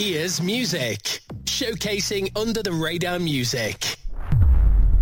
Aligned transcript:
Ears 0.00 0.40
music. 0.40 1.20
Showcasing 1.44 2.34
under 2.34 2.62
the 2.62 2.72
radar 2.72 3.18
music. 3.18 3.96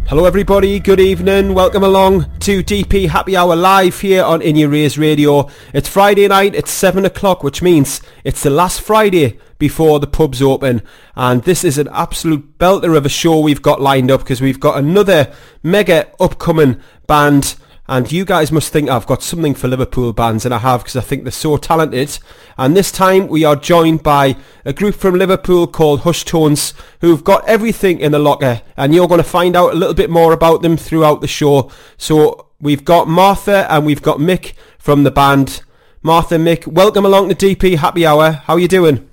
Hello 0.08 0.24
everybody, 0.24 0.80
good 0.80 0.98
evening, 0.98 1.54
welcome 1.54 1.84
along 1.84 2.26
to 2.40 2.64
DP 2.64 3.08
Happy 3.08 3.36
Hour 3.36 3.54
live 3.54 4.00
here 4.00 4.25
on 4.25 4.42
In 4.42 4.56
Your 4.56 4.75
Ears 4.75 4.98
Radio. 4.98 5.48
It's 5.72 5.89
Friday 5.89 6.26
night, 6.26 6.56
it's 6.56 6.72
7 6.72 7.04
o'clock, 7.04 7.44
which 7.44 7.62
means 7.62 8.03
it's 8.25 8.42
the 8.42 8.50
last 8.50 8.80
Friday 8.80 9.39
before 9.58 10.00
the 10.00 10.08
pubs 10.08 10.42
open. 10.42 10.82
And 11.14 11.44
this 11.44 11.62
is 11.62 11.78
an 11.78 11.89
absolute 11.92 12.58
belter 12.58 12.96
of 12.96 13.06
a 13.06 13.08
show 13.08 13.39
we've 13.39 13.62
got 13.62 13.80
lined 13.80 14.11
up 14.11 14.22
because 14.22 14.40
we've 14.40 14.58
got 14.58 14.78
another 14.78 15.32
mega 15.62 16.11
upcoming 16.18 16.80
band 17.06 17.54
and 17.88 18.12
you 18.12 18.24
guys 18.24 18.52
must 18.52 18.70
think 18.72 18.90
I've 18.90 19.06
got 19.06 19.22
something 19.22 19.54
for 19.54 19.66
Liverpool 19.68 20.12
bands, 20.12 20.44
and 20.44 20.52
I 20.52 20.58
have 20.58 20.80
because 20.82 20.96
I 20.96 21.00
think 21.00 21.22
they're 21.24 21.32
so 21.32 21.56
talented. 21.56 22.18
And 22.58 22.76
this 22.76 22.92
time 22.92 23.28
we 23.28 23.44
are 23.44 23.56
joined 23.56 24.02
by 24.02 24.36
a 24.64 24.72
group 24.72 24.94
from 24.94 25.14
Liverpool 25.14 25.66
called 25.66 26.00
Hush 26.00 26.24
Tones, 26.24 26.74
who've 27.00 27.24
got 27.24 27.48
everything 27.48 27.98
in 28.00 28.12
the 28.12 28.18
locker, 28.18 28.61
and 28.76 28.94
you're 28.94 29.08
going 29.08 29.22
to 29.22 29.24
find 29.28 29.56
out 29.56 29.72
a 29.72 29.76
little 29.76 29.94
bit 29.94 30.11
more 30.11 30.32
about 30.32 30.61
them 30.62 30.76
throughout 30.76 31.20
the 31.22 31.26
show. 31.28 31.70
So 31.96 32.48
we've 32.61 32.84
got 32.84 33.08
Martha 33.08 33.67
and 33.72 33.86
we've 33.86 34.02
got 34.02 34.19
Mick 34.19 34.52
from 34.78 35.05
the 35.05 35.11
band. 35.11 35.62
Martha, 36.02 36.36
Mick, 36.36 36.67
welcome 36.67 37.06
along 37.06 37.28
to 37.30 37.34
DP 37.34 37.77
Happy 37.77 38.05
Hour. 38.06 38.33
How 38.33 38.55
are 38.55 38.58
you 38.61 38.69
doing? 38.69 39.08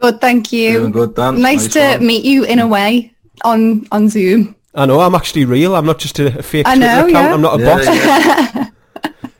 Good, 0.00 0.20
thank 0.20 0.52
you. 0.52 0.80
Doing 0.80 0.92
good, 0.92 1.14
Dan. 1.14 1.40
Nice, 1.40 1.64
Nice 1.64 1.72
to 1.74 1.98
one. 1.98 2.06
meet 2.06 2.24
you 2.24 2.44
in 2.44 2.58
a 2.58 2.66
way 2.66 3.14
on 3.44 3.86
on 3.92 4.08
Zoom. 4.08 4.54
I 4.76 4.84
know, 4.86 5.00
I'm 5.00 5.14
actually 5.14 5.44
real. 5.46 5.74
I'm 5.74 5.86
not 5.86 5.98
just 5.98 6.18
a, 6.18 6.38
a 6.38 6.42
fake 6.42 6.66
I 6.66 6.76
Twitter 6.76 6.86
know, 6.92 7.06
account. 7.08 7.12
yeah. 7.12 7.34
I'm 7.34 7.40
not 7.40 7.60
a 7.60 7.62
Yeah, 7.62 7.76
bot. 7.76 7.84
yeah. 7.84 8.70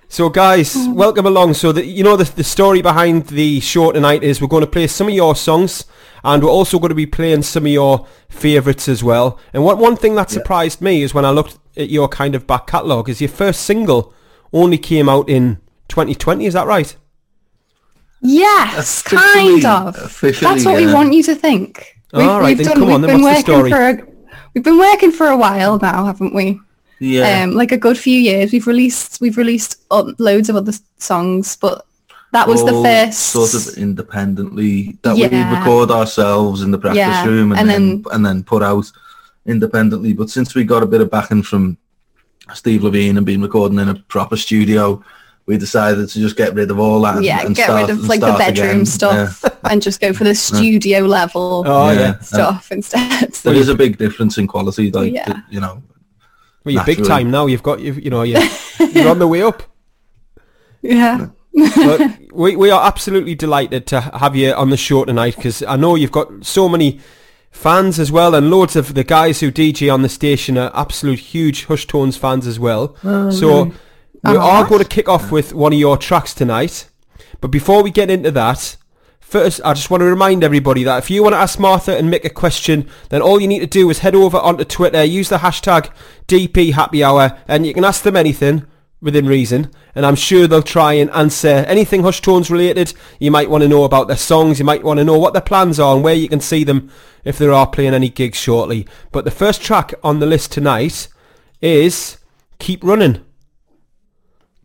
So 0.08 0.28
guys, 0.30 0.74
mm. 0.74 0.94
welcome 0.94 1.26
along. 1.26 1.54
So 1.54 1.72
the, 1.72 1.84
you 1.84 2.02
know 2.04 2.16
the, 2.16 2.24
the 2.24 2.44
story 2.44 2.80
behind 2.80 3.26
the 3.26 3.58
show 3.60 3.90
tonight 3.92 4.22
is 4.22 4.40
we're 4.40 4.46
going 4.46 4.64
to 4.64 4.66
play 4.70 4.86
some 4.86 5.08
of 5.08 5.12
your 5.12 5.34
songs 5.34 5.84
and 6.24 6.42
we're 6.42 6.48
also 6.48 6.78
going 6.78 6.90
to 6.90 6.94
be 6.94 7.06
playing 7.06 7.42
some 7.42 7.66
of 7.66 7.72
your 7.72 8.06
favourites 8.28 8.88
as 8.88 9.02
well. 9.02 9.38
And 9.52 9.64
what 9.64 9.78
one 9.78 9.96
thing 9.96 10.14
that 10.14 10.30
surprised 10.30 10.80
me 10.80 11.02
is 11.02 11.12
when 11.12 11.24
I 11.24 11.30
looked 11.30 11.58
at 11.76 11.90
your 11.90 12.08
kind 12.08 12.34
of 12.36 12.46
back 12.46 12.68
catalogue 12.68 13.08
is 13.10 13.20
your 13.20 13.28
first 13.28 13.62
single 13.62 14.14
only 14.52 14.78
came 14.78 15.08
out 15.08 15.28
in 15.28 15.56
2020, 15.88 16.46
is 16.46 16.54
that 16.54 16.66
right? 16.68 16.96
Yes, 18.22 19.00
Officially- 19.04 19.60
kind 19.60 19.64
of. 19.88 19.96
officially, 20.02 20.54
That's 20.54 20.64
what 20.64 20.76
we 20.76 20.86
want 20.92 21.12
you 21.12 21.22
to 21.24 21.34
think. 21.34 21.96
All 22.14 22.40
right, 22.40 22.56
then 22.56 22.66
come 22.66 22.80
we've 22.82 22.90
on, 22.94 23.00
then 23.02 23.10
been 23.16 23.22
what's 23.22 23.42
the 23.42 23.52
working 23.52 23.72
story? 23.72 24.02
We've 24.54 24.64
been 24.64 24.78
working 24.78 25.12
for 25.12 25.26
a 25.28 25.36
while 25.36 25.78
now, 25.78 26.04
haven't 26.04 26.34
we? 26.34 26.60
Yeah. 26.98 27.42
Um, 27.42 27.52
like 27.52 27.72
a 27.72 27.76
good 27.76 27.98
few 27.98 28.18
years. 28.18 28.52
We've 28.52 28.66
released 28.66 29.20
we've 29.20 29.36
released 29.36 29.76
loads 30.18 30.48
of 30.48 30.56
other 30.56 30.72
songs, 30.98 31.56
but 31.56 31.84
that 32.32 32.48
was 32.48 32.64
the 32.64 32.72
first 32.72 33.18
sort 33.18 33.54
of 33.54 33.76
independently 33.78 34.96
that 35.02 35.16
Yeah. 35.16 35.28
we 35.28 35.56
record 35.58 35.90
ourselves 35.90 36.62
in 36.62 36.70
the 36.70 36.78
practice 36.78 36.98
Yeah, 36.98 37.24
room 37.26 37.52
and, 37.52 37.60
and 37.60 37.68
then, 37.70 38.02
then- 38.02 38.04
and 38.14 38.26
then 38.26 38.42
put 38.44 38.62
out 38.62 38.90
independently. 39.46 40.12
But 40.12 40.30
since 40.30 40.54
we 40.54 40.64
got 40.64 40.82
a 40.82 40.86
bit 40.86 41.00
of 41.00 41.10
backing 41.10 41.42
from 41.42 41.76
Steve 42.54 42.82
Levine 42.82 43.16
and 43.16 43.26
been 43.26 43.42
recording 43.42 43.78
in 43.78 43.88
a 43.88 43.94
proper 43.94 44.36
studio, 44.36 45.02
we 45.46 45.56
decided 45.56 46.08
to 46.08 46.18
just 46.18 46.36
get 46.36 46.54
rid 46.54 46.70
of 46.70 46.78
all 46.78 47.00
that. 47.02 47.16
and- 47.16 47.24
yeah, 47.24 47.46
and 47.46 47.54
get 47.54 47.64
start- 47.66 47.88
rid 47.88 47.90
of 47.96 48.06
like 48.08 48.20
the 48.20 48.34
bedroom 48.36 48.70
again. 48.70 48.86
stuff 48.86 49.44
and 49.64 49.80
just 49.80 50.00
go 50.00 50.12
for 50.12 50.24
the 50.24 50.34
studio 50.34 51.00
level 51.00 51.62
Oh 51.66 51.90
Yeah. 51.90 51.98
yeah. 51.98 52.00
Yeah. 52.06 52.18
stuff 52.20 52.72
instead. 52.72 53.32
There 53.32 53.54
is 53.54 53.68
a 53.68 53.74
big 53.74 53.96
difference 53.98 54.38
in 54.38 54.46
quality, 54.48 54.90
like 54.90 55.12
Yeah. 55.12 55.40
you 55.50 55.60
know. 55.60 55.82
Well, 56.64 56.74
you're 56.74 56.84
big 56.84 57.04
time 57.04 57.30
now. 57.30 57.46
You've 57.46 57.62
got 57.62 57.78
you 57.80 57.92
you 57.92 58.10
know 58.10 58.22
you're, 58.22 58.42
you're 58.92 59.08
on 59.08 59.20
the 59.20 59.28
way 59.28 59.42
up. 59.42 59.62
yeah. 60.82 61.28
But 61.54 62.18
we, 62.32 62.54
we 62.56 62.70
are 62.70 62.86
absolutely 62.86 63.34
delighted 63.34 63.86
to 63.86 64.00
have 64.00 64.36
you 64.36 64.52
on 64.52 64.70
the 64.70 64.76
show 64.76 65.04
tonight 65.06 65.36
because 65.36 65.62
I 65.62 65.76
know 65.76 65.94
you've 65.94 66.12
got 66.12 66.44
so 66.44 66.68
many 66.68 67.00
fans 67.50 67.98
as 67.98 68.12
well 68.12 68.34
and 68.34 68.50
loads 68.50 68.76
of 68.76 68.92
the 68.94 69.02
guys 69.04 69.40
who 69.40 69.50
DJ 69.50 69.92
on 69.92 70.02
the 70.02 70.08
station 70.10 70.58
are 70.58 70.70
absolute 70.74 71.18
huge 71.18 71.64
Hush 71.64 71.86
Tones 71.86 72.16
fans 72.18 72.46
as 72.46 72.58
well. 72.60 72.94
Oh, 73.02 73.30
so 73.30 73.72
we 74.30 74.36
are 74.36 74.66
going 74.66 74.82
to 74.82 74.88
kick 74.88 75.08
off 75.08 75.30
with 75.30 75.54
one 75.54 75.72
of 75.72 75.78
your 75.78 75.96
tracks 75.96 76.34
tonight. 76.34 76.88
But 77.40 77.48
before 77.48 77.82
we 77.82 77.90
get 77.90 78.10
into 78.10 78.30
that, 78.32 78.76
first 79.20 79.60
I 79.64 79.74
just 79.74 79.90
want 79.90 80.00
to 80.00 80.06
remind 80.06 80.42
everybody 80.42 80.84
that 80.84 80.98
if 80.98 81.10
you 81.10 81.22
want 81.22 81.34
to 81.34 81.38
ask 81.38 81.58
Martha 81.58 81.96
and 81.96 82.12
Mick 82.12 82.24
a 82.24 82.30
question, 82.30 82.88
then 83.10 83.22
all 83.22 83.40
you 83.40 83.48
need 83.48 83.60
to 83.60 83.66
do 83.66 83.88
is 83.90 84.00
head 84.00 84.14
over 84.14 84.38
onto 84.38 84.64
Twitter, 84.64 85.04
use 85.04 85.28
the 85.28 85.38
hashtag 85.38 85.90
DP 86.26 86.72
Happy 86.72 87.04
Hour, 87.04 87.38
and 87.46 87.66
you 87.66 87.74
can 87.74 87.84
ask 87.84 88.02
them 88.02 88.16
anything 88.16 88.66
within 89.00 89.26
reason. 89.26 89.70
And 89.94 90.04
I'm 90.04 90.16
sure 90.16 90.46
they'll 90.46 90.62
try 90.62 90.94
and 90.94 91.10
answer 91.10 91.64
anything 91.68 92.02
Hush 92.02 92.20
Tones 92.20 92.50
related. 92.50 92.94
You 93.20 93.30
might 93.30 93.50
want 93.50 93.62
to 93.62 93.68
know 93.68 93.84
about 93.84 94.08
their 94.08 94.16
songs, 94.16 94.58
you 94.58 94.64
might 94.64 94.82
want 94.82 94.98
to 94.98 95.04
know 95.04 95.18
what 95.18 95.32
their 95.34 95.42
plans 95.42 95.78
are 95.78 95.94
and 95.94 96.02
where 96.02 96.14
you 96.14 96.28
can 96.28 96.40
see 96.40 96.64
them 96.64 96.90
if 97.24 97.38
they 97.38 97.46
are 97.46 97.66
playing 97.66 97.94
any 97.94 98.08
gigs 98.08 98.38
shortly. 98.38 98.86
But 99.12 99.24
the 99.24 99.30
first 99.30 99.62
track 99.62 99.94
on 100.02 100.18
the 100.18 100.26
list 100.26 100.52
tonight 100.52 101.08
is 101.60 102.18
Keep 102.58 102.82
Running. 102.82 103.24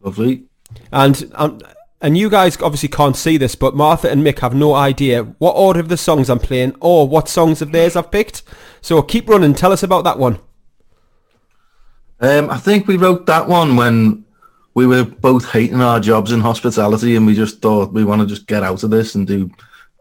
Lovely. 0.03 0.43
And 0.91 1.31
um, 1.35 1.59
and 2.01 2.17
you 2.17 2.29
guys 2.29 2.59
obviously 2.61 2.89
can't 2.89 3.15
see 3.15 3.37
this, 3.37 3.53
but 3.53 3.75
Martha 3.75 4.09
and 4.09 4.23
Mick 4.23 4.39
have 4.39 4.55
no 4.55 4.73
idea 4.73 5.23
what 5.37 5.53
order 5.53 5.79
of 5.79 5.89
the 5.89 5.97
songs 5.97 6.29
I'm 6.29 6.39
playing 6.39 6.75
or 6.79 7.07
what 7.07 7.29
songs 7.29 7.61
of 7.61 7.71
theirs 7.71 7.95
I've 7.95 8.11
picked. 8.11 8.41
So 8.81 9.01
keep 9.03 9.29
running. 9.29 9.53
Tell 9.53 9.71
us 9.71 9.83
about 9.83 10.03
that 10.05 10.17
one. 10.17 10.39
Um, 12.19 12.49
I 12.49 12.57
think 12.57 12.87
we 12.87 12.97
wrote 12.97 13.25
that 13.27 13.47
one 13.47 13.75
when 13.75 14.25
we 14.73 14.87
were 14.87 15.03
both 15.03 15.49
hating 15.51 15.81
our 15.81 15.99
jobs 15.99 16.31
in 16.31 16.39
hospitality, 16.39 17.15
and 17.15 17.25
we 17.25 17.35
just 17.35 17.61
thought 17.61 17.93
we 17.93 18.03
want 18.03 18.21
to 18.21 18.27
just 18.27 18.47
get 18.47 18.63
out 18.63 18.83
of 18.83 18.89
this 18.89 19.15
and 19.15 19.27
do 19.27 19.51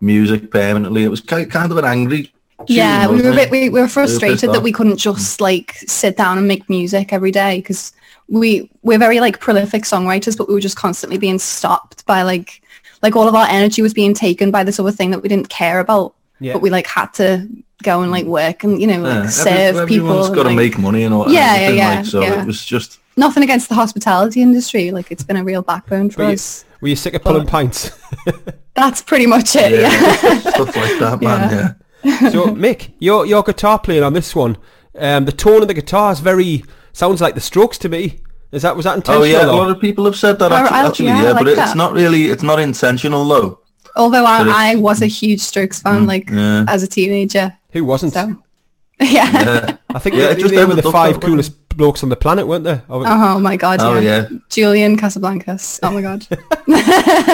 music 0.00 0.50
permanently. 0.50 1.04
It 1.04 1.08
was 1.08 1.20
ki- 1.20 1.46
kind 1.46 1.70
of 1.70 1.78
an 1.78 1.84
angry. 1.84 2.24
tune, 2.24 2.66
Yeah, 2.66 3.08
we 3.08 3.22
were 3.22 3.30
a 3.30 3.34
bit, 3.34 3.50
we, 3.50 3.68
we 3.68 3.80
were 3.80 3.86
pissed 3.86 3.94
frustrated 3.94 4.52
that 4.52 4.62
we 4.62 4.72
couldn't 4.72 4.98
just 4.98 5.40
like 5.40 5.74
sit 5.86 6.16
down 6.16 6.38
and 6.38 6.46
make 6.46 6.68
music 6.70 7.12
every 7.12 7.30
day 7.30 7.58
because 7.58 7.92
we 8.30 8.70
we're 8.82 8.98
very 8.98 9.20
like 9.20 9.40
prolific 9.40 9.82
songwriters, 9.82 10.36
but 10.38 10.48
we 10.48 10.54
were 10.54 10.60
just 10.60 10.76
constantly 10.76 11.18
being 11.18 11.38
stopped 11.38 12.06
by 12.06 12.22
like 12.22 12.62
like 13.02 13.16
all 13.16 13.28
of 13.28 13.34
our 13.34 13.46
energy 13.48 13.82
was 13.82 13.92
being 13.92 14.14
taken 14.14 14.50
by 14.50 14.64
this 14.64 14.78
other 14.80 14.92
thing 14.92 15.10
that 15.10 15.20
we 15.22 15.28
didn't 15.28 15.48
care 15.48 15.80
about, 15.80 16.14
Yeah. 16.38 16.52
but 16.54 16.62
we 16.62 16.70
like 16.70 16.86
had 16.86 17.12
to 17.14 17.48
go 17.82 18.02
and 18.02 18.10
like 18.12 18.26
work 18.26 18.62
and 18.62 18.80
you 18.80 18.86
know 18.86 19.00
like 19.00 19.12
Yeah, 19.12 19.18
every- 19.18 19.30
serve 19.30 19.88
people. 19.88 20.06
Everyone's 20.06 20.26
and, 20.28 20.36
got 20.36 20.42
to 20.44 20.48
like- 20.50 20.56
make 20.56 20.78
money 20.78 21.02
and 21.04 21.12
all. 21.14 21.24
and 21.24 21.32
Yeah, 21.32 21.56
yeah, 21.56 21.68
yeah, 21.70 21.94
like, 21.96 22.06
so 22.06 22.20
yeah. 22.22 22.42
it 22.42 22.46
was 22.46 22.64
just 22.64 22.98
Nothing 23.16 23.42
against 23.42 23.68
the 23.68 23.74
hospitality 23.74 24.40
industry, 24.40 24.92
like 24.92 25.10
it's 25.10 25.24
been 25.24 25.36
a 25.36 25.44
real 25.44 25.60
backbone 25.62 26.08
for 26.10 26.22
Were 26.22 26.28
you, 26.28 26.34
us. 26.34 26.64
were 26.80 26.88
you 26.88 26.96
sick 26.96 27.12
of 27.14 27.22
pulling 27.22 27.46
pints? 27.46 27.90
That's 28.74 29.02
pretty 29.02 29.26
much 29.26 29.56
it. 29.56 29.72
yeah, 29.72 29.90
Yeah. 29.90 30.38
stuff 30.40 30.76
like 30.76 30.98
that, 31.00 31.18
man. 31.20 31.76
Yeah. 32.04 32.30
so 32.30 32.46
Mick, 32.54 32.92
your 32.98 33.26
your 33.26 33.42
guitar 33.42 33.78
playing 33.78 34.04
on 34.04 34.12
this 34.14 34.34
one, 34.34 34.56
um, 34.98 35.24
the 35.24 35.32
tone 35.32 35.60
of 35.62 35.68
the 35.68 35.74
guitar 35.74 36.12
is 36.12 36.20
very 36.20 36.64
sounds 36.92 37.20
like 37.20 37.34
the 37.34 37.40
Strokes 37.40 37.78
to 37.78 37.88
me. 37.88 38.20
Is 38.52 38.62
that 38.62 38.74
was 38.76 38.84
that 38.84 38.92
oh, 38.92 38.96
intentional? 38.96 39.22
Oh 39.22 39.24
intentional? 39.24 39.54
yeah, 39.54 39.60
a 39.60 39.62
lot 39.62 39.70
of 39.70 39.80
people 39.80 40.04
have 40.04 40.16
said 40.16 40.38
that 40.40 40.52
actually, 40.52 40.76
I- 40.76 40.86
actually 40.86 41.06
yeah, 41.06 41.22
yeah, 41.22 41.30
like 41.32 41.44
but 41.44 41.58
it's 41.58 41.74
not 41.74 41.92
really, 41.92 42.26
it's 42.26 42.42
not 42.42 42.58
intentional 42.58 43.26
though. 43.26 43.60
Although 43.96 44.24
I, 44.24 44.70
I 44.70 44.74
mm. 44.74 44.80
was 44.80 45.02
a 45.02 45.06
huge 45.06 45.40
Strokes 45.40 45.82
fan, 45.82 46.02
mm, 46.02 46.06
like 46.06 46.30
yeah. 46.30 46.64
as 46.68 46.82
a 46.82 46.86
teenager. 46.88 47.56
Who 47.72 47.84
wasn't? 47.84 48.12
So 48.12 48.36
yeah. 49.00 49.30
Yeah. 49.32 49.76
I 49.88 49.98
think 49.98 50.16
Yeah, 50.16 50.26
they, 50.26 50.32
it 50.32 50.38
just 50.38 50.54
they 50.54 50.64
were 50.64 50.74
the 50.74 50.82
five 50.82 51.14
that 51.14 51.22
way. 51.22 51.28
coolest 51.28 51.68
blokes 51.76 52.02
on 52.02 52.08
the 52.08 52.16
planet, 52.16 52.46
weren't 52.46 52.64
they? 52.64 52.80
Oh, 52.90 53.02
Oh 53.06 53.40
my 53.40 53.56
god, 53.56 53.80
Oh, 53.80 53.98
yeah. 53.98 54.26
yeah. 54.30 54.38
Julian 54.50 54.96
Casablancas. 54.96 55.80
Oh 55.82 55.90
my 55.90 56.02
god. 56.02 56.20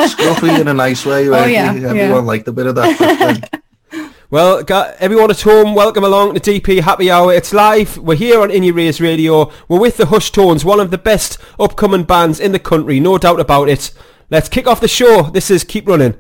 Scruffy 0.07 0.61
in 0.61 0.69
a 0.69 0.75
nice 0.75 1.05
way. 1.05 1.27
Right? 1.29 1.43
Oh, 1.43 1.47
yeah, 1.47 1.71
Everyone 1.71 1.97
yeah. 1.97 2.15
liked 2.19 2.49
a 2.49 2.53
bit 2.53 2.67
of 2.67 2.75
that. 2.77 3.61
Well, 4.29 4.65
everyone 4.99 5.31
at 5.31 5.43
home, 5.43 5.77
welcome 5.77 6.03
along 6.03 6.35
to 6.35 6.41
DP 6.41 6.81
Happy 6.81 7.09
Hour. 7.09 7.33
It's 7.33 7.53
live. 7.53 7.97
We're 7.97 8.17
here 8.17 8.41
on 8.41 8.51
In 8.51 8.65
Your 8.65 8.77
Ears 8.77 9.01
Radio. 9.01 9.53
We're 9.69 9.79
with 9.79 9.99
the 9.99 10.07
Hush 10.07 10.33
Tones, 10.33 10.65
one 10.65 10.81
of 10.81 10.91
the 10.91 10.99
best 10.99 11.39
upcoming 11.61 12.03
bands 12.03 12.41
in 12.41 12.51
the 12.51 12.59
country, 12.59 12.99
no 12.99 13.19
doubt 13.19 13.39
about 13.39 13.69
it. 13.69 13.93
Let's 14.29 14.49
kick 14.49 14.67
off 14.67 14.81
the 14.81 14.89
show. 14.89 15.31
This 15.31 15.49
is 15.49 15.63
Keep 15.63 15.87
Running. 15.87 16.15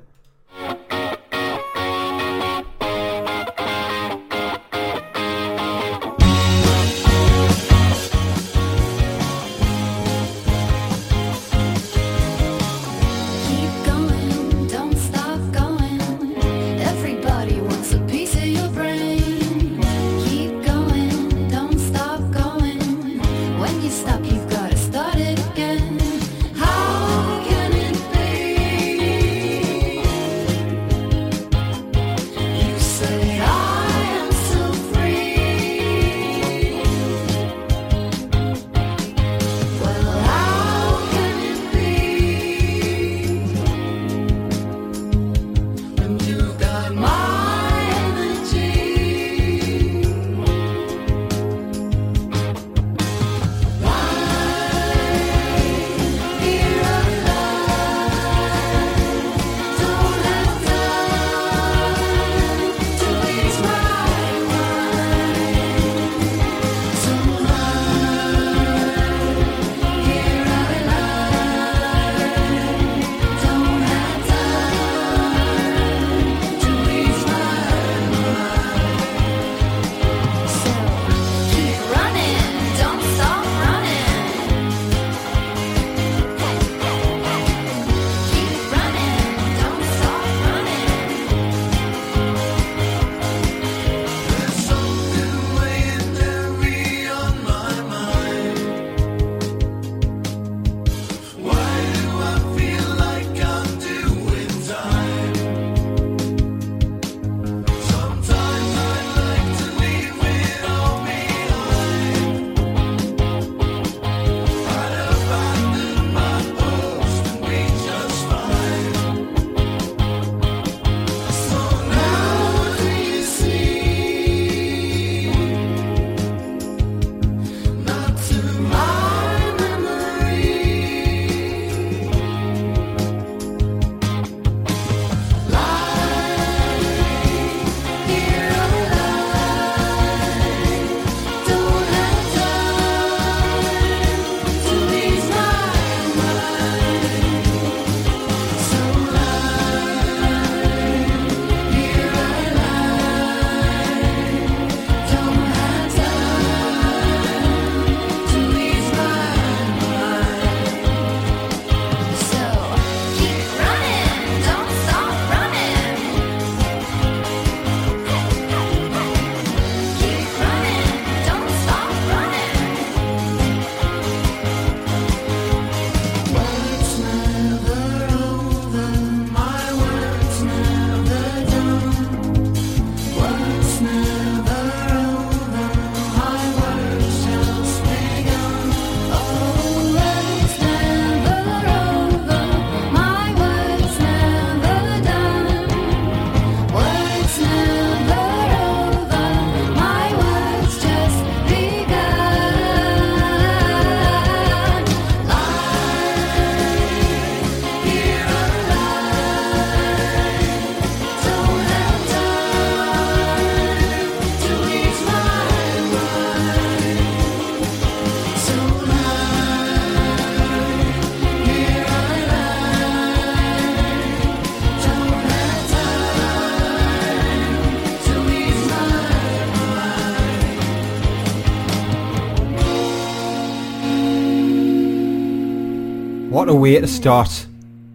What 236.46 236.54
a 236.54 236.58
way 236.58 236.80
to 236.80 236.86
start. 236.86 237.44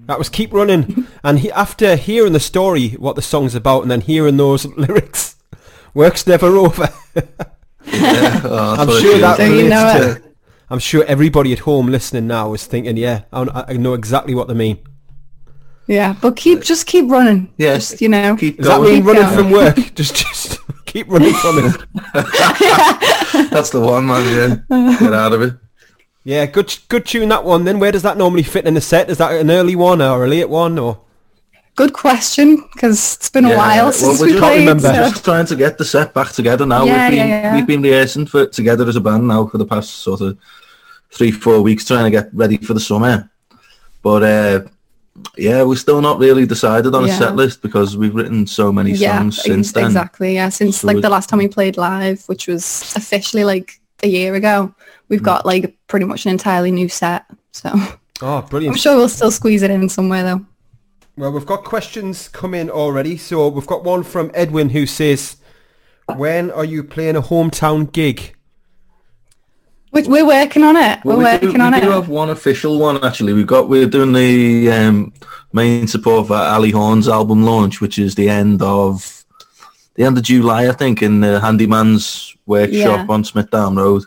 That 0.07 0.17
was 0.19 0.27
Keep 0.27 0.51
Running. 0.51 1.07
and 1.23 1.39
he, 1.39 1.49
after 1.53 1.95
hearing 1.95 2.33
the 2.33 2.39
story, 2.41 2.89
what 2.99 3.15
the 3.15 3.21
song's 3.21 3.55
about, 3.55 3.83
and 3.83 3.89
then 3.89 4.01
hearing 4.01 4.35
those 4.35 4.65
lyrics, 4.77 5.37
work's 5.93 6.27
never 6.27 6.47
over. 6.57 6.89
Yeah, 7.85 8.41
oh, 8.43 8.75
I'm 8.77 8.89
sure 9.01 9.19
that 9.19 9.37
So 9.37 9.45
you 9.45 9.69
know 9.69 9.93
relates 9.93 10.15
to- 10.21 10.29
I'm 10.69 10.79
sure 10.79 11.05
everybody 11.05 11.53
at 11.53 11.59
home 11.59 11.87
listening 11.87 12.27
now 12.27 12.53
is 12.53 12.65
thinking, 12.65 12.97
yeah, 12.97 13.21
I, 13.31 13.63
I 13.69 13.73
know 13.77 13.93
exactly 13.93 14.35
what 14.35 14.49
they 14.49 14.53
mean. 14.53 14.79
Yeah, 15.87 16.17
but 16.21 16.35
keep 16.35 16.57
uh, 16.59 16.61
just 16.63 16.87
keep 16.87 17.09
running. 17.09 17.53
Yes, 17.57 17.91
Just, 17.91 18.01
you 18.01 18.09
know. 18.09 18.35
keep 18.35 18.57
Does 18.57 18.67
that 18.67 18.79
going. 18.79 18.95
mean 18.95 19.03
running 19.05 19.21
going. 19.23 19.35
from 19.37 19.51
work? 19.51 19.75
just, 19.95 20.13
just 20.17 20.59
keep 20.85 21.07
running 21.07 21.33
from 21.35 21.57
it. 21.59 21.87
That's 23.49 23.69
the 23.69 23.79
one, 23.79 24.07
man. 24.07 24.65
Yeah, 24.69 24.97
get 24.99 25.13
out 25.13 25.31
of 25.31 25.41
it. 25.41 25.53
Yeah, 26.23 26.45
good, 26.45 26.77
good 26.87 27.05
tune 27.05 27.29
that 27.29 27.43
one. 27.43 27.63
Then 27.63 27.79
where 27.79 27.91
does 27.91 28.03
that 28.03 28.17
normally 28.17 28.43
fit 28.43 28.65
in 28.67 28.75
the 28.75 28.81
set? 28.81 29.09
Is 29.09 29.17
that 29.17 29.31
an 29.33 29.49
early 29.49 29.75
one 29.75 30.01
or 30.01 30.25
a 30.25 30.27
late 30.27 30.49
one 30.49 30.77
or? 30.77 30.99
Good 31.75 31.93
question, 31.93 32.57
because 32.73 33.15
it's 33.15 33.29
been 33.29 33.45
a 33.45 33.49
Yeah, 33.49 33.57
while 33.57 33.83
well, 33.85 33.91
since 33.93 34.19
we 34.19 34.27
we 34.27 34.31
just 34.33 34.43
played. 34.43 34.59
remember. 34.59 34.81
so- 34.83 34.93
Just 35.09 35.25
trying 35.25 35.45
to 35.47 35.55
get 35.55 35.77
the 35.77 35.85
set 35.85 36.13
back 36.13 36.31
together 36.31 36.65
now. 36.65 36.83
Yeah, 36.83 37.09
we've 37.09 37.17
been 37.17 37.27
yeah, 37.29 37.41
yeah. 37.41 37.55
we've 37.55 37.65
been 37.67 37.81
rehearsing 37.81 38.25
for 38.27 38.45
together 38.45 38.87
as 38.87 38.97
a 38.97 39.01
band 39.01 39.27
now 39.27 39.47
for 39.47 39.57
the 39.57 39.65
past 39.65 39.89
sort 40.03 40.21
of 40.21 40.37
three 41.11 41.31
four 41.31 41.61
weeks, 41.61 41.85
trying 41.85 42.03
to 42.03 42.11
get 42.11 42.29
ready 42.33 42.57
for 42.57 42.73
the 42.73 42.79
summer. 42.79 43.31
But 44.03 44.23
uh, 44.23 44.61
yeah, 45.37 45.63
we're 45.63 45.75
still 45.77 46.01
not 46.01 46.19
really 46.19 46.45
decided 46.45 46.93
on 46.93 47.05
a 47.05 47.11
set 47.11 47.35
list 47.35 47.61
because 47.61 47.95
we've 47.97 48.13
written 48.13 48.45
so 48.45 48.71
many 48.71 48.91
yeah, 48.91 49.17
songs 49.19 49.39
ex- 49.39 49.47
since 49.47 49.71
then. 49.71 49.85
exactly. 49.85 50.35
Yeah, 50.35 50.49
since 50.49 50.79
So 50.81 50.87
like 50.87 51.01
the 51.01 51.09
last 51.09 51.29
time 51.29 51.39
we 51.39 51.47
played 51.47 51.77
live, 51.77 52.23
which 52.27 52.47
was 52.47 52.93
officially 52.97 53.45
like 53.45 53.79
a 54.03 54.07
year 54.07 54.35
ago, 54.35 54.75
we've 55.11 55.21
Mm. 55.21 55.25
got 55.25 55.45
like 55.45 55.77
pretty 55.87 56.05
much 56.07 56.25
an 56.25 56.31
entirely 56.31 56.71
new 56.71 56.89
set. 56.89 57.25
So 57.51 57.69
Oh, 58.23 58.41
brilliant. 58.41 58.75
I'm 58.75 58.79
sure 58.79 58.95
we'll 58.97 59.09
still 59.09 59.29
squeeze 59.31 59.61
it 59.61 59.69
in 59.71 59.87
somewhere 59.89 60.23
though. 60.23 60.45
Well, 61.17 61.31
we've 61.31 61.45
got 61.45 61.63
questions 61.65 62.27
come 62.29 62.53
in 62.55 62.69
already. 62.69 63.17
So 63.17 63.47
we've 63.49 63.67
got 63.67 63.83
one 63.83 64.01
from 64.03 64.31
Edwin 64.33 64.69
who 64.69 64.85
says, 64.85 65.35
"When 66.15 66.49
are 66.51 66.65
you 66.65 66.83
playing 66.83 67.15
a 67.17 67.21
hometown 67.21 67.91
gig?" 67.91 68.35
We're, 69.91 70.07
we're 70.07 70.25
working 70.25 70.63
on 70.63 70.77
it. 70.77 71.03
Well, 71.03 71.17
we're 71.17 71.23
we 71.25 71.31
working 71.31 71.53
do, 71.53 71.61
on 71.61 71.71
we 71.73 71.77
it. 71.79 71.81
do 71.81 71.89
have 71.91 72.07
one 72.07 72.29
official 72.29 72.79
one 72.79 73.03
actually. 73.03 73.33
We've 73.33 73.45
got 73.47 73.67
we're 73.69 73.87
doing 73.87 74.13
the 74.13 74.71
um, 74.71 75.13
main 75.51 75.87
support 75.87 76.27
for 76.27 76.35
Ali 76.35 76.71
Horn's 76.71 77.09
album 77.09 77.43
launch, 77.43 77.81
which 77.81 77.99
is 77.99 78.15
the 78.15 78.29
end 78.29 78.61
of 78.61 79.25
the 79.95 80.03
end 80.05 80.17
of 80.17 80.23
July, 80.23 80.69
I 80.69 80.71
think, 80.71 81.01
in 81.01 81.19
the 81.19 81.39
Handyman's 81.41 82.33
workshop 82.45 82.71
Yeah. 82.99 83.13
on 83.13 83.23
Smithdown 83.23 83.75
Road. 83.77 84.03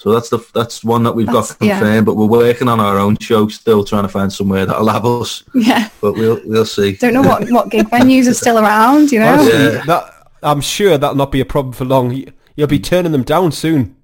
So 0.00 0.10
that's 0.12 0.30
the 0.30 0.38
that's 0.54 0.82
one 0.82 1.02
that 1.02 1.12
we've 1.12 1.26
That's- 1.26 1.52
got 1.52 1.66
yeah. 1.66 1.78
confirmed, 1.78 2.06
but 2.06 2.14
we're 2.16 2.24
working 2.24 2.68
on 2.68 2.80
our 2.80 2.96
own 2.98 3.18
show, 3.18 3.48
still 3.48 3.84
trying 3.84 4.04
to 4.04 4.08
find 4.08 4.32
somewhere 4.32 4.64
that'll 4.64 4.88
have 4.88 5.04
us. 5.04 5.44
Yeah. 5.54 5.90
But 6.00 6.14
we'll 6.14 6.40
we'll 6.46 6.64
see. 6.64 6.92
Don't 6.96 7.12
know 7.12 7.20
what, 7.20 7.50
what 7.50 7.68
gig 7.68 7.86
venues 7.90 8.26
are 8.26 8.32
still 8.32 8.58
around, 8.58 9.12
you 9.12 9.20
know? 9.20 9.34
Honestly, 9.34 9.52
Yeah. 9.74 9.84
that 9.84 10.14
I'm 10.42 10.62
sure 10.62 10.96
that'll 10.96 11.16
not 11.16 11.30
be 11.30 11.42
a 11.42 11.44
problem 11.44 11.74
for 11.74 11.84
long. 11.84 12.12
You- 12.12 12.32
You'll 12.56 12.66
be 12.68 12.78
mm. 12.78 12.84
turning 12.84 13.12
them 13.12 13.24
down 13.24 13.52
soon. 13.52 13.94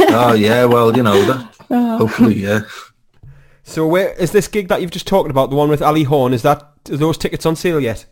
oh 0.00 0.34
yeah, 0.34 0.64
well 0.64 0.94
you 0.96 1.04
know 1.04 1.24
that. 1.26 1.54
Oh. 1.70 1.98
Hopefully, 1.98 2.34
yeah. 2.42 2.62
So 3.62 3.86
where 3.86 4.12
is 4.14 4.32
this 4.32 4.48
gig 4.48 4.66
that 4.68 4.80
you've 4.82 4.90
just 4.90 5.06
talked 5.06 5.30
about? 5.30 5.48
The 5.50 5.56
one 5.56 5.68
with 5.70 5.80
Ali 5.80 6.02
Horn? 6.02 6.34
Is 6.34 6.42
that 6.42 6.60
are 6.90 6.96
those 6.96 7.16
tickets 7.16 7.46
on 7.46 7.54
sale 7.56 7.80
yet? 7.80 8.04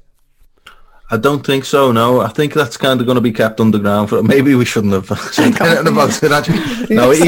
I 1.13 1.19
don't 1.19 1.45
think 1.45 1.67
so. 1.67 1.93
No, 1.93 2.21
I 2.23 2.29
think 2.29 2.55
that's 2.55 2.79
kind 2.79 2.99
of 2.99 3.07
going 3.07 3.17
to 3.17 3.21
be 3.21 3.33
kept 3.33 3.61
underground 3.61 4.09
for. 4.09 4.23
Maybe 4.23 4.55
we 4.55 4.65
shouldn't 4.65 4.95
have 4.95 5.07
said 5.33 5.45
anything 5.61 5.87
about 5.89 6.23
it. 6.23 6.33
Actually, 6.33 6.87
no. 6.97 7.11
He, 7.11 7.25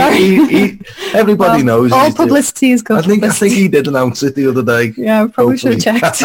he, 0.46 0.46
he, 0.68 0.80
everybody 1.12 1.62
Well, 1.62 1.82
knows. 1.82 1.92
All 1.92 2.04
he's 2.06 2.14
doing- 2.14 2.28
publicity 2.28 2.70
is 2.70 2.82
good 2.82 3.04
I 3.04 3.06
think 3.06 3.22
I 3.24 3.28
think 3.28 3.52
he 3.54 3.68
did 3.68 3.86
announce 3.86 4.22
it 4.22 4.34
the 4.34 4.46
other 4.48 4.62
day. 4.62 4.94
yeah, 4.96 5.24
we 5.24 5.30
probably 5.30 5.58
should 5.58 5.74
have 5.84 6.00
checked. 6.00 6.22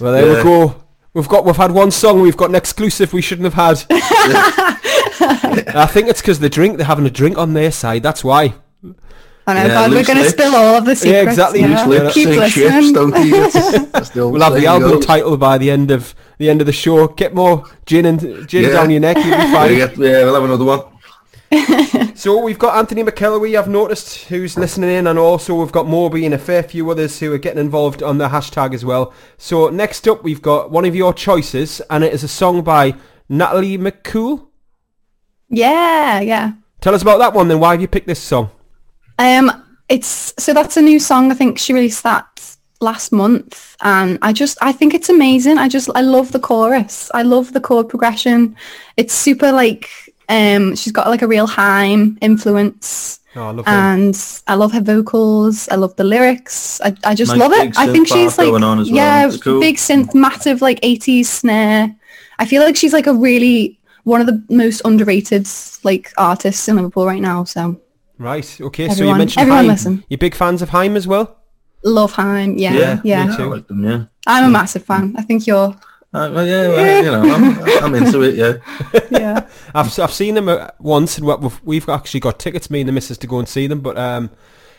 Well, 0.00 0.12
there 0.12 0.26
Yeah. 0.26 0.36
we 0.36 0.42
go. 0.42 0.76
We've 1.14 1.26
got 1.28 1.44
we've 1.44 1.56
had 1.56 1.72
one 1.72 1.90
song. 1.90 2.20
We've 2.20 2.36
got 2.36 2.50
an 2.50 2.54
exclusive 2.54 3.12
we 3.12 3.22
shouldn't 3.22 3.52
have 3.52 3.54
had. 3.54 3.84
I 5.72 5.86
think 5.90 6.08
it's 6.08 6.20
because 6.20 6.38
the 6.38 6.48
drink 6.50 6.76
they're 6.76 6.86
having 6.86 7.06
a 7.06 7.10
drink 7.10 7.38
on 7.38 7.54
their 7.54 7.70
side. 7.72 8.02
That's 8.02 8.22
why. 8.22 8.54
I 9.46 9.54
know, 9.54 9.62
Yeah, 9.62 9.68
God, 9.68 9.90
we're 9.90 10.04
going 10.04 10.18
to 10.18 10.28
spill 10.30 10.54
all 10.54 10.76
of 10.76 10.84
the 10.84 10.94
secrets. 10.94 11.28
exactly, 11.30 11.60
Yeah. 11.60 11.84
loose 11.84 12.02
Lips 12.02 12.14
Keep 12.14 12.28
sink 12.28 12.52
ships, 12.52 12.92
don't 12.92 13.10
they? 13.10 13.30
That's- 13.30 13.86
that's 13.86 14.08
the 14.10 14.20
old 14.20 14.32
We'll 14.34 14.42
have 14.42 14.54
the 14.54 14.66
album 14.66 14.90
goes. 14.90 15.06
title 15.06 15.36
by 15.36 15.58
the 15.58 15.70
end 15.70 15.90
of 15.90 16.14
the 16.40 16.50
end 16.50 16.60
of 16.60 16.66
the 16.66 16.72
show. 16.72 17.06
Get 17.06 17.34
more 17.34 17.64
gin 17.86 18.06
and 18.06 18.48
gin 18.48 18.64
Yeah. 18.64 18.70
down 18.70 18.90
your 18.90 19.00
neck. 19.00 19.16
You'll 19.18 19.26
be 19.26 19.30
fine. 19.52 19.76
yeah, 19.76 19.86
yeah, 19.96 20.24
we'll 20.24 20.34
have 20.34 20.44
another 20.44 20.64
one. 20.64 20.80
So 22.20 22.38
we've 22.42 22.58
got 22.58 22.76
Anthony 22.76 23.02
McKellarway, 23.02 23.58
I've 23.58 23.66
noticed, 23.66 24.24
who's 24.26 24.58
listening 24.58 24.90
in, 24.90 25.06
and 25.06 25.18
also 25.18 25.54
we've 25.54 25.72
got 25.72 25.86
Moby 25.88 26.26
and 26.26 26.34
a 26.34 26.38
fair 26.38 26.62
few 26.62 26.90
others 26.90 27.18
who 27.18 27.32
are 27.32 27.38
getting 27.38 27.58
involved 27.60 28.02
on 28.02 28.18
the 28.18 28.28
hashtag 28.28 28.74
as 28.74 28.84
well. 28.84 29.14
So 29.38 29.70
next 29.70 30.06
up, 30.06 30.22
we've 30.22 30.42
got 30.42 30.70
one 30.70 30.84
of 30.84 30.94
your 30.94 31.14
choices, 31.14 31.80
and 31.88 32.04
it 32.04 32.12
is 32.12 32.22
a 32.22 32.28
song 32.28 32.60
by 32.62 32.94
Natalie 33.30 33.78
McCool. 33.78 34.48
Yeah, 35.48 36.20
yeah. 36.20 36.52
Tell 36.82 36.94
us 36.94 37.00
about 37.00 37.18
that 37.20 37.32
one, 37.32 37.48
then. 37.48 37.58
Why 37.58 37.72
have 37.72 37.80
you 37.80 37.88
picked 37.88 38.06
this 38.06 38.20
song? 38.20 38.50
Um, 39.18 39.50
it's 39.88 40.34
so 40.38 40.52
that's 40.52 40.76
a 40.76 40.82
new 40.82 41.00
song. 41.00 41.30
I 41.32 41.34
think 41.34 41.58
she 41.58 41.72
released 41.72 42.02
that 42.02 42.26
last 42.80 43.12
month, 43.12 43.76
and 43.82 44.18
I 44.22 44.32
just 44.32 44.58
I 44.62 44.72
think 44.72 44.94
it's 44.94 45.08
amazing. 45.08 45.58
I 45.58 45.68
just 45.68 45.88
I 45.94 46.00
love 46.00 46.32
the 46.32 46.40
chorus. 46.40 47.10
I 47.14 47.22
love 47.22 47.52
the 47.52 47.60
chord 47.60 47.88
progression. 47.88 48.56
It's 48.96 49.14
super 49.14 49.52
like 49.52 49.88
um, 50.28 50.76
she's 50.76 50.92
got 50.92 51.08
like 51.08 51.22
a 51.22 51.28
real 51.28 51.46
Haim 51.46 52.18
influence. 52.20 53.18
Oh, 53.36 53.42
I 53.46 53.50
love 53.52 53.66
him. 53.66 53.72
and 53.74 54.42
I 54.48 54.54
love 54.54 54.72
her 54.72 54.80
vocals. 54.80 55.68
I 55.68 55.76
love 55.76 55.94
the 55.96 56.02
lyrics. 56.04 56.80
I, 56.80 56.96
I 57.04 57.14
just 57.14 57.30
Nice 57.30 57.38
love 57.38 57.52
it. 57.52 57.78
I 57.78 57.86
think 57.92 58.08
she's 58.08 58.36
like 58.36 58.48
going 58.48 58.64
on 58.64 58.80
as 58.80 58.88
well. 58.90 58.96
yeah, 58.96 59.26
It's 59.28 59.36
cool. 59.36 59.60
big 59.60 59.76
synth, 59.76 60.14
massive 60.14 60.60
like 60.62 60.80
80s 60.80 61.26
snare. 61.26 61.94
I 62.40 62.44
feel 62.46 62.62
like 62.62 62.74
she's 62.76 62.92
like 62.92 63.06
a 63.06 63.14
really 63.14 63.78
one 64.04 64.20
of 64.20 64.26
the 64.26 64.42
most 64.48 64.80
underrated 64.84 65.46
like 65.84 66.12
artists 66.18 66.66
in 66.68 66.74
Liverpool 66.76 67.06
right 67.06 67.20
now. 67.20 67.44
So 67.44 67.80
Right, 68.18 68.60
okay, 68.60 68.88
so 68.88 69.04
you 69.04 69.14
mentioned 69.14 69.42
everyone 69.42 69.64
Haim. 69.64 69.68
listen. 69.68 70.04
You 70.08 70.18
big 70.18 70.34
fans 70.34 70.60
of 70.60 70.70
Haim 70.70 70.96
as 70.96 71.06
well? 71.06 71.38
Love 71.82 72.12
Haim. 72.12 72.58
Yeah, 72.58 72.72
Yeah, 72.74 73.00
yeah. 73.04 73.26
me 73.26 73.36
too. 73.36 73.42
I 73.42 73.46
like 73.46 73.66
them, 73.68 73.84
yeah. 73.84 74.04
I'm 74.26 74.44
a 74.44 74.50
massive 74.50 74.84
fan. 74.84 75.14
I 75.18 75.22
think 75.22 75.46
you're. 75.46 75.74
Uh, 76.12 76.28
well, 76.34 76.44
yeah, 76.46 76.68
well, 76.68 77.04
you 77.04 77.10
know, 77.10 77.34
I'm, 77.34 77.84
I'm 77.84 77.94
into 77.94 78.22
it. 78.22 78.34
Yeah, 78.34 79.00
Yeah. 79.10 79.46
I've 79.74 79.96
I've 80.00 80.12
seen 80.12 80.34
them 80.34 80.48
uh, 80.48 80.68
once, 80.80 81.18
and 81.18 81.26
we've, 81.26 81.60
we've 81.64 81.88
actually 81.88 82.20
got 82.20 82.38
tickets, 82.40 82.68
me 82.70 82.80
and 82.80 82.88
the 82.88 82.92
missus, 82.92 83.16
to 83.18 83.26
go 83.28 83.38
and 83.38 83.48
see 83.48 83.66
them. 83.68 83.80
But 83.80 83.96
um, 83.96 84.30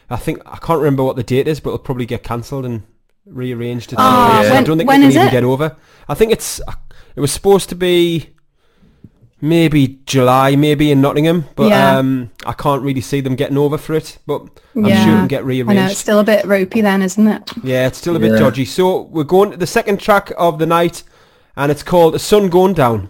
I 0.10 0.18
think 0.18 0.42
I 0.46 0.58
can't 0.58 0.80
remember 0.80 1.04
what 1.04 1.16
the 1.16 1.24
date 1.24 1.48
is, 1.48 1.60
but 1.62 1.70
it'll 1.70 1.80
probably 1.80 2.06
get 2.06 2.24
cancelled 2.24 2.66
and 2.66 2.84
rearranged. 3.26 3.94
At 3.94 4.00
some 4.00 4.14
Oh, 4.14 4.32
point. 4.34 4.48
So 4.48 4.54
I 4.56 4.64
don't 4.64 4.78
think 4.78 4.90
when 4.90 5.00
we 5.02 5.06
can 5.08 5.12
even 5.14 5.28
it? 5.28 5.32
get 5.32 5.44
over. 5.46 5.78
I 6.10 6.14
think 6.16 6.34
it's 6.34 6.60
it 7.16 7.22
was 7.22 7.32
supposed 7.32 7.70
to 7.70 7.76
be 7.76 8.32
maybe 9.42 10.00
July, 10.06 10.56
maybe 10.56 10.92
in 10.92 11.02
Nottingham, 11.02 11.46
but 11.56 11.70
Yeah. 11.70 11.98
um, 11.98 12.30
I 12.46 12.54
can't 12.54 12.82
really 12.84 13.02
see 13.02 13.22
them 13.22 13.36
getting 13.36 13.58
over 13.58 13.78
for 13.78 13.94
it. 13.96 14.20
But 14.28 14.44
I'm 14.76 14.86
yeah. 14.86 15.04
sure 15.04 15.14
it 15.14 15.18
can 15.18 15.28
get 15.28 15.44
rearranged. 15.46 15.72
I 15.80 15.86
know 15.86 15.92
it's 15.92 16.00
still 16.00 16.20
a 16.20 16.24
bit 16.24 16.46
ropey 16.46 16.82
then, 16.82 17.02
isn't 17.02 17.28
it? 17.28 17.52
Yeah, 17.64 17.88
it's 17.88 17.98
still 17.98 18.16
a 18.16 18.20
bit 18.20 18.38
dodgy. 18.38 18.66
So 18.66 19.02
we're 19.02 19.24
going 19.24 19.52
to 19.52 19.58
the 19.58 19.68
second 19.68 20.00
track 20.00 20.32
of 20.38 20.60
the 20.60 20.66
night, 20.66 21.04
and 21.58 21.72
it's 21.72 21.84
called 21.84 22.14
"The 22.14 22.20
Sun 22.20 22.50
Going 22.50 22.74
Down." 22.74 23.10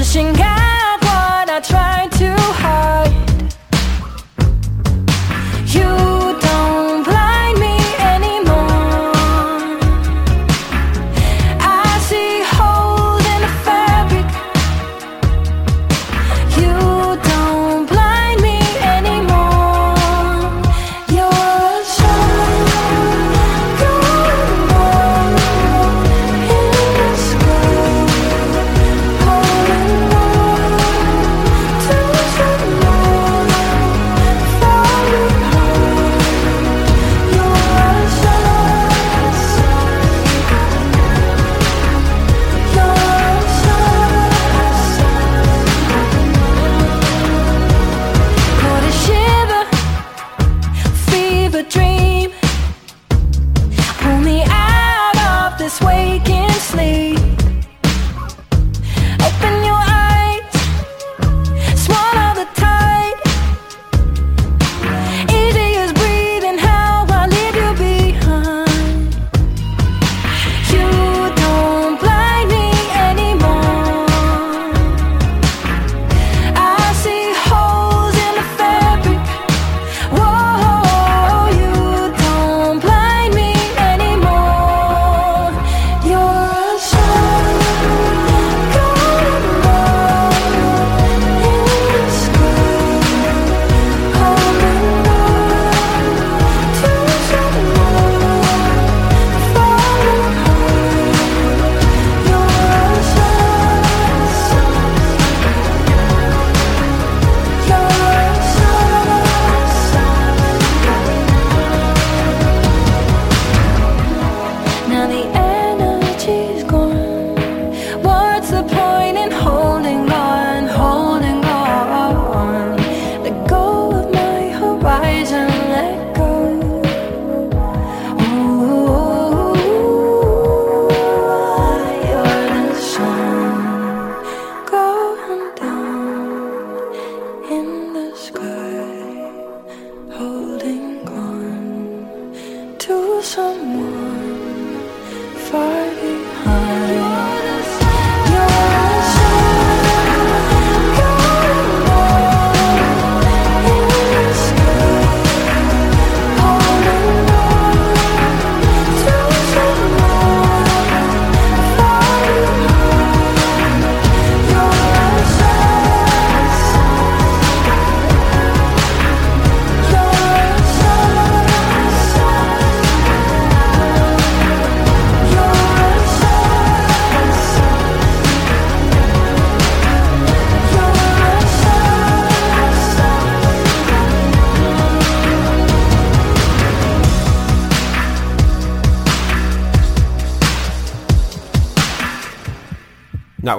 Pushing 0.00 0.34
out 0.40 0.98
what 1.02 1.50
I 1.50 1.60
tried 1.60 2.10
to 2.12 2.19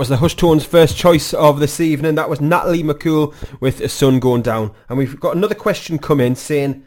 was 0.01 0.10
the 0.10 0.17
Hush 0.17 0.36
Tones' 0.36 0.65
first 0.65 0.98
choice 0.98 1.31
of 1.31 1.60
this 1.60 1.79
evening. 1.79 2.15
That 2.15 2.27
was 2.27 2.41
Natalie 2.41 2.81
McCool 2.81 3.36
with 3.60 3.81
A 3.81 3.88
Sun 3.88 4.20
Going 4.20 4.41
Down. 4.41 4.74
And 4.89 4.98
we've 4.98 5.20
got 5.20 5.36
another 5.36 5.53
question 5.53 6.00
come 6.00 6.20
in 6.20 6.36
saying, 6.36 6.84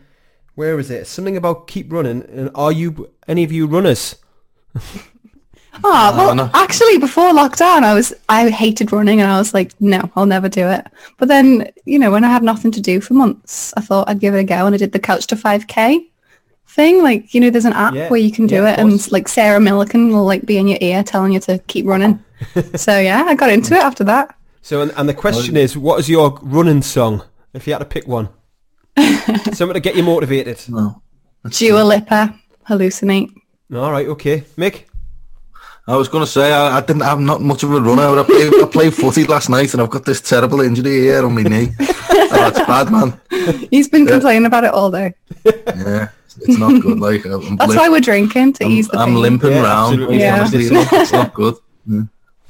where 0.56 0.80
is 0.80 0.90
it? 0.90 1.06
Something 1.06 1.36
about 1.36 1.68
keep 1.68 1.92
running. 1.92 2.22
And 2.22 2.50
are 2.56 2.72
you, 2.72 3.12
any 3.28 3.44
of 3.44 3.52
you 3.52 3.68
runners? 3.68 4.16
Oh, 5.82 6.16
well, 6.16 6.36
no. 6.36 6.50
actually, 6.54 6.98
before 6.98 7.32
lockdown, 7.32 7.82
I 7.82 7.94
was 7.94 8.14
I 8.28 8.48
hated 8.48 8.92
running, 8.92 9.20
and 9.20 9.28
I 9.28 9.38
was 9.38 9.52
like, 9.52 9.72
no, 9.80 10.08
I'll 10.14 10.24
never 10.24 10.48
do 10.48 10.68
it. 10.68 10.86
But 11.18 11.26
then, 11.26 11.68
you 11.84 11.98
know, 11.98 12.12
when 12.12 12.22
I 12.22 12.28
had 12.28 12.44
nothing 12.44 12.70
to 12.70 12.80
do 12.80 13.00
for 13.00 13.14
months, 13.14 13.74
I 13.76 13.80
thought 13.80 14.08
I'd 14.08 14.20
give 14.20 14.34
it 14.34 14.38
a 14.38 14.44
go, 14.44 14.66
and 14.66 14.72
I 14.72 14.78
did 14.78 14.92
the 14.92 15.00
Couch 15.00 15.26
to 15.26 15.34
5K 15.34 16.06
thing. 16.68 17.02
Like, 17.02 17.34
you 17.34 17.40
know, 17.40 17.50
there's 17.50 17.64
an 17.64 17.72
app 17.72 17.92
Yeah, 17.92 18.08
where 18.08 18.20
you 18.20 18.30
can 18.30 18.46
do 18.46 18.62
yeah, 18.62 18.74
it, 18.74 18.78
and 18.78 19.10
like 19.10 19.26
Sarah 19.26 19.58
Millican 19.58 20.12
will 20.12 20.24
like 20.24 20.46
be 20.46 20.58
in 20.58 20.68
your 20.68 20.78
ear 20.80 21.02
telling 21.02 21.32
you 21.32 21.40
to 21.40 21.58
keep 21.66 21.86
running. 21.86 22.23
so 22.76 22.98
yeah, 22.98 23.24
I 23.26 23.34
got 23.34 23.50
into 23.50 23.74
it 23.74 23.82
after 23.82 24.04
that. 24.04 24.36
So, 24.62 24.80
and, 24.82 24.92
and 24.96 25.08
the 25.08 25.14
question 25.14 25.56
is, 25.56 25.76
what 25.76 26.00
is 26.00 26.08
your 26.08 26.38
running 26.42 26.82
song? 26.82 27.22
If 27.52 27.66
you 27.66 27.72
had 27.74 27.80
to 27.80 27.84
pick 27.84 28.06
one. 28.08 28.28
Something 29.52 29.74
to 29.74 29.80
get 29.80 29.94
you 29.96 30.02
motivated. 30.02 30.58
No. 30.68 31.02
Dua 31.50 31.82
Lipa, 31.84 32.34
hallucinate. 32.68 33.30
All 33.74 33.90
right, 33.92 34.06
okay. 34.08 34.40
Mick? 34.56 34.84
I 35.86 35.96
was 35.96 36.08
going 36.08 36.24
to 36.24 36.30
say 36.30 36.50
I, 36.52 36.78
I 36.78 36.80
didn't. 36.80 37.02
I'm 37.02 37.26
not 37.26 37.42
much 37.42 37.62
of 37.62 37.72
a 37.72 37.80
runner. 37.80 38.18
I 38.18 38.22
played, 38.24 38.54
I 38.54 38.66
played 38.66 38.94
footy 38.94 39.24
last 39.24 39.50
night, 39.50 39.74
and 39.74 39.82
I've 39.82 39.90
got 39.90 40.06
this 40.06 40.20
terrible 40.22 40.62
injury 40.62 41.00
here 41.00 41.24
on 41.26 41.34
my 41.34 41.42
knee. 41.42 41.72
oh, 41.78 42.48
it's 42.48 42.60
bad, 42.66 42.90
man. 42.90 43.20
He's 43.70 43.88
been 43.88 44.06
complaining 44.06 44.46
about 44.46 44.64
it 44.64 44.70
all 44.72 44.90
day. 44.90 45.12
Yeah, 45.44 46.08
it's 46.40 46.58
not 46.58 46.80
good. 46.80 46.98
Like 46.98 47.26
I'm, 47.26 47.56
That's 47.56 47.68
limp- 47.68 47.80
why 47.80 47.88
we're 47.90 48.00
drinking 48.00 48.54
to 48.54 48.64
ease 48.64 48.88
I'm, 48.92 48.96
the 48.96 49.02
I'm 49.02 49.08
pain. 49.10 49.20
limping 49.22 49.52
Yeah, 49.52 49.62
around. 49.62 50.10
Yeah. 50.12 50.36
Honestly, 50.38 50.62
it's, 50.64 50.70
not, 50.72 50.92
it's 50.92 51.12
not 51.12 51.34
good. 51.34 51.56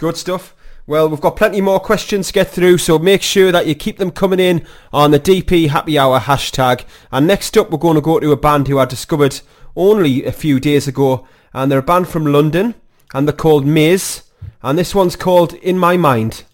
Good 0.04 0.18
stuff. 0.18 0.54
Well, 0.86 1.08
we've 1.08 1.18
got 1.18 1.36
plenty 1.36 1.62
more 1.62 1.80
questions 1.80 2.26
to 2.26 2.34
get 2.34 2.50
through, 2.50 2.76
so 2.76 2.98
make 2.98 3.22
sure 3.22 3.50
that 3.50 3.66
you 3.66 3.74
keep 3.74 3.96
them 3.96 4.10
coming 4.10 4.38
in 4.38 4.66
on 4.92 5.12
the 5.12 5.18
DP 5.18 5.70
Happy 5.70 5.98
Hour 5.98 6.20
hashtag. 6.20 6.84
And 7.10 7.26
next 7.26 7.56
up, 7.56 7.70
we're 7.70 7.78
going 7.78 7.94
to 7.94 8.02
go 8.02 8.20
to 8.20 8.30
a 8.30 8.36
band 8.36 8.68
who 8.68 8.78
I 8.78 8.84
discovered 8.84 9.40
only 9.74 10.26
a 10.26 10.30
few 10.30 10.60
days 10.60 10.86
ago, 10.86 11.26
and 11.54 11.72
they're 11.72 11.78
a 11.78 11.82
band 11.82 12.08
from 12.08 12.26
London, 12.26 12.74
and 13.14 13.26
they're 13.26 13.34
called 13.34 13.64
Maze, 13.64 14.24
and 14.62 14.78
this 14.78 14.94
one's 14.94 15.16
called 15.16 15.54
In 15.54 15.78
My 15.78 15.96
Mind. 15.96 16.44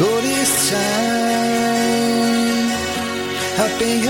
All 0.00 0.22
this 0.22 0.70
time 0.70 2.27
I've 3.60 3.76
been 3.76 4.00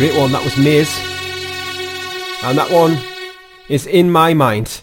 Great 0.00 0.16
one. 0.16 0.32
That 0.32 0.42
was 0.42 0.56
Maze. 0.56 0.90
And 2.42 2.56
that 2.56 2.70
one 2.70 2.96
is 3.68 3.86
in 3.86 4.10
my 4.10 4.32
mind. 4.32 4.80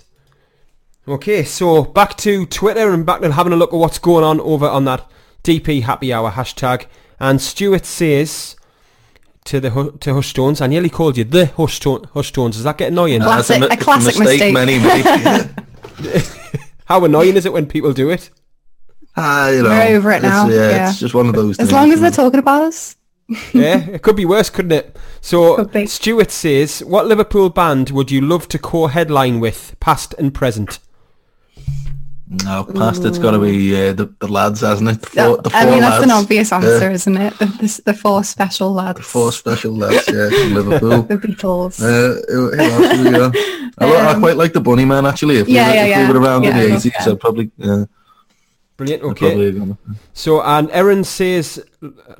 Okay, 1.08 1.44
so 1.44 1.84
back 1.86 2.16
to 2.18 2.46
Twitter 2.46 2.94
and 2.94 3.04
back 3.04 3.22
to 3.22 3.32
having 3.32 3.52
a 3.52 3.56
look 3.56 3.74
at 3.74 3.78
what's 3.80 3.98
going 3.98 4.24
on 4.24 4.40
over 4.42 4.68
on 4.68 4.86
that 4.86 5.10
DP 5.44 5.82
Happy 5.82 6.14
Hour 6.14 6.30
hashtag. 6.30 6.86
And 7.20 7.42
Stuart 7.42 7.86
says 7.88 8.56
to 9.46 9.60
the 9.60 9.98
to 10.02 10.14
Hush 10.14 10.34
Tones, 10.34 10.62
I 10.62 10.68
nearly 10.68 10.90
called 10.90 11.18
you 11.18 11.24
the 11.24 11.48
Hush, 11.48 11.80
Tone, 11.80 12.04
Hush 12.14 12.32
Tones. 12.32 12.56
Does 12.58 12.64
that 12.66 12.78
get 12.78 12.90
annoying? 12.92 13.22
Well, 13.22 13.42
That's 13.42 13.48
Classic- 13.48 13.62
mi- 13.62 13.68
a 13.70 13.74
it's 13.74 13.84
classic 13.84 14.20
mistake. 14.20 14.54
Many 14.54 14.78
made. 16.04 16.24
How 16.86 17.04
annoying 17.04 17.38
is 17.38 17.48
it 17.48 17.54
when 17.54 17.66
people 17.66 17.92
do 17.92 18.12
it? 18.12 18.30
ah, 19.16 19.50
you 19.50 19.64
know, 19.64 19.70
We're 19.70 19.98
over 19.98 20.12
it 20.12 20.18
it's- 20.18 20.32
now, 20.32 20.48
Yeah, 20.48 20.70
yeah. 20.70 20.90
it's 20.92 21.00
just 21.00 21.16
one 21.16 21.26
of 21.28 21.34
those. 21.34 21.52
As 21.58 21.70
things, 21.70 21.72
long 21.72 21.92
as 21.92 22.02
they're 22.02 22.12
know. 22.12 22.16
talking 22.16 22.40
about 22.40 22.62
us. 22.62 22.96
yeah, 23.54 23.80
it 23.90 24.02
could 24.04 24.16
be 24.16 24.26
worse, 24.26 24.50
couldn't 24.50 24.72
it? 24.72 24.96
So 25.22 25.66
Could. 25.66 25.90
Stuart 25.90 26.32
says, 26.32 26.80
what 26.86 27.08
Liverpool 27.08 27.50
band 27.50 27.90
would 27.90 28.10
you 28.10 28.22
love 28.22 28.48
to 28.50 28.58
co-headline 28.60 29.40
with, 29.42 29.76
past 29.80 30.14
and 30.18 30.34
present? 30.34 30.80
No, 32.44 32.66
past 32.66 33.06
it's 33.06 33.18
got 33.18 33.32
to 33.32 33.40
be 33.40 33.74
uh, 33.74 33.94
the, 33.94 34.14
the 34.20 34.28
lads, 34.28 34.60
hasn't 34.60 34.90
it? 34.90 35.02
The 35.02 35.10
Yeah, 35.14 35.28
four, 35.36 35.42
I 35.54 35.66
mean, 35.66 35.80
that's 35.80 36.04
an 36.04 36.10
lads. 36.10 36.24
obvious 36.24 36.52
Yeah. 36.52 36.58
answer, 36.58 36.92
isn't 36.92 37.18
it? 37.18 37.38
The, 37.40 37.46
the, 37.46 37.82
the 37.86 37.94
four 37.94 38.22
special 38.26 38.74
lads. 38.74 38.98
The 39.00 39.04
four 39.04 39.32
special 39.32 39.74
lads, 39.74 40.06
yeah, 40.10 40.30
from 40.30 40.54
Liverpool. 40.60 41.04
The 41.04 41.18
Beatles. 41.18 41.82
Uh, 41.82 42.20
who- 42.30 42.52
who 42.52 42.60
else 42.60 42.98
we 43.00 43.12
got? 43.12 43.36
I, 43.80 43.86
li- 43.86 43.98
I 43.98 44.12
Um, 44.14 44.20
quite 44.20 44.36
like 44.36 44.52
the 44.52 44.60
Bunnymen 44.62 45.08
actually. 45.08 45.38
If, 45.38 45.48
yeah, 45.48 45.68
we, 45.68 45.70
were, 45.70 45.76
yeah, 45.76 45.84
if 45.84 45.90
yeah. 45.90 46.08
we 46.08 46.14
were 46.14 46.20
around 46.22 46.44
Yeah, 46.44 46.50
in 46.50 46.58
the 46.58 46.76
eighties, 46.76 46.92
that. 47.00 47.08
I'd 47.08 47.20
probably 47.22 47.50
yeah, 47.58 47.86
Brilliant, 48.78 49.04
okay. 49.04 49.76
So, 50.14 50.42
and 50.44 50.70
Erin 50.70 51.04
says, 51.04 51.66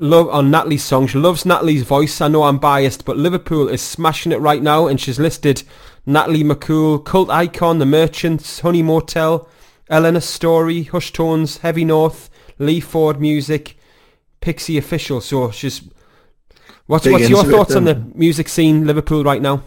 love 0.00 0.28
on 0.28 0.50
Natalie's 0.50 0.82
song, 0.82 1.06
she 1.06 1.16
loves 1.16 1.46
Natalie's 1.46 1.84
voice. 1.84 2.20
I 2.20 2.26
know 2.26 2.42
I'm 2.42 2.58
biased, 2.58 3.04
but 3.04 3.16
Liverpool 3.16 3.68
is 3.68 3.80
smashing 3.80 4.32
it 4.32 4.40
right 4.40 4.60
now, 4.60 4.88
and 4.88 5.00
she's 5.00 5.20
listed 5.20 5.62
Natalie 6.04 6.42
McCool, 6.42 7.04
Cult 7.04 7.30
Icon, 7.30 7.78
The 7.78 7.86
Merchants, 7.86 8.58
Honey 8.60 8.82
Motel, 8.82 9.48
Eleanor 9.88 10.20
Story, 10.20 10.82
Hush 10.82 11.12
Tones, 11.12 11.58
Heavy 11.58 11.84
North, 11.84 12.28
Lee 12.58 12.80
Ford 12.80 13.20
Music, 13.20 13.78
Pixey 14.40 14.76
Official. 14.76 15.20
So 15.20 15.52
she's... 15.52 15.82
What's, 16.86 17.04
Big 17.04 17.12
what's 17.12 17.28
your 17.28 17.44
thoughts 17.44 17.76
on 17.76 17.84
the 17.84 17.94
music 18.14 18.48
scene, 18.48 18.84
Liverpool, 18.84 19.22
right 19.22 19.42
now? 19.42 19.62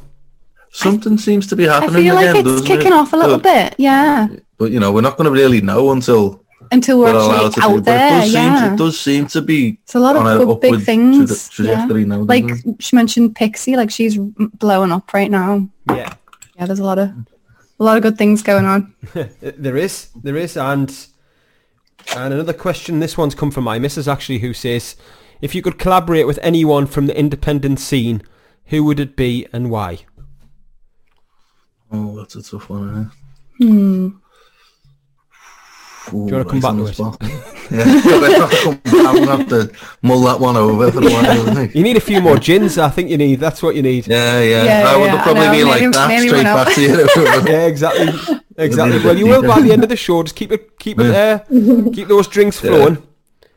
Something 0.72 1.18
seems 1.18 1.48
to 1.48 1.56
be 1.56 1.68
happening. 1.68 1.96
I 1.96 2.00
feel 2.02 2.16
like 2.16 2.30
again, 2.30 2.48
it's 2.48 2.68
kicking 2.68 2.88
it? 2.88 2.94
off 2.94 3.14
a 3.14 3.16
little 3.16 3.38
But- 3.38 3.72
bit, 3.72 3.76
yeah. 3.80 4.28
But 4.58 4.72
you 4.72 4.80
know, 4.80 4.92
we're 4.92 5.02
not 5.02 5.18
going 5.18 5.26
to 5.26 5.32
really 5.32 5.62
know 5.62 5.92
until 5.92 6.41
Until 6.72 7.00
we're 7.00 7.14
we're 7.14 7.20
actually 7.36 7.50
to 7.50 7.60
do. 7.60 7.62
out 7.66 7.70
But 7.72 7.78
it 7.80 7.86
there, 7.86 8.10
does 8.22 8.32
seem 8.32 8.34
yeah. 8.44 8.68
to, 8.68 8.74
it 8.74 8.78
does 8.78 9.00
seem 9.00 9.28
to 9.28 9.42
be 9.42 9.80
It's 9.84 9.96
a 9.96 10.00
lot 10.00 10.16
of 10.16 10.26
a 10.26 10.46
good 10.46 10.60
big 10.62 10.82
things. 10.84 11.30
traje- 11.30 11.52
trajectory 11.52 12.02
yeah. 12.02 12.08
now, 12.08 12.20
Like 12.22 12.48
doesn't 12.48 12.82
she 12.84 12.96
mentioned 12.96 13.36
Pixey, 13.36 13.76
like 13.76 13.92
she's 13.92 14.18
blowing 14.18 14.92
up 14.92 15.14
right 15.14 15.30
now. 15.30 15.68
Yeah. 15.90 16.14
Yeah, 16.56 16.66
there's 16.68 16.80
a 16.80 16.84
lot 16.86 16.98
of 17.00 17.10
a 17.80 17.84
lot 17.84 17.98
of 17.98 18.04
good 18.04 18.18
things 18.18 18.42
going 18.44 18.66
on. 18.66 18.94
There 19.42 19.76
is, 19.76 20.10
there 20.24 20.38
is, 20.38 20.56
and 20.56 20.90
and 22.16 22.34
another 22.34 22.54
question. 22.54 23.00
This 23.00 23.18
one's 23.18 23.36
come 23.36 23.52
from 23.52 23.64
my 23.66 23.78
missus 23.80 24.08
actually, 24.08 24.40
who 24.40 24.54
says, 24.54 24.96
if 25.42 25.54
you 25.56 25.62
could 25.62 25.78
collaborate 25.78 26.28
with 26.28 26.40
anyone 26.42 26.86
from 26.88 27.08
the 27.08 27.18
independent 27.18 27.80
scene, 27.80 28.22
who 28.66 28.84
would 28.86 29.00
it 29.00 29.16
be 29.16 29.46
and 29.52 29.70
why? 29.70 30.00
Oh, 31.92 32.16
that's 32.18 32.36
a 32.36 32.44
tough 32.44 32.70
one. 32.70 33.12
Hmm. 33.58 34.10
Do 36.10 36.18
you 36.18 36.24
wanna 36.24 36.46
come 36.46 36.60
back 36.60 36.76
to 36.76 36.86
it? 36.88 37.00
yeah, 37.72 37.84
I'm 39.08 39.16
gonna 39.16 39.38
have 39.38 39.48
to 39.50 39.72
mull 40.02 40.22
that 40.22 40.40
one 40.40 40.58
over 40.58 40.92
for 40.92 41.00
a 41.00 41.04
while. 41.04 41.50
I 41.50 41.54
think. 41.54 41.76
You 41.76 41.84
need 41.84 41.96
a 41.96 42.02
few 42.02 42.20
more 42.22 42.38
gins. 42.38 42.78
I 42.78 42.90
think 42.90 43.10
you 43.10 43.18
need. 43.18 43.40
That's 43.40 43.62
what 43.62 43.76
you 43.76 43.82
need. 43.84 44.08
Yeah, 44.08 44.42
yeah. 44.42 44.64
Yeah, 44.64 44.90
I 44.90 44.98
would 44.98 45.06
yeah, 45.06 45.16
I 45.20 45.24
probably 45.24 45.46
know. 45.46 45.52
be 45.52 45.64
like 45.64 45.82
Maybe- 45.82 45.92
that 45.94 46.08
maybe 46.08 46.28
straight 46.28 46.44
back 46.44 46.74
to 46.74 46.82
you. 47.46 47.52
Yeah, 47.52 47.66
exactly, 47.68 48.38
exactly. 48.58 49.00
Well, 49.04 49.18
you 49.18 49.28
will 49.28 49.44
by 49.44 49.62
the 49.62 49.72
end 49.72 49.84
of 49.84 49.90
the 49.90 49.96
show. 49.96 50.24
Just 50.24 50.36
keep 50.36 50.52
it, 50.52 50.78
keep 50.80 51.00
it 51.00 51.04
there. 51.04 51.46
Uh, 51.50 51.90
keep 51.94 52.08
those 52.08 52.28
drinks 52.28 52.60
flowing. 52.60 52.98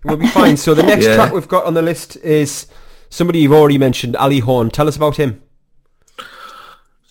We'll 0.04 0.18
be 0.18 0.26
fine. 0.28 0.56
So 0.58 0.74
the 0.74 0.82
next 0.82 1.06
Yeah. 1.06 1.14
track 1.16 1.32
we've 1.32 1.48
got 1.48 1.64
on 1.64 1.72
the 1.74 1.82
list 1.82 2.16
is 2.18 2.66
somebody 3.08 3.38
you've 3.40 3.52
already 3.54 3.78
mentioned, 3.78 4.16
Ali 4.16 4.40
Horn. 4.40 4.70
Tell 4.70 4.86
us 4.86 4.96
about 4.96 5.16
him. 5.16 5.40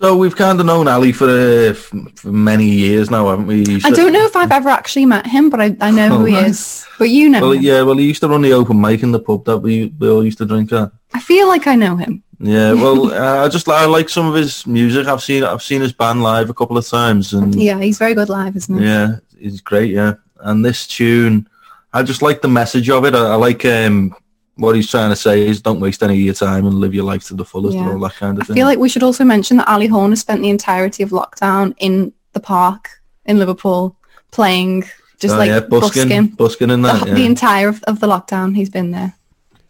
So 0.04 0.18
we've 0.18 0.36
kind 0.36 0.60
of 0.60 0.66
known 0.66 0.90
Ali 0.90 1.14
for, 1.14 1.30
uh, 1.30 1.74
for 1.74 2.32
many 2.32 2.66
years 2.66 3.10
now, 3.10 3.30
haven't 3.30 3.48
we? 3.48 3.62
I 3.86 3.90
don't 3.92 4.12
know 4.12 4.26
if 4.26 4.36
I've 4.36 4.52
ever 4.52 4.68
actually 4.68 5.06
met 5.06 5.26
him, 5.26 5.50
but 5.50 5.62
I, 5.62 5.78
I 5.80 5.92
know 5.92 6.10
who 6.10 6.26
he 6.26 6.36
Oh, 6.36 6.40
is. 6.42 6.86
But 7.00 7.10
you 7.10 7.30
know 7.30 7.40
Well, 7.40 7.52
him. 7.54 7.62
yeah, 7.62 7.82
well, 7.84 7.96
he 7.96 8.06
used 8.08 8.20
to 8.20 8.28
run 8.28 8.42
the 8.42 8.52
open 8.52 8.82
mic 8.82 9.02
in 9.02 9.14
the 9.14 9.20
pub 9.22 9.46
that 9.46 9.60
we, 9.60 9.94
we 9.98 10.10
all 10.10 10.26
used 10.26 10.40
to 10.40 10.46
drink 10.46 10.74
at. 10.74 10.92
I 11.14 11.22
feel 11.22 11.48
like 11.48 11.68
I 11.68 11.76
know 11.76 11.96
him. 11.96 12.22
Yeah, 12.40 12.74
well, 12.84 13.14
uh, 13.14 13.46
I 13.46 13.48
just 13.48 13.70
I 13.70 13.86
like 13.86 14.10
some 14.10 14.26
of 14.28 14.36
his 14.36 14.68
music. 14.68 15.08
I've 15.08 15.24
seen 15.24 15.46
I've 15.46 15.64
seen 15.64 15.80
his 15.80 15.94
band 15.94 16.22
live 16.22 16.50
a 16.50 16.54
couple 16.54 16.78
of 16.78 16.86
times, 16.86 17.32
and 17.34 17.56
Yeah, 17.56 17.80
he's 17.80 17.98
very 17.98 18.14
good 18.14 18.28
live, 18.28 18.58
isn't 18.58 18.78
he? 18.78 18.84
Yeah, 18.86 19.16
he's 19.40 19.62
great. 19.62 19.92
Yeah, 19.92 20.16
and 20.42 20.66
this 20.66 20.86
tune, 20.86 21.48
I 21.94 22.04
just 22.04 22.22
like 22.22 22.42
the 22.42 22.50
message 22.50 22.90
of 22.90 23.06
it. 23.06 23.16
I, 23.16 23.20
I 23.20 23.36
like 23.36 23.64
um, 23.64 24.14
what 24.56 24.76
he's 24.76 24.90
trying 24.90 25.10
to 25.10 25.16
say 25.16 25.46
is 25.48 25.62
don't 25.62 25.80
waste 25.80 26.04
any 26.04 26.14
of 26.14 26.20
your 26.20 26.34
time 26.34 26.66
and 26.68 26.76
live 26.76 26.94
your 26.94 27.04
life 27.06 27.24
to 27.28 27.34
the 27.34 27.46
fullest 27.46 27.76
Yeah. 27.76 27.84
and 27.84 27.94
all 27.94 28.00
that 28.00 28.16
kind 28.16 28.38
I 28.38 28.42
of 28.42 28.48
thing. 28.48 28.54
I 28.54 28.58
feel 28.58 28.68
like 28.68 28.80
we 28.80 28.90
should 28.90 29.04
also 29.04 29.24
mention 29.24 29.58
that 29.58 29.68
Ali 29.68 29.88
Horn 29.88 30.12
has 30.12 30.20
spent 30.22 30.42
the 30.42 30.50
entirety 30.50 31.02
of 31.04 31.10
lockdown 31.10 31.74
in 31.80 32.14
the 32.34 32.40
park 32.40 32.90
in 33.26 33.40
Liverpool 33.40 33.96
playing 34.32 34.84
just 35.20 35.36
Oh, 35.36 35.38
like 35.38 35.48
yeah, 35.50 35.60
busking, 35.62 36.04
busking. 36.10 36.28
busking 36.36 36.70
in 36.70 36.82
The, 36.82 36.92
that. 36.94 37.06
the 37.14 37.20
yeah. 37.22 37.26
entire 37.26 37.70
of, 37.70 37.82
of 37.84 38.00
the 38.00 38.08
lockdown, 38.08 38.56
he's 38.56 38.70
been 38.70 38.92
there. 38.92 39.14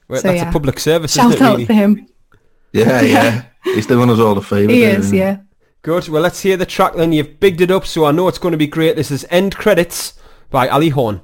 Well, 0.07 0.19
So, 0.21 0.27
that's 0.29 0.41
yeah. 0.41 0.49
a 0.49 0.51
public 0.51 0.79
service, 0.79 1.13
Shout 1.13 1.33
isn't 1.33 1.45
out 1.45 1.51
Really? 1.53 1.65
for 1.65 1.73
him. 1.73 2.07
yeah, 2.73 3.01
yeah. 3.15 3.43
He's 3.63 3.85
doing 3.87 4.09
us 4.09 4.19
all 4.19 4.37
a 4.37 4.41
favour. 4.41 4.71
He 4.73 4.81
there, 4.81 4.99
is, 4.99 5.13
yeah. 5.13 5.37
Good. 5.83 6.07
Well, 6.09 6.21
let's 6.21 6.41
hear 6.41 6.57
the 6.57 6.65
track 6.65 6.95
then. 6.95 7.13
You've 7.13 7.39
bigged 7.39 7.61
it 7.61 7.71
up, 7.71 7.85
so 7.85 8.05
I 8.05 8.11
know 8.11 8.27
it's 8.27 8.37
going 8.37 8.51
to 8.53 8.57
be 8.57 8.67
great. 8.67 8.95
This 8.95 9.11
is 9.11 9.25
End 9.29 9.55
Credits 9.55 10.13
by 10.49 10.67
Ali 10.67 10.89
Horn. 10.89 11.21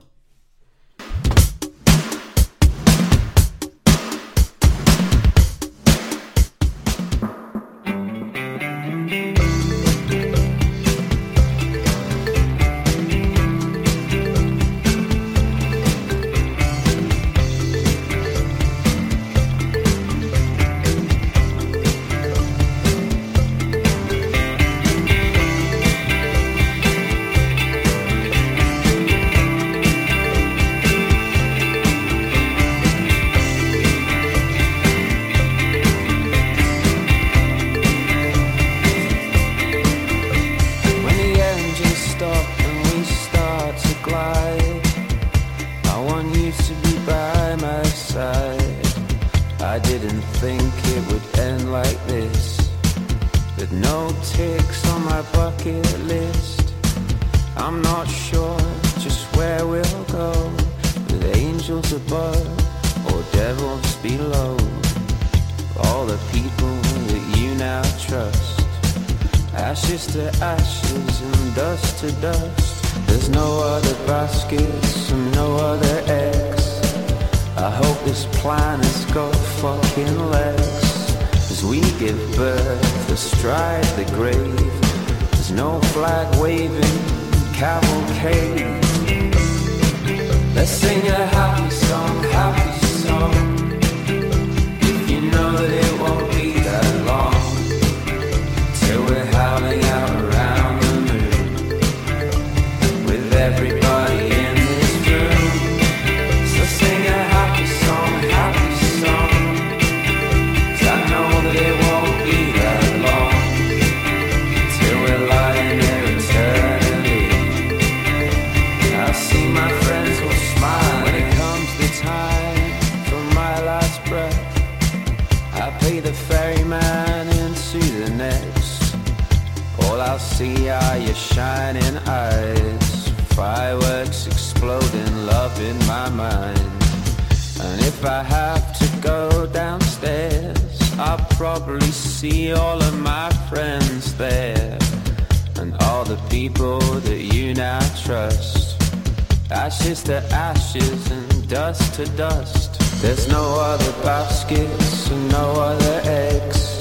Ashes 149.52 150.04
to 150.04 150.24
ashes 150.32 151.10
and 151.10 151.50
dust 151.50 151.96
to 151.96 152.06
dust. 152.16 152.80
There's 153.02 153.28
no 153.28 153.60
other 153.60 153.92
baskets 154.04 155.10
and 155.10 155.32
no 155.32 155.54
other 155.54 156.02
eggs. 156.06 156.78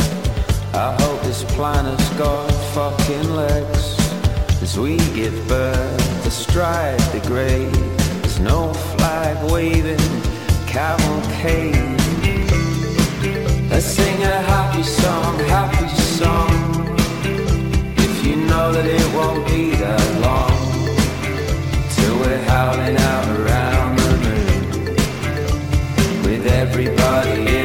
I 0.74 0.94
hope 1.00 1.22
this 1.22 1.44
planet's 1.54 2.10
got 2.18 2.46
fucking 2.74 3.34
legs. 3.34 3.96
As 4.60 4.78
we 4.78 4.98
give 5.14 5.48
birth, 5.48 6.26
astride 6.26 7.00
the 7.12 7.26
grave. 7.26 7.72
There's 8.20 8.38
no 8.38 8.74
flag 8.74 9.50
waving 9.50 9.98
cavalcade. 10.66 11.74
Let's 13.70 13.86
sing 13.86 14.22
a 14.22 14.42
happy 14.42 14.82
song, 14.82 15.38
happy 15.48 15.88
song. 15.88 16.98
If 17.96 18.26
you 18.26 18.36
know 18.36 18.72
that 18.72 18.84
it 18.84 19.14
won't 19.14 19.46
be 19.46 19.70
that 19.70 20.20
long 20.20 20.47
everybody 26.80 27.57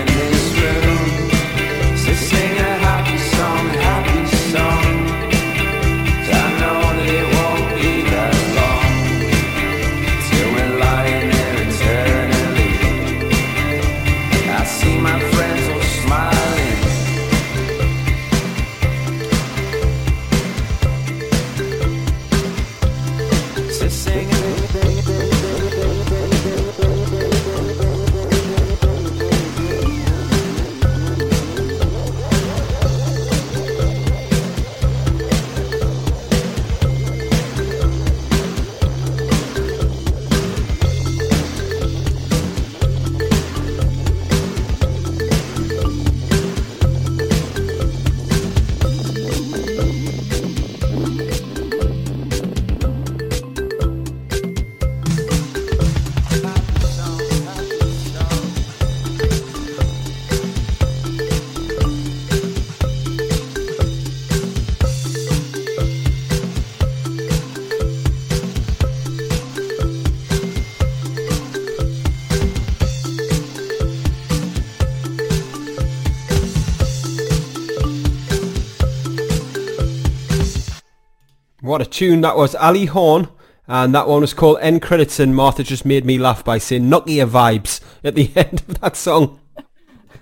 tune 81.93 82.21
that 82.21 82.35
was. 82.35 82.55
Ali 82.55 82.85
Horn. 82.85 83.29
And 83.65 83.95
that 83.95 84.09
one 84.09 84.19
was 84.19 84.33
called 84.33 84.57
End 84.59 84.81
Credits 84.81 85.21
and 85.21 85.33
Martha 85.33 85.63
just 85.63 85.85
made 85.85 86.05
me 86.05 86.17
laugh 86.17 86.43
by 86.43 86.57
saying 86.57 86.83
Nokia 86.89 87.25
vibes 87.25 87.79
at 88.03 88.13
the 88.13 88.29
end 88.35 88.61
of 88.67 88.81
that 88.81 88.97
song. 88.97 89.39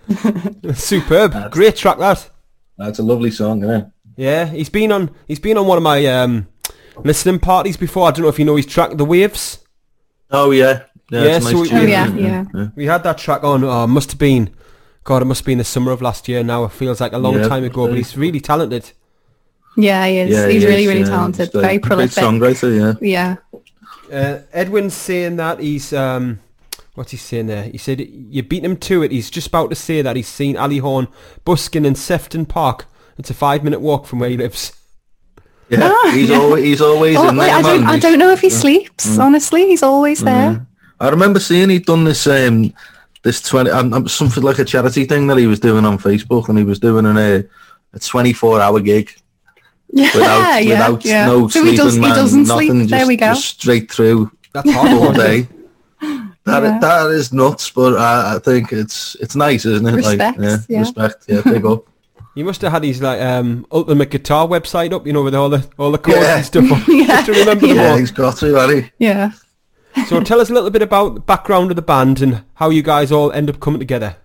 Superb. 0.73 1.51
Great 1.51 1.75
track 1.75 1.97
that. 1.97 2.29
That's 2.77 2.99
a 2.99 3.03
lovely 3.03 3.31
song, 3.31 3.63
isn't 3.63 3.75
it? 3.81 3.87
Yeah, 4.17 4.45
he's 4.45 4.69
been 4.69 4.91
on 4.91 5.09
he's 5.27 5.39
been 5.39 5.57
on 5.57 5.65
one 5.67 5.77
of 5.77 5.83
my 5.83 6.05
um, 6.05 6.47
listening 7.03 7.39
parties 7.39 7.77
before. 7.77 8.07
I 8.07 8.11
don't 8.11 8.23
know 8.23 8.29
if 8.29 8.37
you 8.39 8.45
know 8.45 8.55
his 8.57 8.65
track 8.65 8.95
The 8.97 9.05
Waves. 9.05 9.59
Oh 10.29 10.51
yeah, 10.51 10.83
yeah. 11.09 11.23
Yeah, 11.23 11.39
so 11.39 11.45
nice 11.45 11.53
we- 11.53 11.59
Oh 11.61 11.65
tune, 11.81 11.89
yeah, 11.89 12.45
yeah. 12.53 12.67
We 12.75 12.85
had 12.85 13.03
that 13.03 13.17
track 13.17 13.43
on, 13.43 13.63
oh, 13.63 13.87
must 13.87 14.11
have 14.11 14.19
been 14.19 14.53
God, 15.03 15.21
it 15.23 15.25
must 15.25 15.41
have 15.41 15.45
been 15.47 15.57
the 15.57 15.63
summer 15.63 15.91
of 15.91 16.01
last 16.01 16.27
year 16.27 16.43
now. 16.43 16.63
It 16.65 16.71
feels 16.73 17.01
like 17.01 17.13
a 17.13 17.17
long 17.17 17.39
Yeah, 17.39 17.47
time 17.47 17.63
ago, 17.63 17.87
but 17.87 17.97
he's 17.97 18.15
really 18.15 18.39
talented. 18.39 18.91
Yeah, 19.77 20.05
he 20.07 20.17
is. 20.17 20.29
Yeah, 20.31 20.47
He's 20.49 20.63
he 20.63 20.67
really, 20.67 20.81
is, 20.83 20.87
really 20.87 20.99
yeah. 21.01 21.05
talented. 21.07 21.47
He's 21.47 21.55
a 21.55 21.61
Very 21.61 21.77
great 21.77 21.83
prolific. 21.83 22.23
songwriter. 22.23 22.99
Yeah. 23.01 23.37
Yeah. 24.09 24.11
Uh, 24.11 24.41
Edwin's 24.51 24.93
saying 24.93 25.37
that 25.37 25.59
he's 25.59 25.93
um, 25.93 26.39
what's 26.95 27.11
he 27.11 27.17
saying 27.17 27.47
there? 27.47 27.63
He 27.63 27.77
said 27.77 28.01
you 28.01 28.43
beat 28.43 28.65
him 28.65 28.75
to 28.77 29.03
it. 29.03 29.11
He's 29.11 29.29
just 29.29 29.47
about 29.47 29.69
to 29.69 29.75
say 29.75 30.01
that 30.01 30.15
he's 30.17 30.27
seen 30.27 30.57
Ali 30.57 30.79
Horn 30.79 31.07
busking 31.45 31.85
in 31.85 31.95
Sefton 31.95 32.45
Park. 32.45 32.85
It's 33.17 33.29
a 33.29 33.33
five 33.33 33.63
minute 33.63 33.79
walk 33.79 34.05
from 34.07 34.19
where 34.19 34.29
he 34.29 34.35
lives. 34.37 34.73
Yeah, 35.69 36.11
he's 36.11 36.29
always 36.31 36.63
he's 36.65 36.81
always 36.81 37.15
Oh, 37.15 37.29
in 37.29 37.37
wait, 37.37 37.45
there. 37.45 37.55
I 37.55 37.61
don't. 37.61 37.83
I 37.85 37.99
don't 37.99 38.19
know 38.19 38.31
if 38.31 38.41
he 38.41 38.49
sleeps. 38.49 39.07
Mm. 39.07 39.19
Honestly, 39.23 39.65
he's 39.67 39.83
always 39.83 40.19
there. 40.19 40.65
I 40.99 41.07
remember 41.09 41.39
seeing 41.39 41.69
he'd 41.69 41.85
done 41.85 42.03
this 42.03 42.27
um 42.27 42.73
this 43.23 43.41
twenty 43.41 43.69
um, 43.69 43.93
um, 43.93 44.07
something 44.09 44.43
like 44.43 44.59
a 44.59 44.65
charity 44.65 45.05
thing 45.05 45.27
that 45.27 45.37
he 45.37 45.47
was 45.47 45.61
doing 45.61 45.85
on 45.85 45.97
Facebook, 45.97 46.49
and 46.49 46.57
he 46.57 46.65
was 46.65 46.79
doing 46.79 47.05
an, 47.05 47.17
a 47.17 47.45
a 47.93 47.99
twenty 47.99 48.33
four 48.33 48.59
hour 48.59 48.81
gig 48.81 49.13
Yeah, 49.93 50.09
without 50.15 50.63
yeah, 50.63 50.69
without 50.89 51.05
yeah. 51.05 51.25
no 51.27 51.47
so 51.47 51.59
sleeping, 51.59 51.71
he 51.71 51.77
does. 51.77 51.93
He 51.95 51.99
man, 52.01 52.15
doesn't 52.15 52.47
nothing. 52.47 52.67
sleep. 52.67 52.79
Just, 52.79 52.89
there 52.91 53.07
we 53.07 53.15
go. 53.17 53.25
just 53.33 53.47
straight 53.61 53.91
through 53.91 54.31
That's 54.53 54.71
hot 54.71 54.91
all 54.93 55.13
day. 55.13 55.47
That 56.43 56.63
Yeah. 56.63 56.79
that 56.79 57.11
is 57.11 57.31
nuts, 57.31 57.69
but 57.69 57.95
I, 57.97 58.35
I 58.35 58.39
think 58.39 58.73
it's 58.73 59.15
it's 59.19 59.35
nice, 59.35 59.63
isn't 59.65 59.85
it? 59.87 59.91
Respect, 59.93 60.39
like, 60.39 60.49
yeah, 60.49 60.57
yeah. 60.67 60.79
respect, 60.79 61.25
yeah, 61.27 61.41
big 61.41 61.65
up. 61.65 61.85
He 62.33 62.43
must 62.43 62.61
have 62.61 62.71
had 62.71 62.83
his 62.85 63.01
like 63.01 63.21
um, 63.21 63.67
ultimate 63.71 64.09
guitar 64.09 64.47
website 64.47 64.93
up, 64.93 65.05
you 65.05 65.11
know, 65.13 65.21
with 65.21 65.35
all 65.35 65.49
the 65.49 65.67
all 65.77 65.91
the 65.91 65.97
chords 65.99 66.21
Yeah. 66.21 66.37
and 66.37 66.45
stuff 66.45 66.71
on, 66.71 66.83
Yeah. 66.87 67.21
to 67.21 67.31
remember 67.33 67.67
them 67.67 67.75
Yeah, 67.75 67.91
all. 67.91 67.97
he's 67.97 68.09
got 68.11 68.37
to, 68.37 68.53
hasn't 68.55 68.85
he? 68.85 68.91
Yeah. 68.99 69.31
So 70.07 70.21
tell 70.23 70.39
us 70.41 70.49
a 70.49 70.53
little 70.53 70.69
bit 70.71 70.81
about 70.81 71.13
the 71.15 71.19
background 71.19 71.69
of 71.71 71.75
the 71.75 71.81
band 71.83 72.21
and 72.21 72.41
how 72.55 72.69
you 72.69 72.81
guys 72.81 73.11
all 73.11 73.31
end 73.33 73.49
up 73.49 73.59
coming 73.59 73.79
together. 73.79 74.15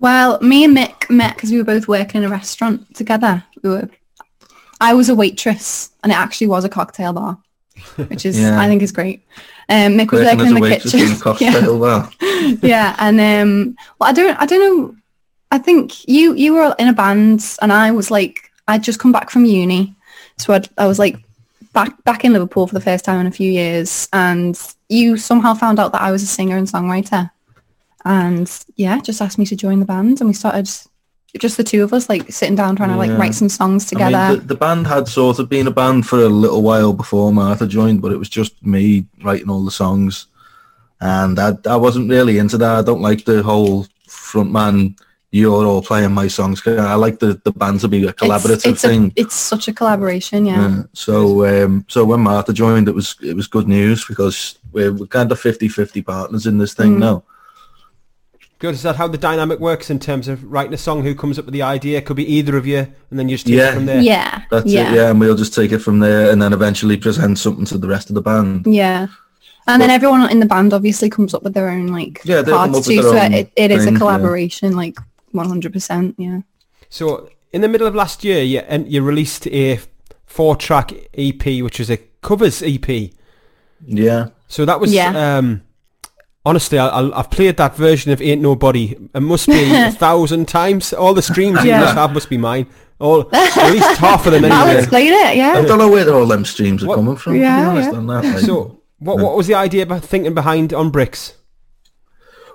Well, 0.00 0.38
me 0.40 0.64
and 0.64 0.76
Mick 0.76 1.08
met 1.08 1.34
because 1.34 1.50
we 1.50 1.58
were 1.58 1.64
both 1.64 1.88
working 1.88 2.22
in 2.22 2.26
a 2.28 2.30
restaurant 2.30 2.94
together. 2.94 3.44
We 3.62 3.70
were. 3.70 3.88
I 4.80 4.92
was 4.94 5.08
a 5.08 5.14
waitress, 5.14 5.90
and 6.02 6.12
it 6.12 6.16
actually 6.16 6.48
was 6.48 6.64
a 6.64 6.68
cocktail 6.68 7.12
bar, 7.14 7.38
which 8.08 8.26
is 8.26 8.38
Yeah. 8.38 8.60
I 8.60 8.66
think 8.68 8.82
is 8.82 8.92
great. 8.92 9.22
Um, 9.68 9.94
Mick 9.94 10.12
was 10.12 10.20
Working 10.24 10.38
working 10.38 10.56
in 10.56 10.62
the 10.62 10.78
kitchen. 10.78 11.00
in 11.00 11.16
cocktail 11.20 11.78
bar. 11.78 12.10
yeah, 12.20 12.54
yeah, 12.62 12.96
and 12.98 13.18
um, 13.20 13.76
well, 13.98 14.10
I 14.10 14.12
don't, 14.12 14.36
I 14.40 14.46
don't 14.46 14.60
know. 14.60 14.96
I 15.50 15.58
think 15.58 16.06
you 16.08 16.34
you 16.34 16.52
were 16.54 16.74
in 16.78 16.88
a 16.88 16.92
band, 16.92 17.56
and 17.62 17.72
I 17.72 17.90
was 17.90 18.10
like, 18.10 18.50
I'd 18.68 18.82
just 18.82 18.98
come 19.00 19.12
back 19.12 19.30
from 19.30 19.44
uni, 19.46 19.94
so 20.36 20.52
I'd, 20.52 20.68
I 20.76 20.86
was 20.86 20.98
like 20.98 21.16
back 21.72 22.04
back 22.04 22.24
in 22.24 22.32
Liverpool 22.34 22.66
for 22.66 22.74
the 22.74 22.80
first 22.80 23.04
time 23.04 23.20
in 23.20 23.26
a 23.26 23.30
few 23.32 23.50
years, 23.50 24.08
and 24.12 24.60
you 24.90 25.16
somehow 25.16 25.54
found 25.54 25.78
out 25.80 25.92
that 25.92 26.02
I 26.02 26.12
was 26.12 26.22
a 26.22 26.26
singer 26.26 26.56
and 26.58 26.68
songwriter, 26.68 27.30
and 28.06 28.48
yeah, 28.76 29.00
just 29.00 29.20
asked 29.20 29.38
me 29.38 29.44
to 29.46 29.56
join 29.56 29.80
the 29.80 29.84
band, 29.86 30.20
and 30.20 30.28
we 30.28 30.34
started 30.34 30.70
just 31.38 31.56
the 31.58 31.64
two 31.64 31.82
of 31.82 31.92
us, 31.92 32.08
like 32.08 32.30
sitting 32.32 32.54
down 32.54 32.76
trying 32.76 32.88
to 32.90 32.96
like 32.96 33.10
write 33.18 33.34
some 33.34 33.48
songs 33.50 33.84
together. 33.84 34.16
I 34.16 34.30
mean, 34.30 34.38
the, 34.38 34.46
the 34.46 34.54
band 34.54 34.86
had 34.86 35.06
sort 35.08 35.38
of 35.38 35.48
been 35.50 35.66
a 35.66 35.70
band 35.72 36.06
for 36.06 36.20
a 36.20 36.28
little 36.28 36.62
while 36.62 36.92
before 36.94 37.32
Martha 37.32 37.66
joined, 37.66 38.00
but 38.00 38.12
it 38.12 38.16
was 38.18 38.30
just 38.30 38.64
me 38.64 39.04
writing 39.24 39.50
all 39.50 39.64
the 39.64 39.70
songs, 39.70 40.28
and 41.00 41.38
I 41.38 41.52
I 41.66 41.76
wasn't 41.76 42.08
really 42.08 42.38
into 42.38 42.56
that. 42.58 42.78
I 42.78 42.82
don't 42.82 43.02
like 43.02 43.24
the 43.24 43.42
whole 43.42 43.86
frontman. 44.08 44.98
You're 45.32 45.66
all 45.66 45.82
playing 45.82 46.12
my 46.14 46.28
songs. 46.28 46.62
I 46.66 46.94
like 46.94 47.18
the, 47.18 47.38
the 47.44 47.50
band 47.52 47.80
to 47.80 47.88
be 47.88 48.06
a 48.06 48.12
collaborative 48.12 48.54
it's, 48.54 48.66
it's 48.66 48.82
thing. 48.82 49.06
A, 49.16 49.20
it's 49.20 49.34
such 49.34 49.68
a 49.68 49.72
collaboration, 49.72 50.46
yeah. 50.46 50.68
Yeah. 50.68 50.82
So 50.94 51.44
um, 51.44 51.84
so 51.88 52.04
when 52.06 52.20
Martha 52.20 52.52
joined, 52.52 52.88
it 52.88 52.94
was 52.94 53.16
it 53.20 53.34
was 53.34 53.48
good 53.48 53.68
news 53.68 54.06
because 54.06 54.58
we're, 54.72 54.92
we're 54.92 55.06
kind 55.06 55.30
of 55.32 55.40
50-50 55.40 56.06
partners 56.06 56.46
in 56.46 56.56
this 56.58 56.72
thing 56.74 56.96
Mm. 56.96 57.00
now. 57.00 57.24
Good. 58.66 58.74
Is 58.74 58.82
that 58.82 58.96
how 58.96 59.06
the 59.06 59.16
dynamic 59.16 59.60
works 59.60 59.90
in 59.90 60.00
terms 60.00 60.26
of 60.26 60.42
writing 60.42 60.74
a 60.74 60.76
song? 60.76 61.04
Who 61.04 61.14
comes 61.14 61.38
up 61.38 61.44
with 61.44 61.54
the 61.54 61.62
idea? 61.62 62.02
Could 62.02 62.16
be 62.16 62.26
either 62.34 62.56
of 62.56 62.66
you, 62.66 62.78
and 63.10 63.16
then 63.16 63.28
you 63.28 63.36
just 63.36 63.46
take 63.46 63.54
Yeah. 63.54 63.70
it 63.70 63.74
from 63.74 63.86
there. 63.86 64.00
Yeah, 64.00 64.42
That's 64.50 64.66
yeah. 64.66 64.90
it. 64.90 64.96
Yeah, 64.96 65.10
and 65.10 65.20
we'll 65.20 65.36
just 65.36 65.54
take 65.54 65.70
it 65.70 65.78
from 65.78 66.00
there, 66.00 66.32
and 66.32 66.42
then 66.42 66.52
eventually 66.52 66.96
present 66.96 67.38
something 67.38 67.64
to 67.66 67.78
the 67.78 67.86
rest 67.86 68.08
of 68.10 68.14
the 68.16 68.22
band. 68.22 68.66
Yeah. 68.66 69.06
And 69.68 69.80
then 69.80 69.90
everyone 69.90 70.28
in 70.30 70.40
the 70.40 70.46
band 70.46 70.72
obviously 70.72 71.08
comes 71.08 71.32
up 71.32 71.44
with 71.44 71.54
their 71.54 71.68
own 71.68 71.86
like 71.88 72.20
Yeah, 72.24 72.42
parts 72.42 72.86
too. 72.88 73.02
So 73.02 73.14
it, 73.16 73.52
it 73.54 73.70
is 73.70 73.84
thing, 73.84 73.90
a 73.90 73.92
yeah. 73.92 73.98
collaboration, 73.98 74.74
like 74.74 74.98
one 75.30 75.46
hundred 75.48 75.72
percent. 75.72 76.16
Yeah. 76.18 76.40
So 76.88 77.28
in 77.52 77.60
the 77.60 77.68
middle 77.68 77.86
of 77.86 77.94
last 77.94 78.24
year, 78.24 78.42
you 78.42 78.60
and 78.66 78.90
you 78.90 79.00
released 79.02 79.46
a 79.46 79.78
four-track 80.26 80.92
EP, 81.14 81.44
which 81.62 81.78
was 81.78 81.88
a 81.90 81.98
covers 82.20 82.62
EP. 82.64 83.10
Yeah. 83.86 84.28
So 84.48 84.64
that 84.64 84.80
was 84.80 84.92
Yeah. 84.92 85.36
um, 85.38 85.62
honestly, 86.46 86.78
I, 86.78 86.88
I, 86.88 87.18
I've 87.18 87.30
played 87.30 87.56
that 87.58 87.76
version 87.76 88.10
of 88.12 88.22
Ain't 88.22 88.40
Nobody. 88.40 88.96
It 89.14 89.20
must 89.20 89.46
be 89.46 89.70
a 89.74 89.90
thousand 90.06 90.48
times. 90.48 90.92
All 90.94 91.12
the 91.12 91.20
streams 91.22 91.62
you 91.64 91.72
must 91.72 91.94
have 91.94 92.12
must 92.14 92.30
be 92.30 92.38
mine. 92.38 92.66
All 92.98 93.28
at 93.34 93.72
least 93.72 93.98
half 93.98 94.24
of 94.26 94.32
them 94.32 94.44
I'll 94.50 94.66
anyway. 94.66 94.78
explain 94.80 95.12
it, 95.12 95.36
Yeah. 95.36 95.58
I 95.58 95.66
don't 95.66 95.78
know 95.78 95.90
where 95.90 96.08
all 96.14 96.24
them 96.26 96.44
streams 96.46 96.82
are 96.82 96.86
What- 96.86 96.96
coming 96.96 97.16
from. 97.16 97.36
Yeah, 97.36 97.56
to 97.56 97.62
be 97.62 97.68
honest 97.70 97.92
yeah. 97.92 97.98
on 97.98 98.06
that. 98.06 98.24
like. 98.24 98.38
So 98.38 98.80
what 99.00 99.18
what 99.18 99.36
was 99.36 99.46
the 99.46 99.54
idea 99.54 99.82
about 99.82 100.02
thinking 100.02 100.32
behind 100.32 100.72
on 100.72 100.90
bricks? 100.90 101.34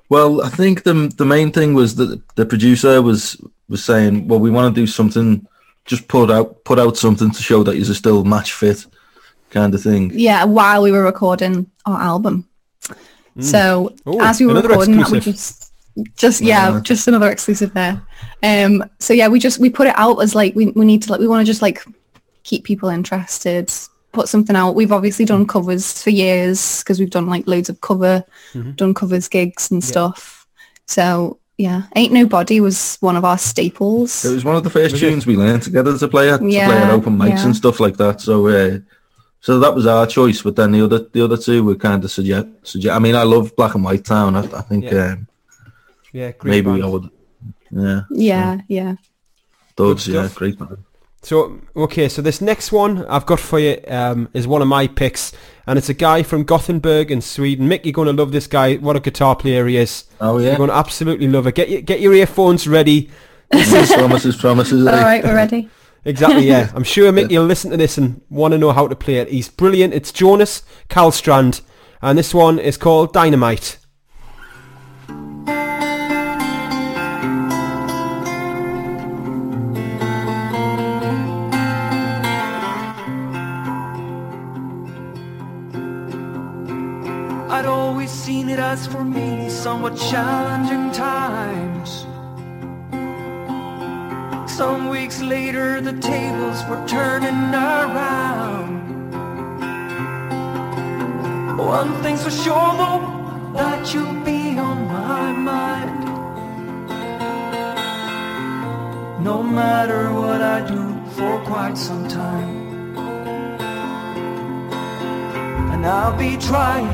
Well, 0.10 0.42
I 0.42 0.50
think 0.50 0.84
the 0.84 0.94
the 1.16 1.26
main 1.26 1.52
thing 1.52 1.74
was 1.76 1.96
that 1.96 2.22
the 2.36 2.46
producer 2.46 3.02
was 3.02 3.38
was 3.70 3.84
saying, 3.86 4.28
well, 4.28 4.40
we 4.40 4.50
want 4.52 4.74
to 4.76 4.82
do 4.82 4.88
something, 4.88 5.46
just 5.86 6.08
put 6.08 6.30
out 6.32 6.64
put 6.66 6.80
out 6.80 6.98
something 6.98 7.32
to 7.32 7.42
show 7.44 7.64
that 7.64 7.76
you're 7.78 7.94
still 7.96 8.24
match 8.26 8.52
fit, 8.54 8.86
kind 9.52 9.74
of 9.76 9.82
thing. 9.84 10.12
Yeah, 10.14 10.44
while 10.46 10.82
we 10.82 10.92
were 10.92 11.04
recording 11.04 11.70
our 11.86 12.02
album. 12.02 12.48
So 13.40 13.96
Ooh, 14.08 14.20
as 14.22 14.40
we 14.40 14.46
were 14.46 14.52
another 14.54 14.70
recording 14.70 14.98
that, 14.98 15.10
we 15.10 15.20
just, 15.20 15.72
just 16.18 16.42
yeah, 16.42 16.74
Yeah. 16.74 16.80
just 16.82 17.08
another 17.08 17.30
exclusive 17.30 17.74
there. 17.74 18.02
Um, 18.44 18.84
so 19.00 19.14
yeah, 19.14 19.28
we 19.28 19.40
just 19.40 19.60
we 19.60 19.70
put 19.70 19.88
it 19.88 19.98
out 19.98 20.18
as 20.20 20.36
like 20.36 20.56
we 20.56 20.68
we 20.68 20.86
need 20.86 21.02
to 21.04 21.12
like 21.12 21.20
we 21.22 21.28
want 21.28 21.46
to 21.46 21.50
just 21.50 21.62
like 21.62 21.84
keep 22.44 22.64
people 22.64 22.90
interested, 22.90 23.72
put 24.12 24.28
something 24.28 24.56
out. 24.56 24.76
We've 24.76 24.92
obviously 24.92 25.26
done 25.26 25.46
covers 25.48 26.02
for 26.04 26.10
years 26.10 26.80
because 26.84 27.00
we've 27.00 27.10
done 27.10 27.28
like 27.28 27.48
loads 27.48 27.70
of 27.70 27.80
cover, 27.82 28.24
Mm-hmm. 28.54 28.72
done 28.72 28.94
covers 28.94 29.28
gigs 29.30 29.72
and 29.72 29.84
stuff. 29.84 30.46
So 30.88 31.40
yeah, 31.58 31.84
ain't 31.96 32.12
nobody 32.12 32.60
was 32.60 32.98
one 33.02 33.16
of 33.16 33.24
our 33.24 33.38
staples. 33.38 34.26
It 34.26 34.34
was 34.34 34.44
one 34.44 34.56
of 34.56 34.64
the 34.64 34.70
first 34.70 34.94
Was 34.94 35.04
it? 35.04 35.10
tunes 35.10 35.26
we 35.28 35.38
learned 35.38 35.62
together 35.64 35.98
to 35.98 36.08
play 36.08 36.30
at 36.32 36.40
to 36.40 36.46
play 36.48 36.58
at 36.60 36.90
open 36.92 37.18
mics 37.18 37.30
yeah. 37.30 37.46
and 37.46 37.56
stuff 37.56 37.80
like 37.80 37.98
that. 37.98 38.20
So 38.20 38.48
uh, 38.48 38.80
so 39.42 39.60
that 39.60 39.76
was 39.76 39.86
our 39.86 40.08
choice. 40.08 40.42
But 40.42 40.56
then 40.56 40.72
the 40.72 40.84
other 40.86 41.00
the 41.00 41.22
other 41.24 41.38
two 41.38 41.64
were 41.64 41.76
kind 41.76 42.04
of 42.04 42.12
suggest 42.12 42.48
suggest. 42.64 42.96
I 42.96 43.00
mean, 43.00 43.16
I 43.16 43.24
love 43.24 43.56
Black 43.56 43.76
and 43.76 43.84
White 43.84 44.06
Town. 44.06 44.36
I, 44.36 44.42
I 44.42 44.62
think 44.62 44.86
Yeah. 44.86 45.14
um, 45.14 45.28
Yeah, 46.14 46.32
great 46.32 46.52
maybe 46.52 46.72
band. 46.72 46.84
I 46.84 46.88
would. 46.88 47.10
Yeah, 47.72 48.02
yeah, 48.12 48.62
yeah. 48.68 48.96
those 49.76 50.08
yeah, 50.08 50.30
great 50.36 50.58
band. 50.60 50.78
So 51.24 51.60
okay, 51.76 52.10
so 52.10 52.22
this 52.22 52.42
next 52.42 52.72
one 52.72 53.06
I've 53.06 53.26
got 53.28 53.40
for 53.40 53.60
you 53.60 53.80
um, 53.88 54.28
is 54.34 54.48
one 54.48 54.62
of 54.62 54.68
my 54.68 54.88
picks, 54.88 55.32
and 55.68 55.78
it's 55.78 55.88
a 55.90 55.94
guy 55.94 56.24
from 56.24 56.44
Gothenburg 56.44 57.12
in 57.12 57.22
Sweden. 57.22 57.68
Mick, 57.70 57.86
you're 57.86 57.94
going 57.94 58.08
to 58.08 58.14
love 58.14 58.32
this 58.32 58.48
guy. 58.48 58.76
What 58.78 58.96
a 58.96 59.00
guitar 59.00 59.36
player 59.36 59.68
he 59.68 59.78
is. 59.78 60.06
Oh 60.20 60.40
yeah, 60.40 60.48
You're 60.50 60.58
going 60.58 60.70
to 60.72 60.76
absolutely 60.76 61.28
love 61.28 61.46
it. 61.48 61.56
Get 61.56 61.70
your, 61.70 61.82
get 61.82 62.00
your 62.02 62.14
earphones 62.14 62.68
ready. 62.68 63.10
promises, 63.52 64.36
promises. 64.36 64.88
All 64.88 64.94
eh? 64.94 65.22
we're 65.24 65.36
ready. 65.36 65.70
Exactly, 66.04 66.48
yeah. 66.48 66.72
I'm 66.76 66.84
sure 66.84 67.12
Mick, 67.12 67.30
you'll 67.30 67.46
listen 67.46 67.72
to 67.72 67.78
this 67.78 67.98
and 67.98 68.22
want 68.30 68.54
to 68.54 68.58
know 68.58 68.72
how 68.72 68.88
to 68.88 68.96
play 68.96 69.18
it. 69.18 69.30
He's 69.30 69.50
brilliant. 69.50 69.94
It's 69.94 70.12
Jonas 70.12 70.64
Karlstrand, 70.90 71.62
and 72.02 72.18
this 72.18 72.34
one 72.34 72.58
is 72.60 72.78
called 72.78 73.14
Dynamite. 73.14 73.78
I'd 87.50 87.66
always 87.68 88.10
seen 88.10 88.50
it 88.50 88.58
as 88.58 88.88
for 88.88 89.04
me 89.04 89.50
somewhat 89.50 89.96
challenging 89.96 90.92
times. 90.92 91.71
Some 94.58 94.90
weeks 94.90 95.22
later, 95.22 95.80
the 95.80 95.94
tables 95.94 96.62
were 96.70 96.86
turning 96.86 97.56
around. 97.56 98.82
One 101.58 101.94
thing's 102.04 102.24
for 102.24 102.32
sure, 102.32 102.74
though, 102.76 103.54
that 103.54 103.94
you'll 103.94 104.24
be 104.26 104.60
on 104.60 104.88
my 104.88 105.32
mind. 105.32 106.04
No 109.24 109.42
matter 109.42 110.14
what 110.14 110.42
I 110.42 110.68
do 110.68 111.00
for 111.16 111.40
quite 111.46 111.78
some 111.78 112.08
time. 112.10 112.96
And 115.72 115.86
I'll 115.86 116.18
be 116.18 116.36
trying, 116.38 116.90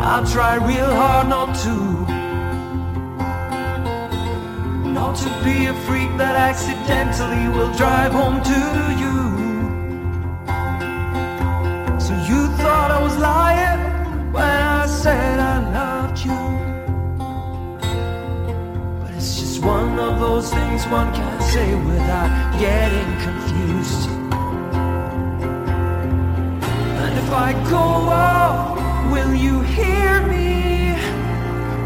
I'll 0.00 0.26
try 0.26 0.56
real 0.56 0.92
hard 0.96 1.28
not 1.28 1.54
to. 1.62 2.17
Not 4.98 5.14
to 5.18 5.30
be 5.44 5.66
a 5.66 5.74
freak 5.86 6.10
that 6.18 6.34
accidentally 6.34 7.46
will 7.56 7.72
drive 7.74 8.10
home 8.10 8.42
to 8.52 8.62
you. 9.02 9.16
So 12.04 12.12
you 12.30 12.40
thought 12.58 12.90
I 12.90 13.00
was 13.00 13.16
lying 13.16 13.80
when 14.32 14.58
I 14.80 14.86
said 14.86 15.38
I 15.38 15.56
loved 15.78 16.18
you. 16.26 16.40
But 19.00 19.10
it's 19.14 19.38
just 19.38 19.62
one 19.62 19.96
of 20.00 20.18
those 20.18 20.52
things 20.52 20.84
one 20.88 21.14
can't 21.14 21.42
say 21.44 21.68
without 21.92 22.32
getting 22.58 23.10
confused. 23.26 24.08
And 27.02 27.12
if 27.22 27.30
I 27.46 27.52
go 27.70 27.84
off, 28.26 29.12
will 29.12 29.32
you 29.32 29.60
hear 29.60 30.26
me? 30.26 30.96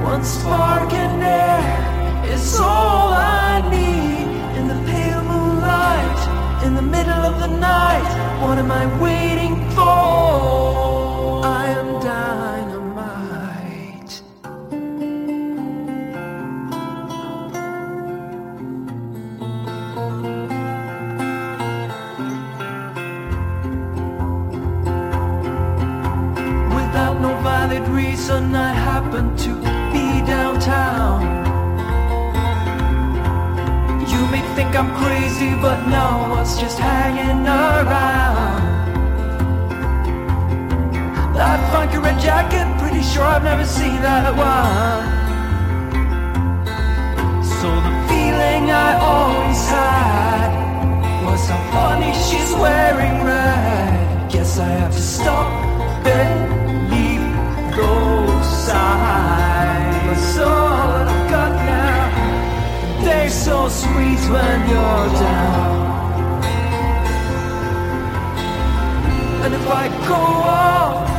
One 0.02 0.24
spark 0.24 0.90
and 0.94 1.22
air 1.22 1.91
is 2.32 2.58
all 2.60 3.12
I 3.12 3.60
need. 3.70 4.26
In 4.58 4.64
the 4.68 4.78
pale 4.90 5.22
moonlight, 5.22 6.20
in 6.64 6.74
the 6.74 6.82
middle 6.82 7.22
of 7.30 7.34
the 7.40 7.48
night, 7.48 8.10
what 8.42 8.58
am 8.58 8.70
I 8.70 8.84
waiting 9.00 9.54
for? 9.76 11.44
I 11.44 11.66
am 11.80 11.88
dynamite. 12.10 13.52
Without 26.78 27.16
no 27.20 27.32
valid 27.42 27.86
reason, 27.88 28.54
I 28.54 28.72
happen 28.72 29.36
to 29.44 29.52
be 29.92 30.06
downtown. 30.26 31.21
Think 34.62 34.76
I'm 34.76 34.94
crazy, 34.94 35.50
but 35.60 35.78
no, 35.88 36.28
was 36.30 36.60
just 36.60 36.78
hanging 36.78 37.46
around. 37.46 38.62
That 41.34 41.58
funky 41.72 41.98
red 41.98 42.18
jacket, 42.20 42.66
pretty 42.78 43.02
sure 43.02 43.24
I've 43.24 43.42
never 43.42 43.64
seen 43.64 44.00
that 44.08 44.30
one. 44.36 45.06
So 47.58 47.68
the 47.86 47.94
feeling 48.08 48.64
I 48.70 48.90
always 49.12 49.62
had 49.76 50.50
was 51.26 51.42
how 51.48 51.62
funny 51.74 52.12
she's 52.26 52.52
wearing 52.64 53.16
red. 53.24 54.30
Guess 54.30 54.58
I 54.58 54.68
have 54.80 54.92
to 54.92 55.02
stop 55.16 55.50
and 56.06 56.34
leave 56.92 57.26
those 57.76 58.46
so 63.44 63.68
sweet 63.68 64.22
when 64.30 64.68
you're 64.68 65.08
down. 65.18 66.44
And 69.44 69.52
if 69.52 69.68
I 69.68 69.88
go 70.06 70.14
off, 70.14 71.11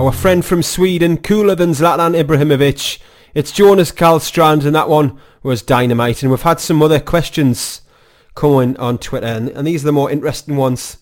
our 0.00 0.12
friend 0.12 0.42
from 0.44 0.62
Sweden, 0.62 1.18
cooler 1.18 1.54
than 1.54 1.70
Zlatan 1.72 2.18
Ibrahimovic. 2.18 2.98
It's 3.34 3.52
Jonas 3.52 3.92
Karlstrand, 3.92 4.64
and 4.64 4.74
that 4.74 4.88
one 4.88 5.18
was 5.42 5.60
Dynamite. 5.60 6.22
And 6.22 6.30
we've 6.30 6.40
had 6.40 6.58
some 6.58 6.82
other 6.82 6.98
questions 7.00 7.82
coming 8.34 8.78
on 8.78 8.96
Twitter, 8.96 9.26
and, 9.26 9.50
and 9.50 9.66
these 9.66 9.82
are 9.84 9.86
the 9.88 9.92
more 9.92 10.10
interesting 10.10 10.56
ones. 10.56 10.96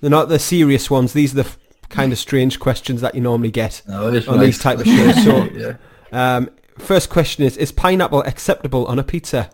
They're 0.00 0.10
not 0.10 0.28
the 0.28 0.40
serious 0.40 0.90
ones. 0.90 1.12
These 1.12 1.32
are 1.32 1.42
the 1.42 1.48
f- 1.48 1.58
kind 1.90 2.10
of 2.12 2.18
strange 2.18 2.58
questions 2.58 3.00
that 3.02 3.14
you 3.14 3.20
normally 3.20 3.52
get 3.52 3.82
No, 3.86 4.08
on 4.08 4.14
right. 4.14 4.40
these 4.40 4.58
type 4.58 4.80
of 4.80 4.86
shows. 4.86 5.22
So, 5.24 5.44
yeah. 5.54 5.76
um, 6.12 6.50
first 6.76 7.10
question 7.10 7.44
is: 7.44 7.56
Is 7.56 7.70
pineapple 7.70 8.22
acceptable 8.22 8.84
on 8.86 8.98
a 8.98 9.04
pizza? 9.04 9.48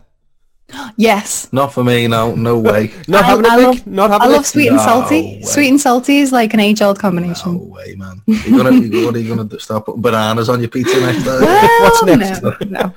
Yes. 0.97 1.51
Not 1.51 1.73
for 1.73 1.83
me, 1.83 2.07
no, 2.07 2.33
no 2.35 2.57
way. 2.57 2.91
Not 3.07 3.23
I, 3.23 3.27
having 3.27 3.45
I 3.45 3.55
it, 3.55 3.59
Mick? 3.59 3.63
love, 3.65 3.87
Not 3.87 4.11
I 4.21 4.25
love 4.27 4.41
it? 4.41 4.45
sweet 4.45 4.67
and 4.67 4.77
No 4.77 4.83
salty. 4.83 5.21
way. 5.21 5.41
Sweet 5.43 5.69
and 5.69 5.79
salty 5.81 6.17
is 6.19 6.31
like 6.31 6.53
an 6.53 6.59
age-old 6.59 6.99
combination. 6.99 7.53
No 7.57 7.63
way, 7.63 7.95
man. 7.95 8.21
You're 8.25 8.63
gonna, 8.63 8.77
you 8.77 9.05
what 9.05 9.15
are 9.15 9.19
you 9.19 9.29
gonna 9.35 9.43
do? 9.47 9.59
Start 9.59 9.85
putting 9.85 10.01
bananas 10.01 10.49
on 10.49 10.59
your 10.61 10.69
pizza 10.69 10.99
next 11.01 11.23
time? 11.25 11.41
Well, 11.41 11.81
What's 11.81 12.03
next? 12.03 12.41
No, 12.41 12.55
no. 12.65 12.93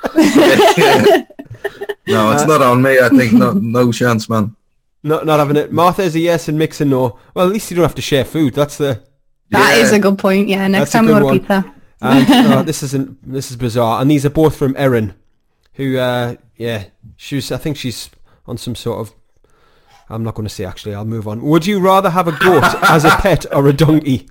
no, 2.06 2.32
it's 2.32 2.46
not 2.46 2.62
on 2.62 2.82
me. 2.82 2.98
I 3.00 3.08
think 3.10 3.32
no, 3.32 3.52
no 3.52 3.92
chance, 3.92 4.28
man. 4.28 4.54
Not, 5.02 5.26
not 5.26 5.38
having 5.38 5.56
it. 5.56 5.72
Martha 5.72 6.02
is 6.02 6.14
a 6.16 6.20
yes 6.20 6.48
and 6.48 6.58
Mick's 6.58 6.80
a 6.80 6.84
no. 6.84 7.18
Well, 7.34 7.46
at 7.46 7.52
least 7.52 7.70
you 7.70 7.76
don't 7.76 7.84
have 7.84 7.94
to 7.96 8.02
share 8.02 8.24
food. 8.24 8.54
That's 8.54 8.78
the... 8.78 9.02
That 9.50 9.76
Yeah. 9.76 9.82
is 9.82 9.92
a 9.92 9.98
good 9.98 10.18
point. 10.18 10.48
Yeah, 10.48 10.66
next 10.66 10.80
That's 10.80 10.92
time 10.92 11.06
we 11.06 11.12
good 11.12 11.20
go 11.20 11.26
one. 11.26 11.38
pizza. 11.40 11.74
And 12.00 12.52
oh, 12.52 12.62
this 12.62 12.82
isn't. 12.82 13.18
This 13.32 13.50
is 13.50 13.56
bizarre. 13.56 14.00
And 14.00 14.10
these 14.10 14.24
are 14.26 14.30
both 14.30 14.56
from 14.56 14.74
Erin, 14.76 15.14
who, 15.78 15.96
uh, 15.96 16.34
yeah, 16.56 16.84
she's. 17.16 17.50
I 17.50 17.56
think 17.56 17.78
she's 17.78 18.10
on 18.46 18.58
some 18.58 18.74
sort 18.74 18.98
of. 19.00 19.14
I'm 20.10 20.22
not 20.22 20.34
going 20.34 20.46
to 20.46 20.54
say. 20.54 20.64
Actually, 20.66 20.94
I'll 20.94 21.04
move 21.06 21.26
on. 21.26 21.40
Would 21.42 21.64
you 21.66 21.80
rather 21.80 22.10
have 22.10 22.28
a 22.28 22.32
goat 22.32 22.64
as 22.82 23.04
a 23.06 23.10
pet 23.10 23.46
or 23.52 23.66
a 23.68 23.72
donkey? 23.72 24.28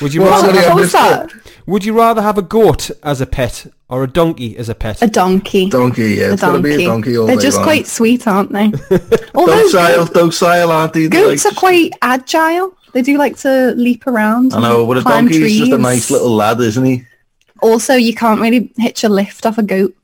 Would 0.00 0.12
you 0.12 0.22
Well, 0.22 0.30
rather? 0.42 0.52
sorry, 0.52 0.66
I 0.66 0.68
What 0.74 0.80
was 0.80 0.92
that? 0.92 1.32
Would 1.66 1.84
you 1.84 1.96
rather 1.96 2.20
have 2.20 2.36
a 2.36 2.42
goat 2.42 2.90
as 3.04 3.20
a 3.20 3.26
pet 3.26 3.66
or 3.88 4.02
a 4.02 4.08
donkey 4.08 4.56
as 4.56 4.68
a 4.68 4.74
pet? 4.74 5.00
A 5.00 5.06
donkey. 5.06 5.68
Donkey, 5.70 6.14
yeah. 6.14 6.30
A 6.30 6.32
It's 6.32 6.42
gotta 6.42 6.58
be 6.60 6.70
a 6.70 6.72
donkey. 6.72 6.84
donkey 6.86 7.16
all 7.18 7.26
They're 7.26 7.36
just 7.36 7.58
long. 7.58 7.64
quite 7.66 7.86
sweet, 7.86 8.26
aren't 8.26 8.50
they? 8.52 8.72
Although 9.36 9.62
docile, 9.70 10.06
docile, 10.06 10.72
aren't 10.72 10.94
they? 10.94 11.08
Goats 11.08 11.44
like- 11.44 11.54
are 11.54 11.56
quite 11.56 11.92
agile. 12.02 12.76
They 12.92 13.02
do 13.02 13.16
like 13.16 13.36
to 13.38 13.72
leap 13.76 14.06
around. 14.08 14.52
I 14.52 14.60
know, 14.60 14.84
but 14.86 14.98
a 14.98 15.02
climb 15.02 15.26
donkey's 15.28 15.58
just 15.58 15.72
a 15.72 15.78
nice 15.78 16.10
little 16.10 16.34
lad, 16.34 16.60
isn't 16.60 16.84
he? 16.84 17.04
Also, 17.62 17.94
you 17.94 18.14
can't 18.14 18.40
really 18.40 18.72
hitch 18.76 19.04
a 19.04 19.08
lift 19.08 19.46
off 19.46 19.56
a 19.58 19.62
goat. 19.62 19.94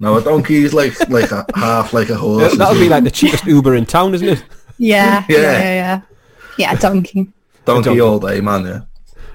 No, 0.00 0.16
a 0.16 0.22
donkey 0.22 0.56
is 0.64 0.72
like 0.74 1.08
like 1.10 1.32
a 1.32 1.44
half 1.54 1.92
like 1.92 2.08
a 2.10 2.14
horse. 2.14 2.56
That'll 2.56 2.80
be 2.80 2.88
like 2.88 3.04
the 3.04 3.10
cheapest 3.10 3.44
Uber 3.46 3.74
in 3.74 3.84
town, 3.86 4.14
isn't 4.14 4.28
it? 4.28 4.44
Yeah, 4.78 5.24
yeah, 5.28 5.36
Yeah. 5.40 5.40
yeah, 5.52 5.74
yeah. 5.74 6.00
Yeah, 6.56 6.74
donkey. 6.76 7.28
donkey 7.64 8.00
all 8.00 8.18
day, 8.20 8.40
man. 8.40 8.64
Yeah. 8.64 8.80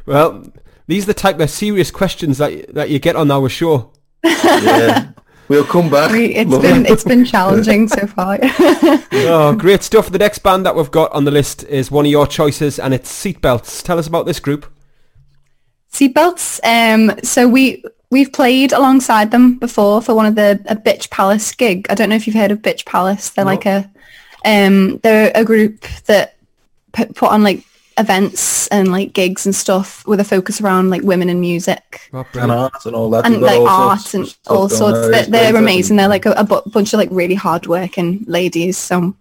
Well, 0.05 0.45
these 0.87 1.03
are 1.03 1.07
the 1.07 1.13
type 1.13 1.39
of 1.39 1.49
serious 1.49 1.91
questions 1.91 2.37
that 2.37 2.73
that 2.75 2.89
you 2.89 2.99
get 2.99 3.15
on 3.15 3.29
our 3.31 3.49
show. 3.49 3.91
Yeah. 4.23 5.11
we'll 5.49 5.65
come 5.65 5.89
back. 5.89 6.11
We- 6.11 6.33
It's 6.35 6.49
Love 6.49 6.61
been 6.61 6.85
it. 6.85 6.91
it's 6.91 7.03
been 7.03 7.25
challenging 7.33 7.87
so 7.89 8.07
far. 8.07 8.39
Oh, 9.25 9.55
great 9.55 9.83
stuff. 9.83 10.09
The 10.09 10.17
next 10.17 10.39
band 10.39 10.65
that 10.65 10.75
we've 10.75 10.89
got 10.91 11.11
on 11.13 11.23
the 11.25 11.31
list 11.31 11.63
is 11.65 11.91
one 11.91 12.05
of 12.05 12.11
your 12.11 12.25
choices, 12.27 12.79
and 12.79 12.93
it's 12.93 13.11
Seatbelts. 13.11 13.83
Tell 13.83 13.97
us 13.99 14.07
about 14.07 14.25
this 14.25 14.39
group. 14.39 14.65
Seatbelts. 15.91 16.59
Um, 16.63 17.11
so 17.23 17.47
we 17.47 17.83
we've 18.13 18.31
played 18.31 18.71
alongside 18.71 19.31
them 19.31 19.57
before 19.59 20.01
for 20.01 20.13
one 20.15 20.25
of 20.27 20.35
the 20.35 20.61
a 20.67 20.75
Bitch 20.75 21.09
Palace 21.09 21.51
gig. 21.53 21.87
I 21.89 21.95
don't 21.95 22.09
know 22.09 22.15
if 22.15 22.25
you've 22.27 22.35
heard 22.41 22.51
of 22.51 22.59
Bitch 22.61 22.85
Palace. 22.85 23.29
They're 23.31 23.43
like 23.53 23.65
a 23.65 23.89
um, 24.45 24.99
they're 25.03 25.31
a 25.35 25.43
group 25.43 25.81
that 26.05 26.35
put, 26.93 27.15
put 27.15 27.31
on 27.31 27.43
like 27.43 27.63
events 27.97 28.67
and 28.67 28.91
like 28.91 29.13
gigs 29.13 29.45
and 29.45 29.55
stuff 29.55 30.05
with 30.07 30.19
a 30.19 30.23
focus 30.23 30.59
around 30.61 30.89
like 30.89 31.01
women 31.03 31.29
and 31.29 31.39
music 31.39 32.09
Oh, 32.11 32.25
and 32.33 32.51
art 32.51 32.85
and 32.85 32.95
all 32.95 33.09
that. 33.11 33.25
and 33.25 33.35
They've 33.35 33.41
like 33.41 33.61
art 33.61 34.13
and 34.15 34.35
all 34.47 34.67
sorts. 34.69 34.99
They're, 35.09 35.25
they're 35.25 35.51
great, 35.51 35.59
amazing. 35.61 35.97
They're 35.97 36.07
like 36.07 36.25
a, 36.25 36.31
a 36.31 36.43
bunch 36.43 36.93
of 36.93 36.97
like 36.97 37.09
really 37.11 37.35
hardworking 37.35 38.23
ladies. 38.27 38.77
So 38.77 39.15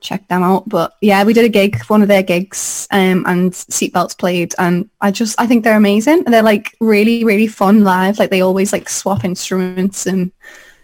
check 0.00 0.26
them 0.28 0.42
out. 0.42 0.68
But 0.68 0.94
yeah, 1.00 1.24
we 1.24 1.32
did 1.32 1.44
a 1.44 1.48
gig, 1.48 1.82
one 1.86 2.02
of 2.02 2.08
their 2.08 2.22
gigs, 2.22 2.86
um, 2.90 3.24
and 3.26 3.52
Seatbelts 3.52 4.18
played, 4.18 4.54
and 4.58 4.88
I 5.00 5.10
just 5.10 5.40
I 5.40 5.46
think 5.46 5.64
they're 5.64 5.76
amazing. 5.76 6.24
They're 6.24 6.42
like 6.42 6.76
really 6.80 7.24
really 7.24 7.46
fun 7.46 7.84
live. 7.84 8.18
Like 8.18 8.30
they 8.30 8.40
always 8.40 8.72
like 8.72 8.88
swap 8.88 9.24
instruments, 9.24 10.06
and 10.06 10.32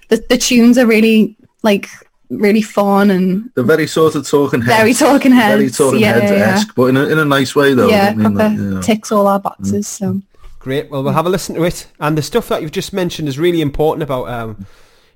the 0.08 0.24
the 0.28 0.38
tunes 0.38 0.78
are 0.78 0.86
really 0.86 1.36
like 1.62 1.88
really 2.30 2.62
fun 2.62 3.10
and 3.10 3.50
They're 3.54 3.64
very 3.64 3.86
sort 3.86 4.14
of 4.14 4.26
talking 4.26 4.62
heads. 4.62 4.76
Very 4.76 4.94
talking 4.94 5.32
Very 5.32 5.64
heads, 5.64 5.78
talking 5.78 6.00
yeah, 6.00 6.18
heads 6.18 6.30
yeah. 6.32 6.54
esque, 6.54 6.74
but 6.74 6.86
in 6.86 6.96
a, 6.96 7.04
in 7.04 7.18
a 7.18 7.24
nice 7.24 7.54
way 7.54 7.74
though. 7.74 7.88
yeah, 7.88 8.08
I 8.08 8.14
mean, 8.14 8.34
proper 8.34 8.48
like, 8.48 8.58
you 8.58 8.70
know. 8.70 8.82
ticks 8.82 9.12
all 9.12 9.26
our 9.26 9.38
boxes. 9.38 9.86
So 9.86 10.20
Great. 10.64 10.90
Well, 10.90 11.02
we'll 11.04 11.12
have 11.12 11.26
a 11.26 11.28
listen 11.28 11.54
to 11.56 11.64
it. 11.64 11.86
And 12.00 12.16
the 12.16 12.22
stuff 12.22 12.48
that 12.48 12.62
you've 12.62 12.70
just 12.70 12.94
mentioned 12.94 13.28
is 13.28 13.38
really 13.38 13.60
important 13.60 14.02
about, 14.02 14.28
um, 14.28 14.66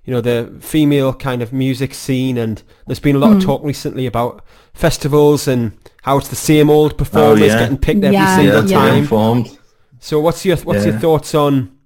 you 0.09 0.14
know, 0.14 0.22
the 0.22 0.50
female 0.61 1.12
kind 1.12 1.42
of 1.42 1.52
music 1.52 1.92
scene. 1.92 2.38
And 2.38 2.62
there's 2.86 2.98
been 2.98 3.14
a 3.14 3.18
lot 3.18 3.32
of 3.32 3.42
hmm. 3.42 3.46
talk 3.46 3.62
recently 3.62 4.06
about 4.06 4.42
festivals 4.72 5.46
and 5.46 5.72
how 6.00 6.16
it's 6.16 6.28
the 6.28 6.34
same 6.34 6.70
old 6.70 6.94
oh, 6.94 6.96
performers 6.96 7.48
yeah. 7.48 7.59
getting 7.59 7.76
picked 7.76 8.02
every 8.02 8.14
Yeah, 8.14 8.36
single 8.36 8.64
yeah, 8.64 8.70
yeah. 8.70 8.88
time. 8.88 8.98
informed. 9.00 9.59
So 9.98 10.18
what's 10.18 10.46
your 10.46 10.56
what's 10.59 10.86
your 10.86 10.98
thoughts 10.98 11.34
on, 11.34 11.76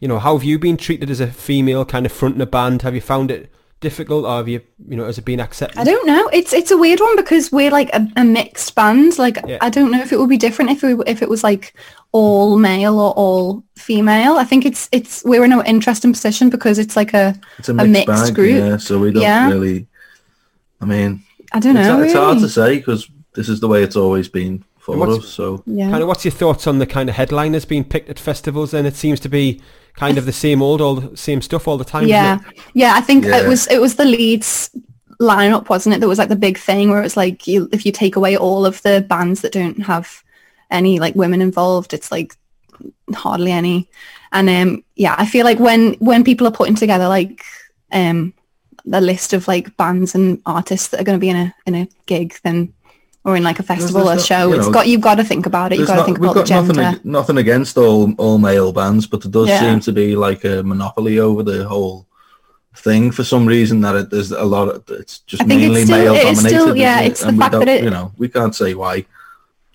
you 0.00 0.08
know, 0.08 0.18
how 0.18 0.36
have 0.36 0.42
you 0.42 0.58
been 0.58 0.76
treated 0.76 1.08
as 1.08 1.20
a 1.20 1.28
female 1.28 1.84
kind 1.84 2.04
of 2.04 2.10
front 2.10 2.34
in 2.34 2.40
a 2.40 2.46
band? 2.46 2.82
Have 2.82 2.96
you 2.96 3.00
found 3.00 3.30
it 3.30 3.48
difficult, 3.80 4.24
or 4.24 4.36
have 4.38 4.48
you, 4.48 4.60
you 4.88 4.96
know, 4.96 5.04
has 5.06 5.18
it 5.18 5.24
been 5.24 5.40
accepted? 5.40 5.78
I 5.78 5.84
don't 5.84 6.06
know. 6.06 6.28
It's 6.32 6.52
it's 6.52 6.70
a 6.70 6.76
weird 6.76 7.00
one 7.00 7.16
because 7.16 7.52
we're 7.52 7.70
like 7.70 7.90
a, 7.94 8.06
a 8.16 8.24
mixed 8.24 8.74
band. 8.74 9.18
Like 9.18 9.38
Yeah. 9.46 9.58
I 9.60 9.70
don't 9.70 9.90
know 9.90 10.00
if 10.00 10.12
it 10.12 10.18
would 10.18 10.28
be 10.28 10.36
different 10.36 10.70
if 10.70 10.82
we 10.82 10.94
if 11.06 11.22
it 11.22 11.28
was 11.28 11.42
like 11.44 11.74
all 12.12 12.58
male 12.58 12.98
or 12.98 13.12
all 13.12 13.62
female. 13.76 14.36
I 14.36 14.44
think 14.44 14.64
it's 14.66 14.88
it's 14.92 15.22
we're 15.24 15.44
in 15.44 15.52
an 15.52 15.64
interesting 15.66 16.12
position 16.12 16.50
because 16.50 16.78
it's 16.78 16.96
like 16.96 17.14
a 17.14 17.34
It's 17.58 17.68
a 17.68 17.74
mixed, 17.74 17.92
mixed 18.08 18.24
bag, 18.26 18.34
group. 18.34 18.56
yeah. 18.64 18.76
So 18.78 18.98
we 18.98 19.12
don't 19.12 19.22
Yeah. 19.22 19.48
really. 19.48 19.86
I 20.80 20.84
mean, 20.84 21.22
I 21.52 21.60
don't 21.60 21.76
it's, 21.76 21.86
know. 21.88 22.02
it's 22.02 22.14
hard 22.14 22.38
to 22.38 22.48
say 22.48 22.78
because 22.78 23.08
this 23.34 23.48
is 23.48 23.60
the 23.60 23.68
way 23.68 23.82
it's 23.82 23.96
always 23.96 24.28
been 24.28 24.64
for 24.78 25.08
us. 25.08 25.26
So 25.28 25.62
Yeah. 25.66 25.90
Kind 25.90 26.02
of 26.02 26.08
what's 26.08 26.24
your 26.24 26.32
thoughts 26.32 26.66
on 26.66 26.78
the 26.78 26.86
kind 26.86 27.08
of 27.08 27.14
headliners 27.16 27.64
being 27.64 27.84
picked 27.84 28.08
at 28.10 28.18
festivals? 28.18 28.74
And 28.74 28.86
it 28.86 28.96
seems 28.96 29.20
to 29.20 29.28
be 29.28 29.60
kind 29.98 30.18
of 30.18 30.24
the 30.24 30.32
same 30.32 30.62
old, 30.62 30.80
all 30.80 30.94
the 31.00 31.16
same 31.16 31.40
stuff 31.42 31.66
all 31.68 31.76
the 31.78 31.84
time. 31.84 32.06
yeah, 32.06 32.38
it? 32.50 32.60
yeah. 32.74 32.92
I 32.94 33.00
think 33.00 33.24
Yeah. 33.24 33.38
it 33.40 33.48
was 33.48 33.66
it 33.66 33.80
was 33.80 33.94
the 33.96 34.04
Leeds 34.04 34.70
lineup, 35.20 35.68
wasn't 35.68 35.94
it? 35.94 36.00
That 36.00 36.08
was 36.08 36.18
like 36.18 36.28
the 36.28 36.36
big 36.48 36.56
thing 36.58 36.90
where 36.90 37.02
it's 37.02 37.16
like 37.16 37.46
you 37.46 37.68
if 37.72 37.84
you 37.84 37.92
take 37.92 38.16
away 38.16 38.36
all 38.36 38.64
of 38.64 38.80
the 38.82 39.04
bands 39.08 39.40
that 39.42 39.52
don't 39.52 39.82
have 39.82 40.22
any 40.70 41.00
like 41.00 41.16
women 41.16 41.42
involved, 41.42 41.92
it's 41.94 42.12
like 42.12 42.36
hardly 43.14 43.52
any. 43.52 43.88
And 44.30 44.48
um 44.48 44.84
yeah, 44.94 45.14
I 45.18 45.26
feel 45.26 45.44
like 45.44 45.58
when 45.58 45.94
when 45.94 46.24
people 46.24 46.46
are 46.46 46.58
putting 46.58 46.76
together 46.76 47.08
like 47.08 47.42
um 47.92 48.32
the 48.84 49.00
list 49.00 49.32
of 49.32 49.48
like 49.48 49.76
bands 49.76 50.14
and 50.14 50.40
artists 50.46 50.88
that 50.88 51.00
are 51.00 51.04
going 51.04 51.18
to 51.18 51.26
be 51.26 51.28
in 51.30 51.36
a 51.36 51.54
in 51.66 51.74
a 51.74 51.88
gig, 52.06 52.34
then 52.44 52.72
or 53.24 53.36
in 53.36 53.42
like 53.42 53.58
a 53.58 53.62
festival 53.62 54.04
there's 54.06 54.22
or 54.22 54.26
show, 54.26 54.48
you 54.48 54.54
it's 54.58 54.68
know, 54.68 54.80
ag- 54.80 54.86
you've 54.88 55.00
got 55.00 55.16
to 55.16 55.24
think 55.24 55.44
about 55.46 55.72
it. 55.72 55.78
You've 55.78 55.86
There's 55.88 55.96
got 55.98 56.02
to 56.02 56.06
think 56.06 56.18
we've 56.18 56.30
about 56.30 56.46
the 56.46 56.48
got 56.54 56.60
nothing, 56.62 56.74
gender. 56.76 56.96
ag- 56.98 57.04
nothing 57.04 57.36
against 57.38 57.76
all 57.76 58.12
all 58.16 58.38
male 58.38 58.72
bands, 58.72 59.06
but 59.06 59.22
there 59.22 59.30
does 59.30 59.48
Yeah. 59.48 59.60
seem 59.60 59.80
to 59.80 59.92
be 59.92 60.16
like 60.16 60.44
a 60.44 60.62
monopoly 60.62 61.18
over 61.18 61.42
the 61.42 61.66
whole 61.68 62.06
thing 62.76 63.10
for 63.10 63.24
some 63.24 63.44
reason. 63.46 63.80
That 63.80 63.96
it, 63.96 64.10
there's 64.10 64.30
a 64.30 64.44
lot 64.44 64.68
of 64.68 64.84
it's 64.88 65.18
just 65.20 65.42
I 65.42 65.46
think 65.46 65.60
it's 65.62 65.66
mainly 65.68 65.84
still- 65.84 65.98
male 65.98 66.14
it 66.14 66.26
is 66.26 66.38
dominated. 66.38 66.60
still- 66.62 66.76
yeah, 66.76 67.00
it? 67.00 67.06
it's 67.08 67.20
the 67.20 67.28
And 67.28 67.36
we 67.38 67.42
fact 67.42 67.52
that 67.58 67.68
it- 67.68 67.84
you 67.84 67.90
know 67.90 68.12
we 68.18 68.28
can't 68.28 68.54
say 68.54 68.74
why. 68.74 69.04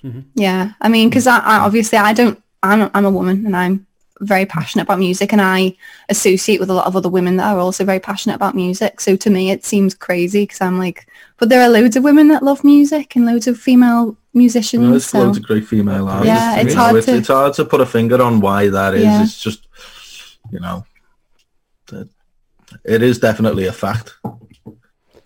Mm-hmm. 0.03 0.19
Yeah, 0.35 0.71
I 0.81 0.89
mean, 0.89 1.09
because 1.09 1.27
I, 1.27 1.37
I 1.37 1.39
mm-hmm. 1.39 1.65
obviously 1.65 1.97
I 1.97 2.13
don't. 2.13 2.41
I'm 2.61 2.81
a, 2.81 2.91
I'm 2.93 3.05
a 3.05 3.11
woman, 3.11 3.45
and 3.45 3.55
I'm 3.55 3.85
very 4.21 4.45
passionate 4.45 4.83
about 4.83 4.99
music, 4.99 5.31
and 5.33 5.41
I 5.41 5.75
associate 6.09 6.59
with 6.61 6.69
a 6.69 6.73
lot 6.73 6.87
of 6.87 6.95
other 6.95 7.09
women 7.09 7.35
that 7.37 7.53
are 7.53 7.59
also 7.59 7.83
very 7.83 7.99
passionate 7.99 8.35
about 8.35 8.55
music. 8.55 9.01
So 9.01 9.15
to 9.17 9.29
me, 9.29 9.51
it 9.51 9.65
seems 9.65 9.93
crazy 9.93 10.43
because 10.43 10.61
I'm 10.61 10.77
like, 10.79 11.07
but 11.37 11.49
there 11.49 11.61
are 11.61 11.69
loads 11.69 11.95
of 11.95 12.03
women 12.03 12.27
that 12.29 12.43
love 12.43 12.63
music 12.63 13.15
and 13.15 13.25
loads 13.25 13.47
of 13.47 13.59
female 13.59 14.17
musicians. 14.33 14.83
You 14.83 14.91
there's 14.91 15.05
so 15.05 15.19
loads 15.19 15.37
of 15.37 15.43
great 15.43 15.65
female 15.67 16.07
artists. 16.07 16.27
Yeah, 16.27 16.55
you 16.55 16.61
it's 16.67 16.75
know, 16.75 16.81
hard 16.81 16.95
it's, 16.97 17.05
to- 17.07 17.15
it's 17.17 17.27
hard 17.27 17.53
to 17.55 17.65
put 17.65 17.81
a 17.81 17.85
finger 17.85 18.21
on 18.21 18.39
why 18.39 18.69
that 18.69 18.93
is. 18.93 19.03
Yeah. 19.03 19.23
It's 19.23 19.41
just 19.41 19.67
you 20.51 20.59
know, 20.59 20.85
that- 21.87 22.09
it 22.85 23.01
is 23.03 23.19
definitely 23.19 23.67
a 23.67 23.71
fact. 23.71 24.15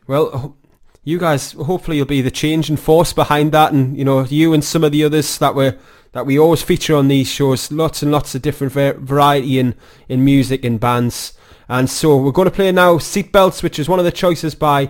Well, 0.08 0.58
you 1.04 1.18
guys, 1.20 1.54
hopefully 1.54 1.98
you'll 1.98 2.06
be 2.06 2.22
the 2.22 2.32
change 2.32 2.66
changing 2.68 2.78
force 2.78 3.14
behind 3.14 3.52
that, 3.54 3.72
and 3.72 3.98
you 3.98 4.04
know, 4.06 4.26
you 4.26 4.54
and 4.54 4.64
some 4.64 4.84
of 4.84 4.92
the 4.92 5.04
others 5.04 5.38
that 5.38 5.56
were 5.56 5.78
that 6.14 6.26
we 6.26 6.38
always 6.40 6.62
feature 6.62 6.96
on 6.96 7.08
these 7.08 7.28
shows. 7.30 7.72
Lots 7.72 8.02
and 8.04 8.12
lots 8.12 8.36
of 8.36 8.42
different 8.42 8.74
va- 8.74 8.96
variety 8.98 9.60
in 9.60 9.76
in 10.10 10.26
music 10.26 10.66
and 10.66 10.80
bands. 10.80 11.34
And 11.70 11.90
so 11.90 12.18
we're 12.18 12.32
going 12.32 12.48
to 12.50 12.56
play 12.56 12.72
now 12.72 12.98
"Seatbelts," 12.98 13.64
which 13.64 13.80
is 13.80 13.90
one 13.90 14.00
of 14.00 14.06
the 14.06 14.12
choices 14.12 14.56
by 14.56 14.90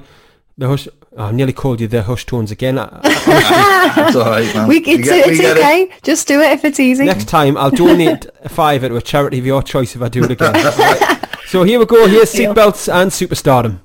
the 0.57 0.67
Hush. 0.67 0.87
oh, 1.17 1.25
I 1.25 1.31
nearly 1.31 1.53
called 1.53 1.79
you 1.81 1.87
the 1.87 2.03
Hush 2.03 2.25
Tones 2.25 2.51
again. 2.51 2.77
I- 2.79 2.89
I- 3.03 4.05
It's 4.07 4.15
all 4.15 4.25
right, 4.25 4.55
man. 4.55 4.67
we, 4.67 4.79
We 4.79 4.85
it's 4.93 5.03
get- 5.09 5.25
we 5.27 5.33
it's 5.33 5.39
it. 5.41 5.57
okay. 5.57 5.89
Just 6.03 6.27
do 6.27 6.41
it 6.41 6.51
if 6.51 6.65
it's 6.65 6.79
easy. 6.79 7.05
Next 7.05 7.25
time, 7.27 7.57
I'll 7.57 7.71
donate 7.71 8.25
a 8.43 8.49
fiver 8.49 8.89
to 8.89 8.95
a 8.95 9.01
charity 9.01 9.39
of 9.39 9.45
your 9.45 9.61
choice 9.63 9.95
if 9.95 10.01
I 10.01 10.09
do 10.09 10.23
it 10.23 10.31
again. 10.31 10.55
Alright? 10.55 11.25
So 11.47 11.63
here 11.63 11.79
we 11.79 11.85
go. 11.85 12.07
Here's 12.07 12.31
"Seatbelts" 12.33 12.91
and 12.93 13.09
"Superstardom." 13.11 13.79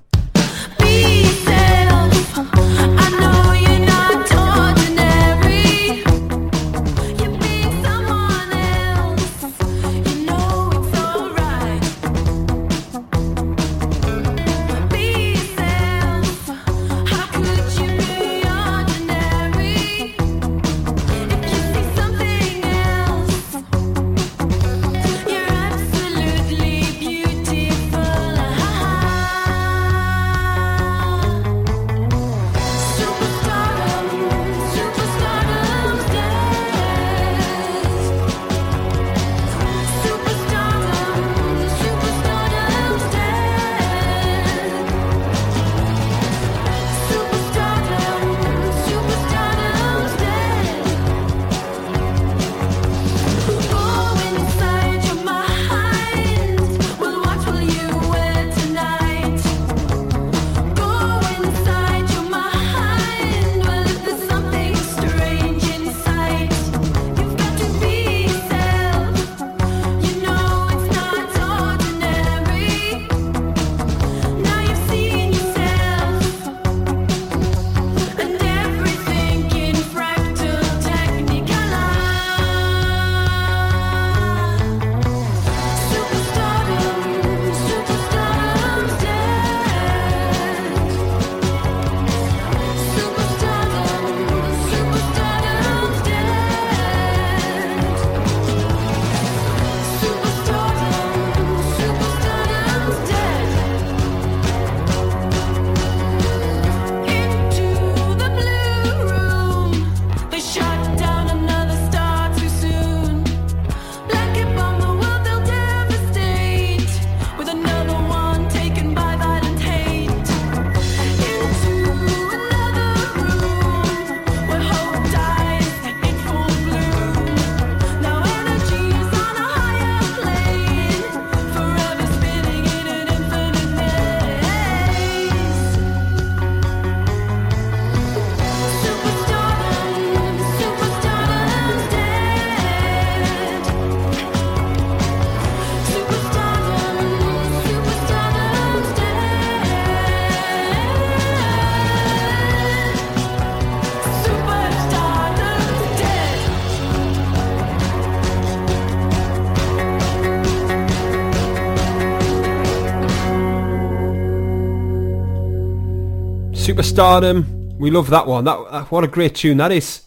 Superstardom. 166.62 167.76
We 167.76 167.90
love 167.90 168.08
that 168.10 168.24
one. 168.24 168.44
That, 168.44 168.56
that 168.70 168.92
what 168.92 169.02
a 169.02 169.08
great 169.08 169.34
tune 169.34 169.56
that 169.56 169.72
is. 169.72 170.02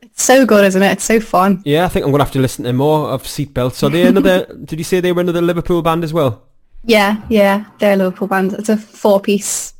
It's 0.00 0.22
so 0.22 0.46
good, 0.46 0.64
isn't 0.64 0.82
it? 0.82 0.92
It's 0.92 1.04
so 1.04 1.20
fun. 1.20 1.60
Yeah, 1.66 1.84
I 1.84 1.88
think 1.88 2.06
I'm 2.06 2.12
gonna 2.12 2.24
have 2.24 2.32
to 2.32 2.38
listen 2.38 2.64
to 2.64 2.72
more 2.72 3.10
of 3.10 3.24
Seatbelts. 3.24 3.82
Are 3.82 3.90
they 3.90 4.06
another? 4.06 4.46
did 4.64 4.78
you 4.78 4.84
say 4.84 5.00
they 5.00 5.12
were 5.12 5.20
another 5.20 5.42
Liverpool 5.42 5.82
band 5.82 6.02
as 6.02 6.14
well? 6.14 6.44
Yeah, 6.84 7.20
yeah, 7.28 7.66
they're 7.78 7.92
a 7.92 7.96
Liverpool 7.96 8.26
band. 8.26 8.54
It's 8.54 8.70
a 8.70 8.78
four 8.78 9.20
piece. 9.20 9.74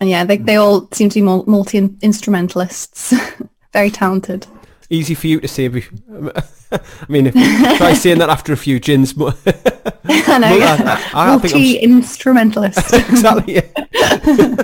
And 0.00 0.08
yeah, 0.08 0.24
they, 0.24 0.38
they 0.38 0.56
all 0.56 0.88
seem 0.92 1.10
to 1.10 1.20
be 1.20 1.22
multi-instrumentalists. 1.22 3.12
Very 3.74 3.90
talented. 3.90 4.46
Easy 4.92 5.14
for 5.14 5.28
you 5.28 5.40
to 5.40 5.46
say. 5.48 5.66
I 6.72 6.82
mean, 7.08 7.28
if, 7.28 7.34
try 7.78 7.94
saying 7.94 8.18
that 8.18 8.28
after 8.28 8.52
a 8.52 8.56
few 8.56 8.80
gins. 8.80 9.12
But 9.12 9.36
I 10.04 10.38
know, 10.38 10.56
yeah. 10.56 10.76
I- 11.14 11.18
I 11.28 11.32
I'm 11.32 11.40
Multi-instrumentalist. 11.40 12.92
exactly. 12.94 13.54
yeah. 13.54 14.62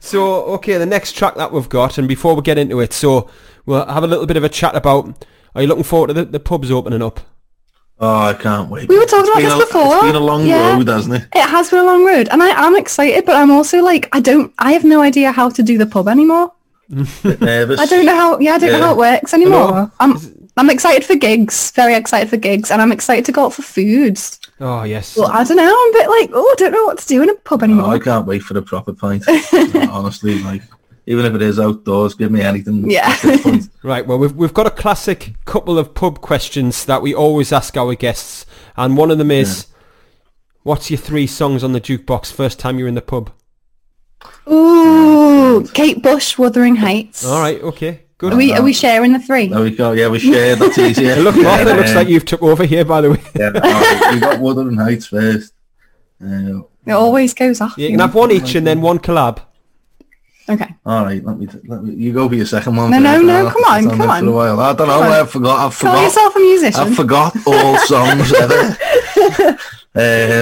so, 0.00 0.44
okay, 0.54 0.78
the 0.78 0.86
next 0.86 1.12
track 1.12 1.34
that 1.34 1.52
we've 1.52 1.68
got, 1.68 1.98
and 1.98 2.06
before 2.08 2.34
we 2.36 2.42
get 2.42 2.58
into 2.58 2.80
it, 2.80 2.92
so 2.92 3.28
we'll 3.66 3.84
have 3.86 4.04
a 4.04 4.06
little 4.06 4.26
bit 4.26 4.36
of 4.36 4.44
a 4.44 4.48
chat 4.48 4.74
about. 4.76 5.24
Are 5.54 5.62
you 5.62 5.68
looking 5.68 5.84
forward 5.84 6.08
to 6.08 6.12
the, 6.14 6.24
the 6.26 6.40
pubs 6.40 6.70
opening 6.70 7.02
up? 7.02 7.18
Oh, 7.98 8.14
I 8.26 8.34
can't 8.34 8.68
wait. 8.70 8.88
We 8.90 8.98
were 8.98 9.06
talking 9.06 9.20
It's 9.42 9.46
about 9.46 9.58
this 9.58 9.70
a- 9.70 9.72
before. 9.72 9.94
It's 9.96 10.04
been 10.04 10.14
a 10.16 10.20
long 10.20 10.46
Yeah. 10.46 10.74
road, 10.76 10.86
hasn't 10.86 11.14
it? 11.14 11.28
it 11.34 11.48
has 11.48 11.70
been 11.70 11.78
a 11.80 11.84
long 11.84 12.04
road, 12.04 12.28
and 12.30 12.42
I 12.42 12.66
am 12.66 12.76
excited, 12.76 13.24
but 13.24 13.36
I'm 13.36 13.50
also 13.50 13.82
like, 13.82 14.08
I 14.12 14.20
don't, 14.20 14.52
I 14.58 14.72
have 14.72 14.84
no 14.84 15.00
idea 15.00 15.32
how 15.32 15.48
to 15.50 15.62
do 15.62 15.78
the 15.78 15.86
pub 15.86 16.06
anymore. 16.08 16.52
Bit 16.88 17.40
nervous. 17.40 17.78
Uh, 17.78 17.82
I 17.82 17.86
don't 17.86 18.06
know 18.06 18.14
how, 18.14 18.38
yeah, 18.38 18.52
I 18.54 18.58
don't 18.58 18.72
know 18.72 18.86
how 18.86 18.92
it 18.92 18.96
works 18.98 19.34
anymore. 19.34 19.90
I'm, 20.00 20.16
I'm 20.56 20.70
excited 20.70 21.04
for 21.04 21.16
gigs, 21.16 21.70
very 21.72 21.94
excited 21.94 22.30
for 22.30 22.36
gigs, 22.36 22.70
and 22.70 22.80
I'm 22.80 22.92
excited 22.92 23.24
to 23.26 23.32
go 23.32 23.46
out 23.46 23.52
for 23.54 23.62
foods. 23.62 24.38
Oh 24.60 24.84
yes. 24.84 25.16
Well, 25.16 25.30
I 25.30 25.44
don't 25.44 25.56
know, 25.56 25.64
I'm 25.64 25.90
a 25.90 25.92
bit 25.92 26.08
like, 26.08 26.30
oh, 26.32 26.48
I 26.50 26.54
don't 26.58 26.72
know 26.72 26.84
what 26.84 26.98
to 26.98 27.06
do 27.06 27.22
in 27.22 27.28
a 27.30 27.34
pub 27.34 27.62
Oh, 27.62 27.64
anymore. 27.64 27.94
I 27.94 27.98
can't 27.98 28.26
wait 28.26 28.42
for 28.42 28.54
the 28.54 28.62
proper 28.62 28.92
pint. 28.92 29.24
Honestly, 29.90 30.38
like 30.42 30.62
even 31.06 31.24
if 31.26 31.34
it 31.34 31.42
is 31.42 31.58
outdoors, 31.60 32.14
give 32.14 32.32
me 32.32 32.40
anything. 32.40 32.90
Yeah. 32.90 33.08
at 33.10 33.20
this 33.22 33.42
point. 33.42 33.68
Right, 33.82 34.04
well, 34.04 34.18
we've, 34.18 34.34
we've 34.34 34.54
got 34.54 34.66
a 34.66 34.70
classic 34.72 35.34
couple 35.44 35.78
of 35.78 35.94
pub 35.94 36.20
questions 36.20 36.84
that 36.86 37.02
we 37.02 37.14
always 37.14 37.52
ask 37.52 37.76
our 37.76 37.94
guests, 37.94 38.44
and 38.76 38.96
one 38.96 39.12
of 39.12 39.18
them 39.18 39.30
is, 39.30 39.66
what's 40.64 40.90
your 40.90 40.98
three 40.98 41.26
songs 41.28 41.62
on 41.62 41.72
the 41.72 41.80
jukebox 41.80 42.32
first 42.32 42.58
time 42.58 42.78
you're 42.78 42.88
in 42.88 42.94
the 42.96 43.02
pub? 43.02 43.30
Ooh, 44.48 45.66
Kate 45.74 46.02
Bush, 46.02 46.38
Wuthering 46.38 46.76
Heights. 46.76 47.24
All 47.24 47.40
right, 47.40 47.60
okay, 47.62 48.02
good. 48.18 48.32
Are 48.32 48.36
we, 48.36 48.52
are 48.52 48.62
we 48.62 48.72
sharing 48.72 49.12
the 49.12 49.18
three? 49.18 49.48
There 49.48 49.60
we 49.60 49.70
go. 49.74 49.92
Yeah, 49.92 50.08
we 50.08 50.18
share. 50.18 50.56
That's 50.56 50.78
easier. 50.78 51.16
Look, 51.16 51.36
Martha, 51.42 51.70
it 51.70 51.76
looks 51.76 51.90
Um, 51.90 51.96
like 51.96 52.08
you've 52.08 52.24
took 52.24 52.42
over 52.42 52.64
here, 52.64 52.84
by 52.84 53.00
the 53.00 53.10
way. 53.10 53.22
Yeah, 53.34 53.46
all 53.54 53.60
right, 53.60 54.14
we 54.14 54.20
got 54.20 54.40
Wuthering 54.40 54.76
Heights 54.76 55.06
first. 55.06 55.52
Uh, 56.22 56.60
It 56.86 56.92
always 56.92 57.34
goes 57.34 57.60
off. 57.60 57.76
You 57.76 57.90
can 57.90 57.98
have 58.00 58.14
one 58.14 58.30
each 58.30 58.54
and 58.54 58.66
then 58.66 58.80
one 58.80 58.98
collab. 58.98 59.40
Okay. 60.48 60.72
all 60.86 61.04
right, 61.04 61.24
let 61.24 61.38
me, 61.38 61.48
let 61.66 61.82
me. 61.82 61.94
You 61.94 62.12
go 62.12 62.28
for 62.28 62.36
your 62.36 62.46
second 62.46 62.76
one. 62.76 62.92
No, 62.92 63.00
no, 63.00 63.14
first. 63.14 63.26
no, 63.26 63.50
come 63.50 63.64
on, 63.64 63.82
to 63.82 63.82
stand 63.82 63.90
come 63.90 63.98
there 63.98 64.08
For 64.20 64.26
a 64.26 64.28
on. 64.28 64.34
while. 64.34 64.60
I 64.60 64.72
don't 64.74 64.86
know. 64.86 65.00
Come 65.00 65.12
on. 65.12 65.12
I 65.12 65.26
forgot. 65.26 65.56
I 65.58 65.62
Call 65.62 65.70
forgot. 65.72 66.02
yourself 66.04 66.36
a 66.36 66.38
musician. 66.38 66.80
I 66.80 66.94
forgot 66.94 67.36
all 67.48 67.78
songs 67.92 68.32
ever. 68.32 68.78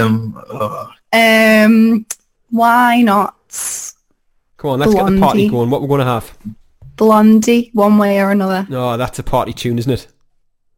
um, 0.05 0.45
oh, 0.51 0.91
Um, 1.11 2.05
why 2.51 3.01
not 3.01 3.34
Come 4.57 4.71
on, 4.71 4.79
let's 4.81 4.95
get 4.95 5.05
the 5.05 5.21
party 5.21 5.49
going. 5.49 5.71
What 5.71 5.83
we're 5.83 5.89
going 5.89 6.01
to 6.01 6.07
have? 6.07 6.37
Blondie, 6.97 7.71
one 7.75 7.99
way 7.99 8.21
or 8.21 8.31
another? 8.31 8.67
Oh, 8.71 8.97
that's 8.97 9.19
a 9.19 9.23
party 9.23 9.53
tune, 9.53 9.79
isn't 9.79 9.93
it? 9.93 10.07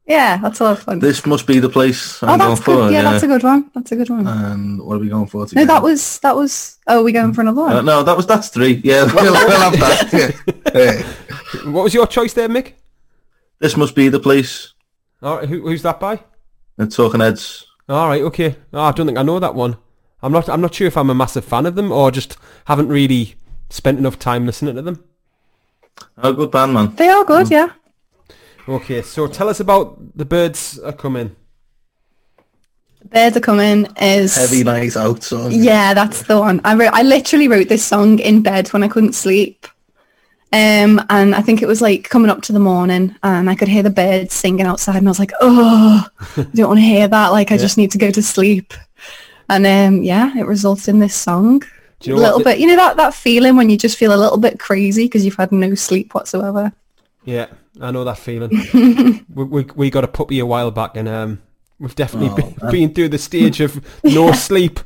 Yeah, 0.07 0.37
that's 0.37 0.61
a 0.61 0.65
lot 0.65 0.79
of 0.79 0.83
fun. 0.85 1.01
this 1.01 1.27
must 1.27 1.49
be 1.49 1.59
the 1.59 1.69
place 1.69 2.23
I'm 2.23 2.29
oh, 2.29 2.39
going 2.39 2.51
that's 2.51 2.61
for. 2.61 2.75
good. 2.77 2.93
Yeah, 2.93 3.03
that's 3.03 3.25
a 3.25 3.27
good 3.27 3.43
one. 3.43 3.71
That's 3.75 3.91
a 3.91 3.97
good 3.97 4.09
one. 4.09 4.27
And 4.27 4.81
what 4.81 4.95
are 4.95 4.99
we 5.01 5.09
going 5.09 5.27
for? 5.27 5.47
Today? 5.47 5.61
No, 5.61 5.65
Together? 5.65 5.81
that 5.81 5.83
was 5.83 6.19
that 6.21 6.37
was. 6.37 6.79
Oh, 6.87 7.01
are 7.01 7.03
we 7.03 7.11
going 7.11 7.33
for 7.33 7.41
another 7.41 7.61
one? 7.61 7.73
Uh, 7.73 7.83
no, 7.83 8.03
that 8.05 8.17
was 8.17 8.25
that's 8.25 8.49
three. 8.49 8.81
Yeah, 8.85 9.05
we'll, 9.15 9.33
we'll 9.33 9.61
have 9.61 9.73
that. 9.81 10.35
Yeah. 10.75 11.13
What 11.65 11.85
was 11.85 11.95
your 11.95 12.07
choice 12.07 12.33
there, 12.35 12.49
Mick? 12.49 12.73
this 13.61 13.77
must 13.77 13.95
be 13.95 14.09
the 14.09 14.21
place. 14.21 14.75
All 15.23 15.39
right, 15.39 15.49
who, 15.49 15.63
who's 15.63 15.83
that 15.83 16.01
by? 16.01 16.21
The 16.77 16.87
Talking 16.87 17.21
Heads. 17.21 17.67
All 17.89 18.09
right, 18.09 18.23
okay. 18.23 18.57
Oh, 18.73 18.83
I 18.83 18.93
don't 18.93 19.07
think 19.07 19.19
I 19.19 19.23
know 19.23 19.39
that 19.39 19.55
one. 19.55 19.77
I'm 20.23 20.33
not. 20.33 20.49
I'm 20.49 20.61
not 20.61 20.75
sure 20.75 20.87
if 20.87 20.97
I'm 20.97 21.11
a 21.11 21.15
massive 21.15 21.45
fan 21.45 21.67
of 21.67 21.75
them 21.75 21.93
or 21.93 22.11
just 22.11 22.37
haven't 22.67 22.89
really 22.89 23.35
spent 23.71 23.99
enough 23.99 24.19
time 24.19 24.47
listening 24.47 24.77
to 24.77 24.83
them. 24.83 25.05
Oh, 26.19 26.33
good 26.33 26.51
band, 26.51 26.75
man. 26.75 26.95
They 26.97 27.09
are 27.09 27.25
good. 27.25 27.51
Yeah. 27.51 27.71
Okay, 28.69 29.03
so 29.03 29.29
tell 29.29 29.49
us 29.49 29.61
about 29.61 30.17
the 30.17 30.25
birds 30.25 30.79
are 30.81 30.93
coming. 30.93 31.37
Birds 33.05 33.37
are 33.37 33.41
coming 33.41 33.87
is 34.01 34.35
Heavy 34.35 34.65
night 34.65 34.97
out 34.97 35.23
song. 35.23 35.53
Yeah, 35.53 35.95
that's 35.95 36.23
the 36.23 36.41
one. 36.41 36.61
I 36.65 36.75
wrote. 36.75 36.93
I 36.93 37.03
literally 37.03 37.49
wrote 37.49 37.69
this 37.69 37.85
song 37.85 38.19
in 38.19 38.43
bed 38.43 38.69
when 38.69 38.83
I 38.83 38.89
couldn't 38.89 39.13
sleep. 39.13 39.67
Um, 40.53 41.05
and 41.11 41.35
I 41.35 41.43
think 41.43 41.61
it 41.61 41.67
was 41.67 41.83
like 41.83 42.09
coming 42.09 42.31
up 42.31 42.43
to 42.43 42.53
the 42.53 42.59
morning, 42.59 43.15
and 43.23 43.51
I 43.51 43.55
could 43.55 43.69
hear 43.69 43.83
the 43.83 43.91
birds 43.91 44.35
singing 44.35 44.67
outside, 44.67 44.97
and 44.97 45.07
I 45.07 45.11
was 45.11 45.19
like, 45.19 45.33
"Oh, 45.41 46.09
I 46.37 46.43
don't 46.55 46.69
want 46.69 46.79
to 46.79 46.85
hear 46.85 47.07
that. 47.07 47.29
Like, 47.29 47.53
I 47.53 47.57
just 47.57 47.77
need 47.77 47.91
to 47.93 47.99
go 47.99 48.11
to 48.11 48.23
sleep." 48.23 48.73
And 49.49 49.67
um, 49.67 50.03
yeah, 50.03 50.37
it 50.37 50.47
results 50.47 50.89
in 50.89 50.99
this 50.99 51.15
song. 51.15 51.63
Do 52.01 52.11
you 52.11 52.17
a 52.17 52.19
little 52.19 52.39
what? 52.39 52.45
bit, 52.45 52.59
you 52.59 52.67
know 52.67 52.77
that 52.77 52.97
that 52.99 53.15
feeling 53.15 53.57
when 53.57 53.71
you 53.71 53.77
just 53.79 53.97
feel 53.97 54.13
a 54.15 54.17
little 54.21 54.39
bit 54.39 54.59
crazy 54.59 55.05
because 55.05 55.25
you've 55.25 55.37
had 55.37 55.53
no 55.53 55.75
sleep 55.75 56.15
whatsoever. 56.15 56.73
Yeah, 57.25 57.47
I 57.81 57.91
know 57.91 58.05
that 58.05 58.19
feeling. 58.19 58.51
we, 59.35 59.45
we 59.45 59.63
we 59.75 59.91
got 59.91 60.05
a 60.05 60.09
puppy 60.09 60.39
a 60.39 60.47
while 60.47 60.71
back, 60.71 60.97
and 60.97 61.09
um, 61.09 61.43
we've 61.79 61.95
definitely 61.95 62.31
Oh, 62.31 62.53
been, 62.61 62.71
been 62.71 62.95
through 62.95 63.09
the 63.11 63.19
stage 63.19 63.61
of 63.61 63.81
no 64.05 64.33
sleep. 64.49 64.81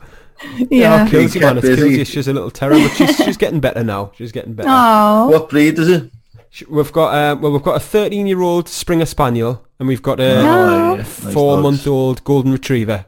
Yeah. 0.71 1.05
Oh, 1.07 1.11
Kelsey, 1.11 1.41
man, 1.41 1.59
it's 1.59 1.67
busy. 1.67 2.05
She's 2.05 2.29
a 2.29 2.33
little 2.33 2.51
terror, 2.51 2.75
but 2.77 2.91
she's 2.91 3.17
she's 3.17 3.37
getting 3.37 3.61
better 3.61 3.83
now. 3.85 4.13
She's 4.17 4.33
getting 4.33 4.55
better. 4.55 4.69
Oh, 4.71 5.29
What 5.31 5.51
breed 5.51 5.79
is 5.79 5.89
it? 5.89 6.11
We've 6.69 6.93
got 6.93 7.13
uh, 7.15 7.37
well, 7.41 7.53
we've 7.53 7.63
got 7.63 7.77
a 7.77 7.81
13 7.81 8.27
year 8.27 8.41
old 8.41 8.69
Springer 8.69 9.05
Spaniel, 9.07 9.67
and 9.79 9.87
we've 9.89 10.03
got 10.03 10.19
a 10.21 10.39
Oh, 10.41 10.95
yeah. 10.95 10.97
Nice 10.97 11.33
four 11.35 11.59
month 11.61 11.87
old 11.87 12.25
Golden 12.25 12.53
Retriever. 12.53 13.05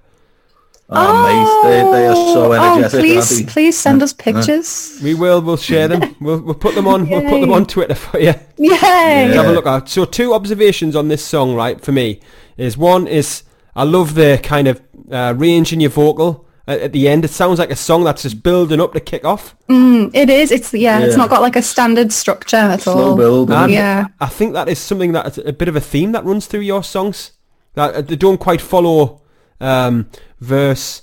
Oh, 0.95 1.63
mate, 1.65 1.71
they, 1.71 1.93
they 1.93 2.07
are 2.07 2.15
so 2.15 2.53
oh, 2.53 2.89
please, 2.91 3.43
please 3.53 3.79
send 3.79 4.03
us 4.03 4.13
pictures. 4.13 4.99
We 5.03 5.15
will. 5.15 5.41
We'll 5.41 5.57
share 5.57 5.89
them. 5.89 6.15
We'll 6.21 6.41
we'll 6.41 6.55
put 6.55 6.75
them 6.75 6.87
on. 6.87 7.09
We'll 7.09 7.23
put 7.23 7.41
them 7.41 7.53
on 7.53 7.67
Twitter 7.67 7.95
for 7.95 8.19
you. 8.21 8.35
Yay! 8.59 9.33
Have 9.35 9.47
a 9.47 9.53
look 9.53 9.67
at. 9.67 9.89
So 9.89 10.05
two 10.05 10.35
observations 10.35 10.95
on 10.95 11.09
this 11.09 11.25
song, 11.25 11.55
right? 11.55 11.81
For 11.81 11.93
me, 11.93 12.21
is 12.57 12.77
one 12.77 13.07
is 13.07 13.43
I 13.75 13.85
love 13.85 14.15
the 14.15 14.39
kind 14.43 14.69
of 14.69 14.81
uh, 15.11 15.35
range 15.37 15.73
in 15.73 15.81
your 15.81 15.91
vocal 15.91 16.47
at, 16.67 16.81
at 16.81 16.93
the 16.93 17.09
end. 17.09 17.25
It 17.25 17.31
sounds 17.31 17.59
like 17.59 17.71
a 17.71 17.77
song 17.77 18.05
that's 18.05 18.23
just 18.23 18.43
building 18.43 18.81
up 18.81 18.93
to 18.93 19.01
kick 19.01 19.25
off. 19.25 19.57
Mm, 19.69 20.11
It 20.15 20.29
is. 20.31 20.53
It's 20.53 20.73
yeah, 20.75 21.01
It's 21.01 21.17
not 21.17 21.31
got 21.31 21.41
like 21.43 21.57
a 21.57 21.63
standard 21.63 22.13
structure 22.13 22.57
at 22.57 22.83
Slow 22.83 23.11
all. 23.11 23.17
build. 23.17 23.51
isn't 23.51 23.63
And 23.63 23.73
it? 23.73 23.77
Yeah. 23.77 24.07
I 24.21 24.27
think 24.27 24.53
that 24.53 24.69
is 24.69 24.79
something 24.79 25.13
that 25.13 25.39
a 25.39 25.53
bit 25.53 25.69
of 25.69 25.77
a 25.77 25.81
theme 25.81 26.13
that 26.13 26.25
runs 26.25 26.47
through 26.47 26.61
your 26.61 26.83
songs. 26.85 27.33
That 27.75 27.95
uh, 27.95 28.03
they 28.03 28.17
don't 28.17 28.39
quite 28.39 28.61
follow 28.61 29.22
um, 29.63 30.09
verse, 30.41 31.03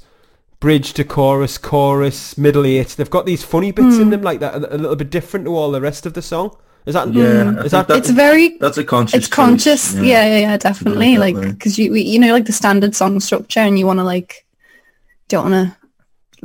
bridge 0.60 0.94
to 0.94 1.04
chorus, 1.04 1.58
chorus, 1.58 2.38
middle 2.38 2.66
eight. 2.66 2.90
They've 2.90 3.10
got 3.10 3.26
these 3.26 3.44
funny 3.44 3.72
bits 3.72 3.96
Hmm. 3.96 4.02
in 4.04 4.10
them, 4.12 4.22
like 4.22 4.40
that, 4.42 4.56
a, 4.56 4.76
a 4.76 4.78
little 4.78 4.96
bit 4.96 5.10
different 5.10 5.46
to 5.46 5.56
all 5.56 5.72
the 5.72 5.82
rest 5.82 6.06
of 6.06 6.14
the 6.14 6.22
song. 6.22 6.56
Is 6.86 6.94
that? 6.94 7.14
Yeah, 7.14 7.62
Is 7.64 7.72
that? 7.72 7.88
that- 7.88 7.98
It's 7.98 8.10
very. 8.10 8.58
That's 8.58 8.78
a 8.78 8.84
conscious. 8.84 9.14
It's 9.18 9.28
choice, 9.28 9.36
conscious. 9.36 9.94
Yeah, 9.96 10.26
yeah, 10.26 10.38
yeah, 10.40 10.58
definitely. 10.58 11.16
that 11.16 11.20
Like, 11.20 11.36
way. 11.36 11.52
because 11.52 11.78
you, 11.78 11.94
you 11.94 12.20
know, 12.20 12.32
like 12.34 12.46
the 12.46 12.52
standard 12.54 12.96
song 12.96 13.20
structure, 13.20 13.60
and 13.60 13.78
you 13.78 13.86
want 13.86 14.00
to 14.00 14.04
like, 14.04 14.46
don't 15.28 15.52
want 15.52 15.72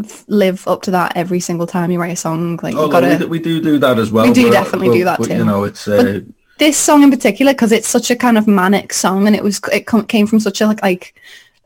to 0.06 0.24
live 0.28 0.66
up 0.66 0.82
to 0.82 0.90
that 0.90 1.16
every 1.16 1.40
single 1.40 1.66
time 1.66 1.90
you 1.90 2.00
write 2.00 2.12
a 2.12 2.16
song. 2.16 2.58
Like, 2.62 2.74
Oh, 2.74 2.88
gotta. 2.88 3.08
we, 3.10 3.16
do- 3.18 3.28
we 3.28 3.38
do 3.38 3.60
do 3.60 3.78
that 3.78 3.98
as 3.98 4.10
well. 4.10 4.26
We 4.26 4.32
do 4.32 4.44
but- 4.48 4.52
definitely 4.52 4.88
but- 4.88 4.94
do 4.94 5.04
that 5.04 5.18
but, 5.20 5.28
too. 5.28 5.36
You 5.36 5.44
know, 5.44 5.64
it's 5.64 5.86
uh, 5.88 6.20
this 6.58 6.76
song 6.76 7.02
in 7.04 7.10
particular 7.10 7.52
because 7.52 7.72
it's 7.72 7.88
such 7.88 8.10
a 8.10 8.16
kind 8.16 8.36
of 8.36 8.46
manic 8.46 8.92
song 8.92 9.26
and 9.26 9.34
it 9.36 9.42
was 9.42 9.60
it 9.72 9.86
com- 9.86 10.06
came 10.06 10.26
from 10.26 10.40
such 10.40 10.60
a 10.60 10.66
like, 10.66 10.82
like 10.82 11.14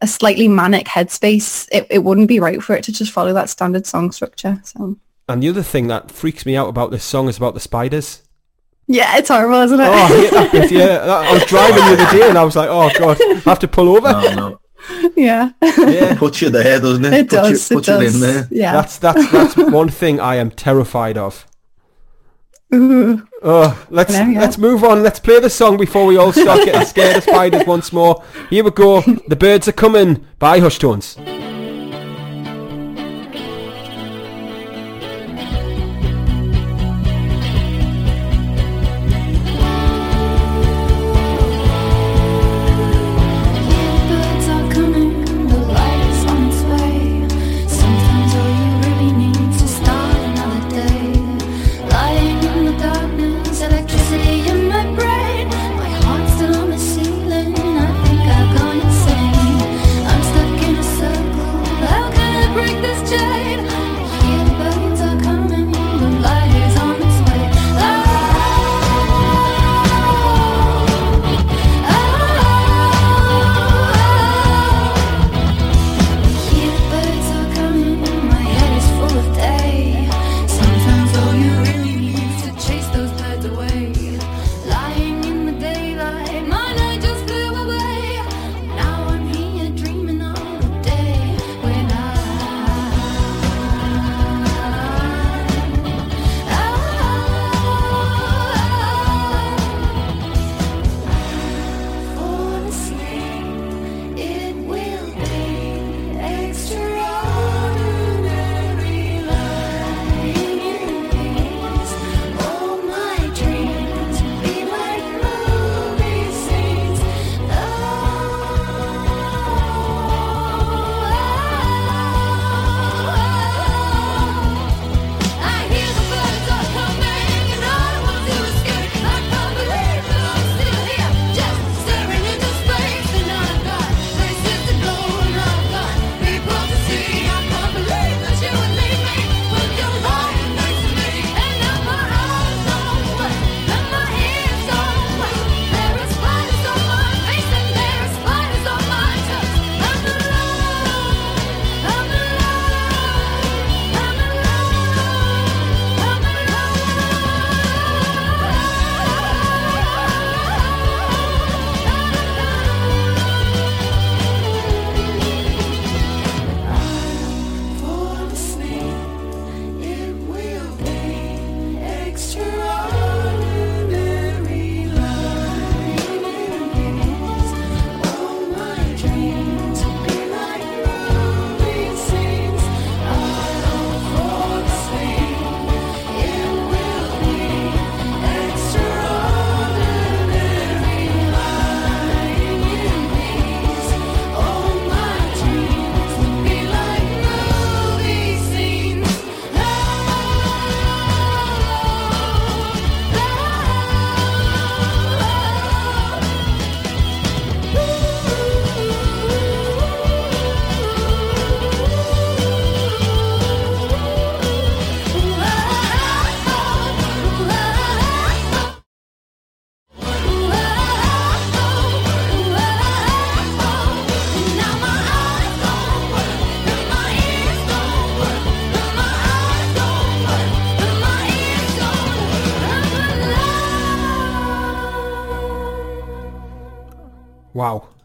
a 0.01 0.07
slightly 0.07 0.49
manic 0.49 0.87
headspace 0.87 1.69
it, 1.73 1.87
it 1.91 2.05
wouldn't 2.05 2.29
be 2.29 2.41
right 2.41 2.63
for 2.63 2.75
it 2.77 2.85
to 2.85 2.93
just 2.93 3.11
follow 3.13 3.33
that 3.33 3.51
standard 3.51 3.87
song 3.87 4.13
structure 4.13 4.61
so 4.65 4.97
And 5.29 5.43
the 5.43 5.49
other 5.49 5.63
thing 5.63 5.89
that 5.89 6.11
freaks 6.11 6.47
me 6.47 6.57
out 6.57 6.69
about 6.69 6.91
this 6.91 7.05
song 7.05 7.29
is 7.29 7.37
about 7.37 7.55
the 7.55 7.61
spiders. 7.61 8.23
yeah 8.87 9.17
it's 9.19 9.29
horrible 9.29 9.61
isn't 9.63 9.81
it 9.81 9.85
Oh, 9.89 9.93
I 9.93 10.07
hate 10.09 10.31
that 10.31 10.53
bit, 10.53 10.71
yeah. 10.81 10.99
I 11.29 11.33
was 11.33 11.45
driving 11.47 11.77
the 11.85 12.03
other 12.03 12.19
day 12.19 12.29
and 12.29 12.39
I 12.39 12.45
was 12.45 12.57
like, 12.57 12.69
oh 12.71 12.91
god, 12.99 13.19
I 13.21 13.35
have 13.51 13.59
to 13.61 13.69
pull 13.69 13.89
over. 13.97 14.13
no, 14.13 14.35
no. 14.35 14.61
yeah 15.17 15.51
Yeah, 15.61 16.15
Put 16.17 16.41
you 16.41 16.51
there, 16.51 16.79
doesn't 16.81 17.05
it? 17.05 17.13
it 17.13 17.29
put 17.29 17.37
does 17.37 17.71
You, 17.71 17.77
it 17.77 17.81
put 17.81 17.89
you 17.89 17.95
does 17.95 18.15
in 18.15 18.21
there. 18.21 18.49
yeah 18.51 18.73
that's 18.73 18.99
that's 18.99 19.31
that's 19.33 19.57
one 19.57 19.89
thing 19.89 20.21
I 20.21 20.37
am 20.37 20.51
terrified 20.53 21.19
of. 21.19 21.45
Oh, 22.71 23.87
let's 23.89 24.14
Hello, 24.14 24.29
yeah. 24.29 24.41
let's 24.41 24.59
move 24.59 24.85
on. 24.85 25.03
Let's 25.03 25.21
play 25.21 25.41
the 25.41 25.49
song 25.49 25.77
before 25.79 26.05
we 26.07 26.16
all 26.16 26.33
start 26.33 26.64
getting 26.64 26.85
scared 26.85 27.16
of 27.16 27.23
spiders 27.23 27.66
once 27.66 27.93
more. 27.93 28.23
Here 28.51 28.62
we 28.62 28.71
go. 28.71 29.01
The 29.01 29.37
birds 29.37 29.69
are 29.69 29.73
coming 29.73 30.27
Bye, 30.39 30.61
Hush 30.61 30.79
Tones. 30.79 31.16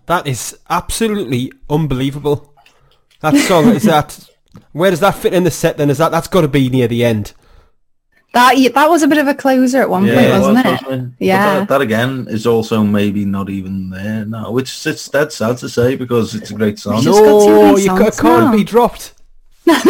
That 0.08 0.28
is 0.28 0.58
absolutely 0.70 1.52
unbelievable. 1.70 2.54
That 3.22 3.36
song 3.36 3.70
is 3.70 3.84
that. 3.84 4.28
Where 4.72 4.92
does 4.92 5.00
that 5.00 5.16
fit 5.16 5.34
in 5.34 5.44
the 5.44 5.52
set? 5.52 5.78
Then 5.78 5.90
is 5.90 5.98
that 5.98 6.12
that's 6.12 6.28
got 6.28 6.42
to 6.42 6.48
be 6.48 6.70
near 6.70 6.88
the 6.88 7.04
end? 7.06 7.34
That 8.34 8.56
that 8.74 8.90
was 8.90 9.04
a 9.04 9.08
bit 9.08 9.20
of 9.20 9.28
a 9.28 9.36
closer 9.36 9.80
at 9.82 9.90
one 9.90 10.06
point, 10.08 10.30
wasn't 10.30 10.56
was, 10.56 10.66
it? 10.66 10.86
wasn't 10.86 11.14
it? 11.14 11.26
Yeah. 11.26 11.60
that, 11.60 11.70
that 11.70 11.82
again 11.82 12.26
is 12.30 12.48
also 12.48 12.84
maybe 12.84 13.26
not 13.26 13.50
even 13.50 13.92
there 13.92 14.26
now, 14.26 14.52
which 14.52 14.86
it's 14.88 15.08
that's 15.08 15.36
sad 15.36 15.58
to 15.60 15.70
say 15.70 15.96
because 15.96 16.34
it's 16.34 16.50
a 16.50 16.56
great 16.56 16.80
song. 16.80 17.02
Just 17.04 17.22
No, 17.22 17.78
you 17.78 17.90
ca- 17.90 18.10
can't 18.10 18.46
now. 18.46 18.52
be 18.52 18.64
dropped. 18.64 19.14
No. 19.66 19.76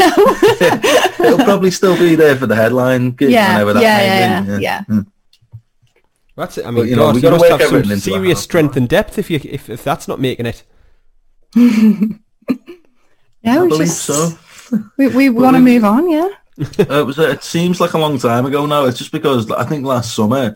It'll 1.20 1.44
probably 1.44 1.72
still 1.72 1.98
be 1.98 2.14
there 2.16 2.36
for 2.36 2.46
the 2.46 2.56
headline 2.56 3.12
gig 3.18 3.32
Yeah, 3.32 3.54
whenever 3.54 3.74
that 3.74 3.82
yeah, 3.82 3.98
may 3.98 4.06
yeah, 4.52 4.58
be, 4.58 4.64
yeah. 4.64 4.84
Hmm. 4.84 5.00
That's 6.36 6.58
it. 6.58 6.66
I 6.66 6.68
But, 6.68 6.72
mean, 6.74 6.88
you 6.88 6.96
know, 6.96 7.06
God, 7.08 7.16
we 7.16 7.22
you 7.22 7.30
gotta 7.30 7.38
must 7.38 7.52
have 7.52 7.62
some 7.62 7.68
everything 7.78 7.92
into 7.92 8.10
a 8.10 8.14
serious 8.14 8.42
strength 8.42 8.76
and 8.78 8.90
depth 8.90 9.18
if 9.20 9.30
you 9.30 9.40
if, 9.44 9.70
if 9.70 9.84
that's 9.84 10.08
not 10.08 10.20
making 10.20 10.46
it. 10.48 10.64
Yeah, 13.46 13.60
I 13.60 13.62
we 13.64 13.68
believe 13.70 13.88
just 13.88 14.06
so. 14.06 14.38
we, 14.98 15.08
we 15.10 15.30
want 15.30 15.56
to 15.58 15.62
move 15.62 15.84
on. 15.84 16.10
Yeah. 16.10 16.30
Uh, 16.80 17.02
it 17.02 17.06
was. 17.06 17.20
It 17.20 17.44
seems 17.44 17.82
like 17.82 17.94
a 17.94 17.98
long 17.98 18.18
time 18.18 18.46
ago 18.46 18.66
now. 18.66 18.86
It's 18.86 18.98
just 18.98 19.12
because 19.12 19.52
I 19.52 19.66
think 19.66 19.86
last 19.86 20.16
summer 20.16 20.56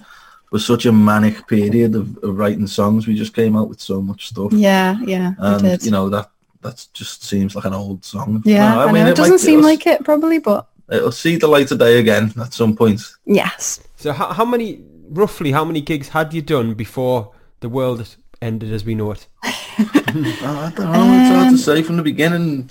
was 0.52 0.66
such 0.66 0.86
a 0.86 0.92
manic 0.94 1.46
period 1.48 1.96
of, 1.96 2.18
of 2.24 2.38
writing 2.38 2.66
songs. 2.66 3.06
We 3.08 3.16
just 3.16 3.34
came 3.34 3.58
out 3.58 3.68
with 3.68 3.82
so 3.82 4.02
much 4.02 4.28
stuff, 4.28 4.54
Yeah, 4.54 4.98
yeah, 5.06 5.32
we 5.38 5.48
and 5.48 5.62
did. 5.64 5.84
you 5.84 5.92
know 5.92 6.08
that 6.10 6.30
that 6.62 6.88
just 6.94 7.24
seems 7.26 7.56
like 7.56 7.66
an 7.66 7.74
old 7.74 8.06
song. 8.06 8.42
yeah, 8.46 8.74
No, 8.76 8.80
I, 8.82 8.86
know. 8.86 8.94
mean, 8.94 9.08
It, 9.08 9.18
doesn't 9.18 9.40
seem 9.40 9.62
like 9.62 9.86
it 9.86 10.06
probably, 10.06 10.40
but 10.40 10.70
it'll 10.90 11.12
see 11.12 11.36
the 11.36 11.48
light 11.48 11.70
of 11.72 11.80
day 11.80 12.00
again 12.00 12.32
at 12.40 12.54
some 12.54 12.74
point. 12.76 13.02
yes. 13.26 13.82
So 13.98 14.14
how, 14.14 14.32
how 14.32 14.46
many, 14.46 14.82
roughly, 15.10 15.52
how 15.52 15.66
many 15.66 15.82
gigs 15.82 16.10
had 16.10 16.34
you 16.34 16.42
done 16.42 16.74
before 16.74 17.32
the 17.60 17.70
world 17.70 18.16
ended 18.42 18.72
as 18.72 18.86
we 18.86 18.96
know 18.96 19.12
it? 19.12 19.28
I 19.44 20.72
don't 20.76 20.92
know. 20.92 21.14
It's 21.20 21.30
hard 21.30 21.48
Um, 21.48 21.52
to 21.54 21.58
say 21.58 21.84
from 21.84 21.98
the 21.98 22.04
beginning. 22.04 22.70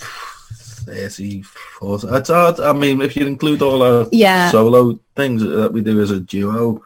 30, 0.87 1.41
40. 1.41 2.07
It's 2.07 2.29
hard. 2.29 2.59
I 2.61 2.71
mean, 2.73 3.01
if 3.01 3.15
you 3.17 3.27
include 3.27 3.61
all 3.61 3.81
our 3.83 4.07
Yeah. 4.11 4.49
solo 4.51 4.97
things 5.15 5.41
that 5.43 5.73
we 5.73 5.81
do 5.81 5.99
as 6.01 6.11
a 6.11 6.19
duo, 6.21 6.81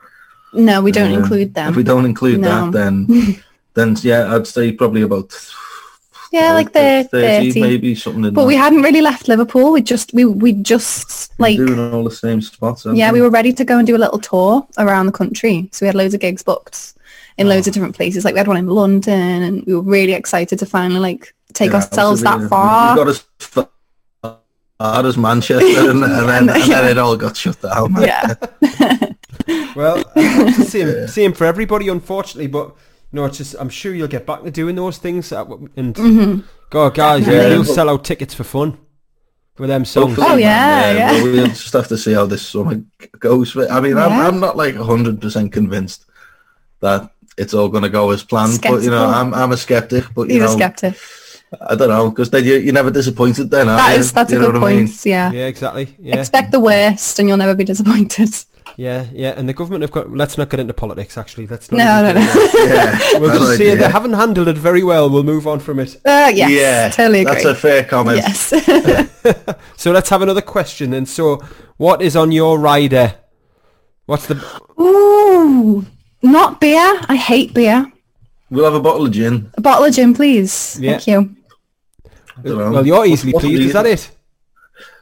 No, 0.53 0.81
we 0.81 0.91
don't 0.91 1.13
uh, 1.13 1.19
include 1.19 1.53
them. 1.53 1.69
If 1.69 1.75
we 1.75 1.83
don't 1.83 2.05
include 2.05 2.39
No. 2.41 2.49
that, 2.49 2.71
then 2.71 3.07
then 3.75 3.95
yeah, 4.01 4.33
I'd 4.35 4.47
say 4.47 4.71
probably 4.71 5.03
about 5.03 5.31
yeah, 6.31 6.53
like 6.53 6.71
the 6.73 7.07
30, 7.11 7.51
30. 7.51 7.61
maybe 7.61 7.95
something. 7.95 8.25
In 8.25 8.33
But 8.33 8.41
that. 8.41 8.47
we 8.47 8.55
hadn't 8.55 8.81
really 8.81 9.01
left 9.01 9.27
Liverpool. 9.27 9.71
We 9.73 9.81
just 9.81 10.13
we 10.13 10.25
we 10.25 10.53
just 10.53 11.37
like 11.39 11.57
doing 11.57 11.79
all 11.93 12.03
the 12.03 12.11
same 12.11 12.41
spots. 12.41 12.85
yeah, 12.93 13.11
we 13.11 13.21
were 13.21 13.29
ready 13.29 13.53
to 13.53 13.65
go 13.65 13.77
and 13.77 13.85
do 13.85 13.95
a 13.95 13.99
little 14.05 14.19
tour 14.19 14.65
around 14.77 15.05
the 15.07 15.11
country. 15.11 15.69
So 15.71 15.83
we 15.85 15.87
had 15.87 15.95
loads 15.95 16.13
of 16.13 16.19
gigs 16.21 16.43
booked 16.43 16.93
in 17.37 17.47
loads 17.47 17.67
Oh. 17.67 17.69
of 17.69 17.73
different 17.73 17.95
places. 17.95 18.23
Like 18.25 18.33
we 18.33 18.39
had 18.39 18.47
one 18.47 18.57
in 18.57 18.67
London, 18.67 19.43
and 19.43 19.65
we 19.65 19.75
were 19.75 19.81
really 19.81 20.13
excited 20.13 20.57
to 20.59 20.65
finally 20.65 20.99
like 20.99 21.33
take 21.53 21.71
Yeah, 21.71 21.77
ourselves 21.77 22.21
that 22.21 22.47
far. 22.49 22.93
We 22.95 23.03
got 23.03 23.07
as 23.09 23.19
far 23.39 23.67
as 25.05 25.17
Manchester, 25.17 25.65
and, 25.91 26.03
and, 26.03 26.29
then, 26.29 26.49
and 26.49 26.61
then 26.71 26.87
it 26.91 26.97
all 26.97 27.15
got 27.17 27.35
shut 27.37 27.61
down. 27.61 27.93
yeah, 28.01 28.35
Well, 29.75 30.03
it's 30.15 30.57
the 30.57 30.65
same, 30.65 31.07
same 31.07 31.33
for 31.33 31.45
everybody, 31.45 31.87
unfortunately. 31.89 32.47
But 32.47 32.73
you 33.11 33.17
know, 33.19 33.25
it's 33.25 33.37
just 33.37 33.55
I'm 33.59 33.69
sure 33.69 33.93
you'll 33.93 34.07
get 34.07 34.25
back 34.25 34.43
to 34.43 34.51
doing 34.51 34.75
those 34.75 34.97
things. 34.97 35.31
And 35.31 35.49
Mm-hmm. 35.95 36.41
God, 36.69 36.93
guys, 36.95 37.27
Yeah. 37.27 37.49
you'll 37.53 37.65
sell 37.65 37.89
out 37.89 38.03
tickets 38.05 38.33
for 38.33 38.43
fun 38.43 38.77
with 39.57 39.69
them 39.69 39.83
songs. 39.85 40.17
Oh, 40.19 40.35
yeah, 40.37 40.93
yeah. 40.93 41.11
But 41.13 41.23
we'll 41.23 41.47
just 41.47 41.73
have 41.73 41.87
to 41.89 41.97
see 41.97 42.13
how 42.13 42.25
this 42.25 42.47
summer 42.47 42.81
goes. 43.19 43.55
I 43.57 43.79
mean, 43.81 43.97
I'm, 43.97 44.11
I'm 44.13 44.39
not 44.39 44.55
like 44.57 44.75
100% 44.75 45.51
convinced 45.51 46.05
that 46.79 47.11
it's 47.37 47.53
all 47.53 47.67
going 47.69 47.83
to 47.83 47.89
go 47.89 48.11
as 48.11 48.23
planned. 48.23 48.61
But, 48.61 48.81
you 48.83 48.89
know, 48.89 49.05
I'm, 49.05 49.33
I'm 49.33 49.51
a 49.51 49.57
skeptic. 49.57 50.05
But, 50.15 50.29
you 50.29 50.35
he's 50.35 50.43
a 50.43 50.45
know, 50.45 50.55
skeptic. 50.55 50.95
I 51.69 51.75
don't 51.75 51.89
know, 51.89 52.09
because 52.09 52.29
then 52.29 52.45
you, 52.45 52.55
you're 52.55 52.73
never 52.73 52.89
disappointed 52.91 53.51
then, 53.51 53.67
are 53.67 53.75
That 53.75 53.97
you? 53.97 54.03
that's 54.05 54.31
You 54.31 54.37
a 54.37 54.41
know 54.41 54.51
good 54.53 54.61
what 54.61 54.71
I 54.71 54.75
mean? 54.77 54.87
point. 54.87 55.05
Yeah. 55.05 55.31
Yeah, 55.33 55.47
exactly. 55.47 55.93
Yeah, 55.99 56.17
expect 56.19 56.51
the 56.53 56.61
worst, 56.61 57.19
and 57.19 57.27
you'll 57.27 57.37
never 57.37 57.55
be 57.55 57.65
disappointed. 57.65 58.29
Yeah, 58.77 59.05
yeah. 59.13 59.33
And 59.37 59.47
the 59.47 59.53
government 59.53 59.81
have 59.81 59.91
got. 59.91 60.11
Let's 60.11 60.37
not 60.37 60.49
get 60.49 60.59
into 60.59 60.73
politics. 60.73 61.17
Actually, 61.17 61.47
let's 61.47 61.71
not. 61.71 61.77
No, 61.77 62.09
even 62.09 62.23
no, 62.23 62.33
no. 62.33 62.73
Yeah. 62.73 62.99
We'll 63.19 63.29
bad 63.29 63.39
just 63.39 63.57
say 63.57 63.71
idea. 63.71 63.75
they 63.77 63.91
haven't 63.91 64.13
handled 64.13 64.47
it 64.47 64.57
very 64.57 64.83
well. 64.83 65.09
We'll 65.09 65.23
move 65.23 65.47
on 65.47 65.59
from 65.59 65.79
it. 65.79 65.95
Uh, 66.05 66.31
yes, 66.33 66.51
yeah, 66.51 66.89
totally 66.89 67.21
agree. 67.21 67.33
That's 67.33 67.45
a 67.45 67.55
fair 67.55 67.83
comment. 67.83 68.17
yes. 68.17 68.53
So 69.77 69.91
let's 69.91 70.09
have 70.09 70.21
another 70.21 70.41
question. 70.41 70.93
And 70.93 71.07
so, 71.09 71.37
what 71.77 72.01
is 72.01 72.15
on 72.15 72.31
your 72.31 72.59
rider? 72.59 73.15
What's 74.05 74.27
the? 74.27 74.35
Ooh, 74.79 75.85
not 76.21 76.59
beer. 76.59 76.99
I 77.07 77.15
hate 77.15 77.53
beer. 77.53 77.91
We'll 78.49 78.65
have 78.65 78.73
a 78.73 78.81
bottle 78.81 79.05
of 79.05 79.11
gin. 79.11 79.51
A 79.55 79.61
bottle 79.61 79.85
of 79.85 79.93
gin, 79.93 80.13
please. 80.13 80.77
Yeah. 80.79 80.91
Thank 80.97 81.07
you. 81.07 81.35
I 82.37 82.41
don't 82.43 82.57
know. 82.57 82.71
Well, 82.71 82.85
you're 82.85 83.05
easily 83.05 83.33
What's 83.33 83.45
pleased. 83.45 83.61
Is 83.63 83.73
that 83.73 83.85
it? 83.85 84.11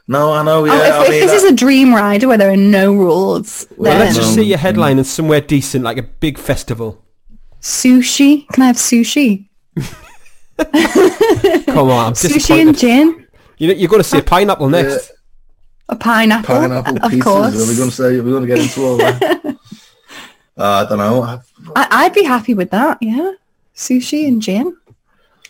No, 0.08 0.32
I 0.32 0.42
know, 0.42 0.64
yeah. 0.64 0.72
oh, 0.72 1.02
if, 1.02 1.10
I 1.10 1.14
if 1.14 1.20
this 1.30 1.30
I- 1.30 1.34
is 1.36 1.44
a 1.44 1.54
dream 1.54 1.94
rider 1.94 2.26
where 2.28 2.38
there 2.38 2.50
are 2.50 2.56
no 2.56 2.92
rules, 2.92 3.66
Well, 3.76 3.92
then 3.92 4.00
let's 4.06 4.16
just 4.16 4.34
say 4.34 4.42
your 4.42 4.58
headline 4.58 4.98
is 4.98 5.08
somewhere 5.10 5.40
decent, 5.40 5.84
like 5.84 5.98
a 5.98 6.02
big 6.02 6.36
festival. 6.38 7.04
sushi. 7.60 8.48
Can 8.48 8.62
I 8.64 8.66
have 8.68 8.76
sushi? 8.76 9.48
Come 10.58 11.90
on, 11.90 12.06
I'm 12.08 12.12
Sushi 12.14 12.60
and 12.60 12.76
gin. 12.76 13.26
You 13.58 13.68
know, 13.68 13.74
you're 13.74 13.88
going 13.88 14.02
to 14.02 14.08
say 14.08 14.20
pineapple 14.20 14.68
next. 14.68 15.12
A 15.88 15.96
pineapple. 15.96 16.54
pineapple 16.54 16.96
of 16.96 17.12
pizzas. 17.12 17.22
course. 17.22 17.54
Are 17.54 17.70
we 17.70 17.76
going 17.76 17.90
to 17.90 17.94
say? 17.96 18.16
Are 18.16 18.22
we 18.22 18.30
going 18.30 18.42
to 18.42 18.46
get 18.46 18.58
into 18.58 18.84
all 18.84 18.96
that? 18.98 19.22
uh, 20.56 20.84
I 20.84 20.86
don't 20.88 20.98
know. 20.98 21.22
I- 21.22 21.40
I, 21.76 21.86
I'd 22.04 22.14
be 22.14 22.24
happy 22.24 22.54
with 22.54 22.70
that. 22.70 22.98
Yeah, 23.00 23.32
sushi 23.74 24.26
and 24.26 24.40
gin, 24.42 24.76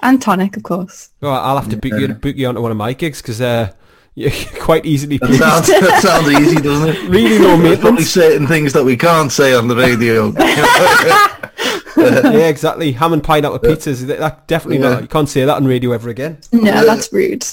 and 0.03 0.21
tonic, 0.21 0.57
of 0.57 0.63
course. 0.65 1.11
Oh, 1.23 1.31
I'll 1.31 1.57
have 1.59 1.71
to 1.71 1.77
book 1.77 1.93
you 1.99 2.09
book 2.09 2.37
you 2.37 2.47
onto 2.49 2.61
one 2.61 2.71
of 2.73 2.77
my 2.77 2.93
gigs 2.93 3.23
because 3.23 3.41
uh, 3.41 3.73
you're 4.21 4.31
quite 4.61 4.85
easily 4.87 5.17
That 5.19 5.35
sounds, 5.35 5.67
that 5.69 6.03
sounds 6.03 6.29
easy, 6.29 6.57
doesn't 6.63 6.89
it? 6.89 7.09
Really 7.09 7.39
low 7.39 7.57
There's 7.57 7.79
probably 7.79 7.91
maintenance. 8.05 8.11
certain 8.11 8.47
things 8.47 8.73
that 8.75 8.85
we 8.85 8.97
can't 8.97 9.33
say 9.33 9.55
on 9.55 9.69
the 9.69 9.77
radio. 9.77 10.33
yeah, 11.97 12.49
exactly. 12.49 12.93
Ham 12.93 13.13
and 13.13 13.23
pineapple 13.23 13.59
pizzas. 13.59 14.07
That, 14.07 14.19
that 14.19 14.47
definitely 14.47 14.79
Yeah. 14.83 14.91
not. 14.95 15.03
You 15.03 15.09
can't 15.09 15.29
say 15.29 15.45
that 15.45 15.57
on 15.57 15.67
radio 15.67 15.93
ever 15.93 16.09
again. 16.09 16.39
No, 16.53 16.85
that's 16.85 17.13
rude. 17.13 17.45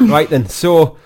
right 0.00 0.28
then. 0.28 0.46
So 0.48 0.96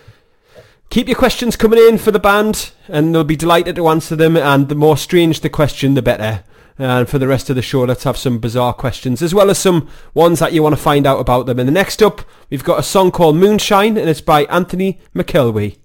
keep 0.90 1.08
your 1.08 1.16
questions 1.16 1.56
coming 1.56 1.78
in 1.78 1.98
for 1.98 2.10
the 2.10 2.18
band, 2.18 2.72
and 2.88 3.14
they'll 3.14 3.24
be 3.24 3.36
delighted 3.36 3.76
to 3.76 3.88
answer 3.88 4.16
them. 4.16 4.36
And 4.36 4.68
the 4.68 4.74
more 4.74 4.96
strange 4.96 5.40
the 5.40 5.50
question, 5.50 5.94
the 5.94 6.02
better. 6.02 6.42
And 6.78 7.08
for 7.08 7.18
the 7.18 7.26
rest 7.26 7.50
of 7.50 7.56
the 7.56 7.62
show, 7.62 7.82
let's 7.82 8.04
have 8.04 8.16
some 8.16 8.38
bizarre 8.38 8.72
questions, 8.72 9.20
as 9.20 9.34
well 9.34 9.50
as 9.50 9.58
some 9.58 9.88
ones 10.14 10.38
that 10.38 10.52
you 10.52 10.62
want 10.62 10.76
to 10.76 10.80
find 10.80 11.06
out 11.06 11.18
about 11.18 11.46
them. 11.46 11.58
And 11.58 11.66
the 11.66 11.72
next 11.72 12.02
up, 12.02 12.22
we've 12.50 12.62
got 12.62 12.78
a 12.78 12.84
song 12.84 13.10
called 13.10 13.34
Moonshine, 13.34 13.96
and 13.96 14.08
it's 14.08 14.20
by 14.20 14.44
Anthony 14.44 15.00
McKelwee. 15.14 15.76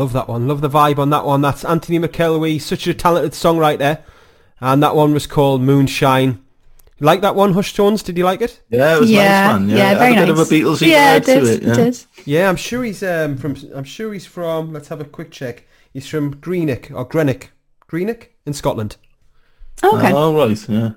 Love 0.00 0.12
that 0.14 0.28
one. 0.28 0.48
Love 0.48 0.62
the 0.62 0.70
vibe 0.70 0.98
on 0.98 1.10
that 1.10 1.26
one. 1.26 1.42
That's 1.42 1.62
Anthony 1.62 1.98
McKelwey, 1.98 2.58
such 2.58 2.86
a 2.86 2.94
talented 2.94 3.32
songwriter. 3.32 4.02
And 4.58 4.82
that 4.82 4.96
one 4.96 5.12
was 5.12 5.26
called 5.26 5.60
Moonshine. 5.60 6.42
You 6.98 7.06
like 7.06 7.20
that 7.20 7.34
one, 7.34 7.52
Hush 7.52 7.74
Tones? 7.74 8.02
Did 8.02 8.16
you 8.16 8.24
like 8.24 8.40
it? 8.40 8.60
Yeah, 8.70 8.96
it 8.96 9.00
was 9.00 9.10
yeah, 9.10 9.52
nice, 9.52 9.60
man. 9.60 9.68
Yeah, 9.68 9.76
yeah, 9.76 9.82
It 9.82 9.88
had 9.88 9.98
very 9.98 10.12
a 10.12 10.14
bit 10.16 10.28
nice. 10.28 10.40
of 10.40 10.52
a 10.52 10.54
Beatles 10.54 10.86
yeah, 10.86 11.18
vibe 11.18 11.20
it 11.20 11.24
did, 11.24 11.40
to 11.40 11.52
it. 11.52 11.62
Yeah. 11.62 11.72
it 11.72 11.76
did. 11.76 12.26
Yeah, 12.26 12.48
I'm 12.48 12.56
sure 12.56 12.82
he's 12.82 13.02
um 13.02 13.36
from. 13.36 13.56
I'm 13.74 13.84
sure 13.84 14.12
he's 14.12 14.26
from. 14.26 14.72
Let's 14.72 14.88
have 14.88 15.00
a 15.00 15.04
quick 15.04 15.30
check. 15.30 15.66
He's 15.92 16.08
from 16.08 16.36
Greenock 16.36 16.90
or 16.92 17.06
Greenock, 17.06 17.50
Greenock 17.86 18.30
in 18.46 18.52
Scotland. 18.54 18.96
Okay. 19.82 20.12
Oh, 20.12 20.34
right, 20.34 20.68
yeah. 20.68 20.92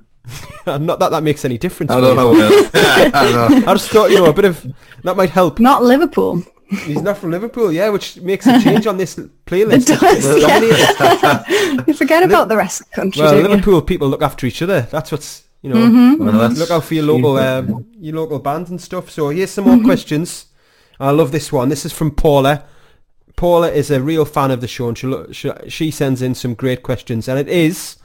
Not 0.78 1.00
that 1.00 1.12
that 1.12 1.24
makes 1.24 1.44
any 1.44 1.58
difference. 1.58 1.92
I 1.92 2.00
don't 2.00 2.12
you. 2.12 2.16
know. 2.16 2.32
Will. 2.32 2.70
I 2.74 3.32
know. 3.32 3.64
I 3.68 3.74
just 3.74 3.90
thought 3.90 4.12
you 4.12 4.18
know 4.18 4.26
a 4.26 4.34
bit 4.34 4.46
of 4.46 4.66
that 5.04 5.18
might 5.18 5.30
help. 5.30 5.60
Not 5.60 5.84
Liverpool. 5.84 6.44
He's 6.70 7.02
not 7.02 7.18
from 7.18 7.32
Liverpool, 7.32 7.72
yeah, 7.72 7.90
which 7.90 8.18
makes 8.22 8.48
a 8.48 8.60
change 8.60 8.88
on 8.88 8.98
this 8.98 9.16
playlist. 9.46 9.90
It 9.90 10.00
does, 10.00 10.42
yeah. 10.42 11.84
you 11.88 11.94
forget 11.94 12.24
about 12.24 12.48
the 12.50 12.58
rest 12.58 12.82
of 12.82 12.90
the 12.90 12.96
country, 12.96 13.22
Well, 13.22 13.32
don't 13.34 13.44
you? 13.44 13.48
Liverpool 13.50 13.82
people 13.82 14.08
look 14.08 14.22
after 14.22 14.48
each 14.48 14.62
other. 14.62 14.82
That's 14.82 15.12
what's 15.12 15.44
you 15.62 15.70
know. 15.70 15.76
Mm-hmm. 15.76 16.26
Well, 16.26 16.50
Look 16.52 16.72
out 16.72 16.84
for 16.84 16.94
your 16.94 17.06
local 17.06 17.38
um, 17.38 17.86
your 18.00 18.16
local 18.16 18.40
bands 18.40 18.70
and 18.70 18.82
stuff. 18.82 19.10
So 19.10 19.30
here's 19.30 19.52
some 19.52 19.66
more 19.66 19.84
questions. 19.84 20.48
I 21.00 21.12
love 21.12 21.32
this 21.32 21.52
one. 21.52 21.70
This 21.70 21.86
is 21.86 21.94
from 21.94 22.12
Paula. 22.12 22.66
Paula 23.36 23.72
is 23.72 23.90
a 23.90 24.02
real 24.02 24.26
fan 24.26 24.52
of 24.52 24.62
the 24.62 24.68
show, 24.68 24.88
and 24.88 24.98
she, 24.98 25.08
lo- 25.08 25.32
she 25.32 25.52
she 25.68 25.92
sends 25.92 26.22
in 26.22 26.36
some 26.36 26.54
great 26.54 26.84
questions. 26.84 27.28
And 27.28 27.40
it 27.40 27.50
is, 27.50 27.98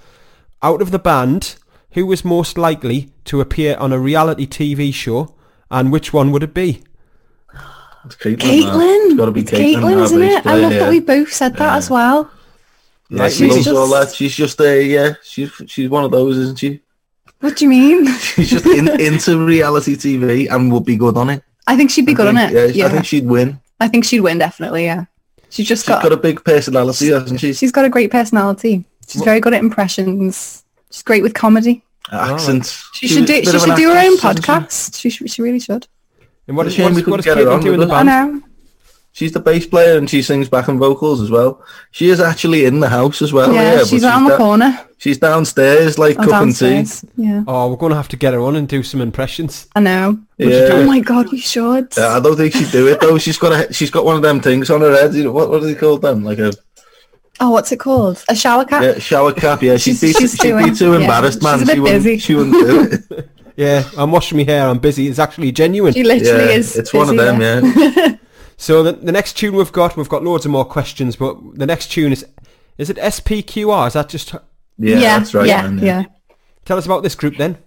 out 0.62 0.80
of 0.82 0.90
the 0.90 0.98
band, 0.98 1.56
who 1.92 2.06
was 2.06 2.24
most 2.24 2.56
likely 2.56 3.11
to 3.24 3.40
appear 3.40 3.76
on 3.76 3.92
a 3.92 3.98
reality 3.98 4.46
TV 4.46 4.92
show, 4.92 5.34
and 5.70 5.92
which 5.92 6.12
one 6.12 6.32
would 6.32 6.42
it 6.42 6.54
be? 6.54 6.82
It's 8.09 8.16
Caitlin. 8.16 8.34
Uh, 8.34 8.72
Caitlin. 8.72 9.06
It's 9.06 9.14
got 9.14 9.24
to 9.26 9.32
be 9.32 9.40
It's 9.42 9.50
Caitlin, 9.50 9.74
Caitlin, 9.74 10.02
isn't 10.04 10.20
bass 10.20 10.38
it? 10.38 10.46
I 10.46 10.54
love 10.56 10.72
yeah. 10.72 10.78
that 10.80 10.90
we 10.90 11.00
both 11.00 11.32
said 11.32 11.54
that 11.56 11.76
as 11.76 11.90
well. 11.90 12.30
Yeah, 13.11 13.22
Like, 13.22 13.32
she 13.32 13.48
she's 13.50 13.66
loves 13.66 13.68
all 13.68 13.88
just- 13.90 14.11
that. 14.11 14.16
She's 14.16 14.34
just 14.34 14.61
a 14.61 14.82
yeah. 14.82 15.14
She's 15.22 15.50
she's 15.66 15.88
one 15.88 16.04
of 16.04 16.11
those, 16.11 16.36
isn't 16.36 16.59
she? 16.59 16.80
What 17.40 17.56
do 17.56 17.64
you 17.64 17.68
mean? 17.70 18.06
She's 18.18 18.50
just 18.50 18.66
in, 18.66 18.88
into 19.00 19.46
reality 19.46 19.94
TV 19.94 20.50
and 20.50 20.72
would 20.72 20.84
be 20.84 20.96
good 20.96 21.16
on 21.16 21.30
it. 21.30 21.44
I 21.68 21.76
think 21.76 21.88
she'd 21.90 22.04
be 22.04 22.11
I 22.12 22.14
good 22.16 22.26
on 22.26 22.36
it. 22.36 22.52
Yeah, 22.52 22.64
Yeah, 22.64 22.86
I 22.86 22.88
think 22.88 23.04
she'd 23.04 23.26
win. 23.26 23.61
I 23.78 23.86
think 23.86 24.04
she'd 24.04 24.22
win 24.22 24.38
definitely. 24.38 24.86
Yeah, 24.86 25.04
she's 25.48 25.68
just 25.68 25.84
She's 25.84 25.88
got, 25.88 26.02
got 26.02 26.11
a 26.12 26.16
big 26.16 26.42
personality, 26.44 27.11
hasn't 27.11 27.38
she? 27.38 27.52
she's 27.52 27.70
got 27.70 27.84
a 27.84 27.88
great 27.88 28.11
personality. 28.11 28.84
She's 29.06 29.22
very 29.22 29.38
good 29.38 29.54
at 29.54 29.61
impressions. 29.62 30.64
She's 30.90 31.02
great 31.04 31.22
with 31.22 31.34
comedy. 31.34 31.84
Accent. 32.11 32.66
She 32.94 33.06
should 33.06 33.26
do. 33.26 33.44
She 33.44 33.59
should 33.59 33.76
do 33.76 33.88
her 33.92 33.98
own 33.98 34.16
podcast. 34.16 34.98
She 34.98 35.09
should, 35.09 35.30
she 35.30 35.40
really 35.40 35.61
should. 35.61 35.86
And 36.49 36.57
what, 36.57 36.64
What 36.64 36.66
a 36.66 36.68
is 36.70 36.74
shame 36.74 36.84
what, 36.86 36.94
we 36.94 37.01
is- 37.03 37.07
what 37.07 37.22
couldn't 37.22 37.24
does 37.24 37.24
get 37.24 37.36
her 37.36 37.44
Caitlin 37.44 37.55
on 37.55 37.61
do 37.61 37.72
in 37.74 37.80
the 37.80 37.86
us. 37.86 37.92
I 37.92 38.03
know. 38.03 38.42
She's 39.12 39.32
the 39.32 39.40
bass 39.40 39.66
player 39.66 39.99
and 39.99 40.09
she 40.09 40.22
sings 40.22 40.49
backing 40.49 40.78
vocals 40.78 41.20
as 41.20 41.30
well. 41.30 41.61
She 41.90 42.09
is 42.09 42.20
actually 42.20 42.66
in 42.66 42.78
the 42.80 42.88
house 42.88 43.20
as 43.20 43.32
well. 43.32 43.53
yeah, 43.53 43.74
Yeah, 43.78 43.84
she's 43.84 44.03
but 44.03 44.09
around 44.09 44.24
the 44.24 44.30
da- 44.30 44.36
corner. 44.36 44.80
She's 44.99 45.18
downstairs, 45.18 45.99
like 45.99 46.16
Oh, 46.20 46.24
cooking 46.24 46.53
tea. 46.53 46.84
Yeah, 47.16 47.42
Oh, 47.49 47.68
we're 47.68 47.76
going 47.76 47.90
to 47.90 47.96
have 47.96 48.09
to 48.09 48.16
get 48.16 48.32
her 48.34 48.40
on 48.40 48.55
and 48.57 48.68
do 48.68 48.82
some 48.82 49.01
impressions. 49.01 49.66
I 49.74 49.80
know. 49.80 50.18
Yeah. 50.38 50.68
Oh 50.72 50.84
my 50.84 51.01
god, 51.01 51.30
we 51.32 51.40
should. 51.40 51.92
Yeah, 51.96 52.16
I 52.16 52.20
don't 52.20 52.36
think 52.36 52.53
she'd 52.55 52.70
do 52.70 52.86
it 52.86 53.01
though. 53.01 53.18
She's 53.18 53.38
got 53.38 53.53
a 53.70 53.72
she's 53.72 53.90
got 53.90 54.05
one 54.05 54.16
of 54.16 54.22
them 54.22 54.40
things 54.40 54.70
on 54.70 54.80
her 54.82 54.92
head. 54.94 55.14
You 55.14 55.24
know, 55.24 55.32
what 55.32 55.51
what 55.51 55.61
do 55.62 55.66
they 55.66 55.74
call 55.74 55.99
them? 55.99 56.22
Like 56.24 56.38
a 56.38 56.53
Oh, 57.40 57.51
what's 57.51 57.70
it 57.72 57.78
called? 57.78 58.24
A 58.28 58.34
shower 58.36 58.64
cap? 58.64 58.82
yeah, 58.82 58.99
shower 58.99 59.32
cap. 59.32 59.62
Yeah, 59.62 59.76
she'd 59.76 59.96
She's- 59.96 60.01
be 60.01 60.12
she's 60.12 60.32
she'd 60.34 60.42
be 60.42 60.49
doing- 60.62 60.74
too 60.74 60.92
yeah, 60.92 61.01
embarrassed, 61.01 61.42
man. 61.42 61.61
she's 61.61 61.68
a 61.68 61.72
bit 61.72 61.74
she 61.74 61.80
wouldn't 61.80 62.05
busy. 62.05 62.18
she 62.18 62.34
wouldn't 62.34 62.55
do 62.55 63.14
it. 63.16 63.30
Yeah, 63.59 63.90
I'm 63.96 64.12
washing 64.12 64.38
my 64.38 64.44
hair. 64.44 64.68
I'm 64.68 64.78
busy. 64.78 65.09
It's 65.09 65.18
actually 65.18 65.50
genuine. 65.50 65.92
She 65.92 66.04
literally 66.04 66.44
Yeah, 66.44 66.59
is. 66.59 66.76
it's 66.76 66.94
one 66.94 67.09
of 67.11 67.16
them. 67.16 67.40
yeah. 67.40 67.61
Yeah, 67.96 68.16
So 68.56 68.84
the, 68.84 68.92
the 68.92 69.11
next 69.11 69.36
tune 69.36 69.56
we've 69.56 69.72
got, 69.72 69.96
we've 69.96 70.09
got 70.09 70.22
loads 70.22 70.44
of 70.46 70.52
more 70.52 70.64
questions, 70.64 71.16
but 71.16 71.36
the 71.54 71.66
next 71.66 71.88
tune 71.90 72.12
is, 72.12 72.24
is 72.78 72.88
it 72.88 72.96
SPQR? 72.98 73.88
Is 73.88 73.94
that 73.94 74.09
just, 74.09 74.32
yeah, 74.32 74.40
yeah, 74.78 75.18
that's 75.18 75.34
right. 75.34 75.46
yeah, 75.48 75.62
man, 75.62 75.78
yeah. 75.84 76.04
tell 76.64 76.78
us 76.78 76.86
about 76.86 77.02
this 77.02 77.16
group 77.16 77.36
then. 77.36 77.59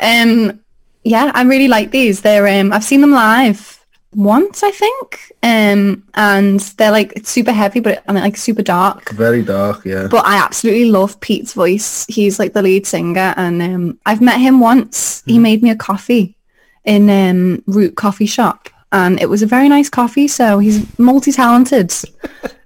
Um, 0.00 0.58
yeah, 1.04 1.30
I 1.32 1.42
really 1.44 1.68
like 1.68 1.92
these. 1.92 2.22
They're 2.22 2.60
um, 2.60 2.72
I've 2.72 2.82
seen 2.84 3.00
them 3.00 3.12
live 3.12 3.77
once, 4.14 4.62
I 4.62 4.70
think. 4.70 5.32
Um, 5.42 6.04
and 6.14 6.60
they're 6.60 6.90
like 6.90 7.12
it's 7.14 7.30
super 7.30 7.52
heavy, 7.52 7.80
but 7.80 8.02
I 8.08 8.12
mean 8.12 8.22
like 8.22 8.36
super 8.36 8.62
dark. 8.62 9.10
Very 9.10 9.42
dark. 9.42 9.84
Yeah, 9.84 10.08
But 10.10 10.26
I 10.26 10.36
absolutely 10.42 10.90
love 10.90 11.18
Pete's 11.20 11.52
voice. 11.52 12.06
He's 12.08 12.38
like 12.38 12.52
the 12.52 12.62
lead 12.62 12.86
singer, 12.86 13.34
and 13.36 13.62
um, 13.62 13.98
I've 14.06 14.20
met 14.20 14.40
him 14.40 14.60
once. 14.60 15.22
Hmm. 15.22 15.30
He 15.30 15.38
made 15.38 15.62
me 15.62 15.70
a 15.70 15.76
coffee 15.76 16.36
in 16.84 17.10
um, 17.10 17.62
Root 17.66 17.96
Coffee 17.96 18.26
Shop, 18.26 18.68
and 18.92 19.20
it 19.20 19.28
was 19.28 19.42
a 19.42 19.46
very 19.46 19.68
nice 19.68 19.88
coffee. 19.90 20.28
So 20.28 20.58
he's 20.58 20.86
multi-talented. 20.98 21.92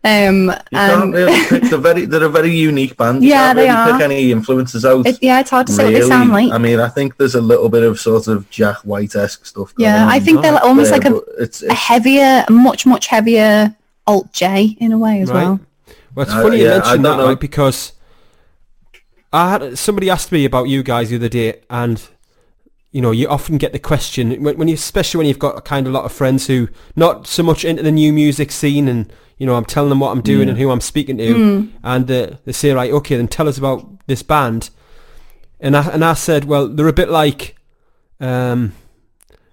Um, 0.04 0.46
you 0.72 0.78
can't 0.78 1.14
really 1.14 1.44
pick. 1.46 1.62
They're 1.70 1.78
very 1.78 2.06
they're 2.06 2.24
a 2.24 2.28
very 2.28 2.50
unique 2.50 2.96
band. 2.96 3.22
You 3.22 3.30
Yeah, 3.30 3.36
can't 3.54 3.56
they 3.56 3.62
really 3.68 3.76
are. 3.76 3.92
pick 3.92 4.00
any 4.02 4.32
influences 4.32 4.84
out. 4.84 5.06
it, 5.06 5.16
yeah, 5.22 5.38
it's 5.38 5.50
hard 5.50 5.68
to 5.68 5.72
say 5.72 5.84
what 5.84 5.92
they 5.92 6.08
sound 6.08 6.30
like. 6.30 6.50
I 6.50 6.58
mean, 6.58 6.80
I 6.80 6.88
think 6.88 7.18
there's 7.18 7.36
a 7.36 7.40
little 7.40 7.68
bit 7.68 7.84
of 7.84 8.00
sort 8.00 8.26
of 8.26 8.50
Jack 8.50 8.78
White 8.78 9.14
esque 9.14 9.46
stuff. 9.46 9.72
Going 9.76 9.84
yeah, 9.88 10.02
on 10.02 10.08
I 10.10 10.18
think 10.18 10.42
they're 10.42 10.58
almost 10.58 10.90
there, 10.90 10.98
like 10.98 11.08
a 11.08 11.12
but 11.12 11.24
it's, 11.38 11.62
a 11.62 11.72
heavier, 11.72 12.44
much, 12.50 12.84
much 12.84 13.06
heavier 13.06 13.76
alt 14.08 14.32
J 14.32 14.76
in 14.80 14.90
a 14.90 14.98
way 14.98 15.20
as 15.20 15.30
Right. 15.30 15.44
well. 15.44 15.60
Well, 16.16 16.26
it's 16.26 16.34
Uh, 16.34 16.42
funny 16.42 16.56
you 16.58 16.64
yeah, 16.64 16.70
I 16.70 16.74
mention 16.78 16.92
don't 16.94 17.02
that, 17.02 17.16
know. 17.22 17.28
right? 17.28 17.38
Because 17.38 17.92
I 19.32 19.50
had 19.52 19.78
somebody 19.78 20.10
asked 20.10 20.32
me 20.32 20.44
about 20.44 20.68
you 20.68 20.82
guys 20.82 21.10
the 21.10 21.16
other 21.16 21.28
day, 21.28 21.60
and 21.70 22.02
you 22.92 23.00
know, 23.00 23.10
you 23.10 23.26
often 23.28 23.58
get 23.58 23.72
the 23.72 23.78
question 23.78 24.42
when, 24.42 24.56
when 24.58 24.68
you, 24.68 24.74
especially 24.74 25.18
when 25.18 25.26
you've 25.26 25.38
got 25.38 25.56
a 25.58 25.62
kind 25.62 25.86
of 25.86 25.92
lot 25.92 26.04
of 26.04 26.12
friends 26.12 26.46
who 26.46 26.68
not 26.94 27.26
so 27.26 27.42
much 27.42 27.64
into 27.64 27.82
the 27.82 27.90
new 27.92 28.12
music 28.12 28.52
scene, 28.52 28.86
and 28.88 29.10
you 29.38 29.46
know, 29.46 29.54
I'm 29.56 29.64
telling 29.64 29.88
them 29.88 29.98
what 30.00 30.10
I'm 30.12 30.20
doing 30.20 30.48
and 30.48 30.58
who 30.58 30.70
I'm 30.70 30.80
speaking 30.80 31.16
to, 31.18 31.34
Hmm. 31.34 31.66
and 31.82 32.10
uh, 32.10 32.26
they 32.44 32.52
say, 32.52 32.70
right, 32.72 32.92
okay, 32.92 33.16
then 33.16 33.28
tell 33.28 33.48
us 33.48 33.58
about 33.58 33.86
this 34.06 34.22
band, 34.22 34.70
and 35.58 35.76
I 35.76 35.88
and 35.88 36.04
I 36.04 36.14
said, 36.14 36.44
well, 36.44 36.68
they're 36.68 36.86
a 36.88 36.92
bit 36.92 37.08
like, 37.08 37.56
um, 38.20 38.72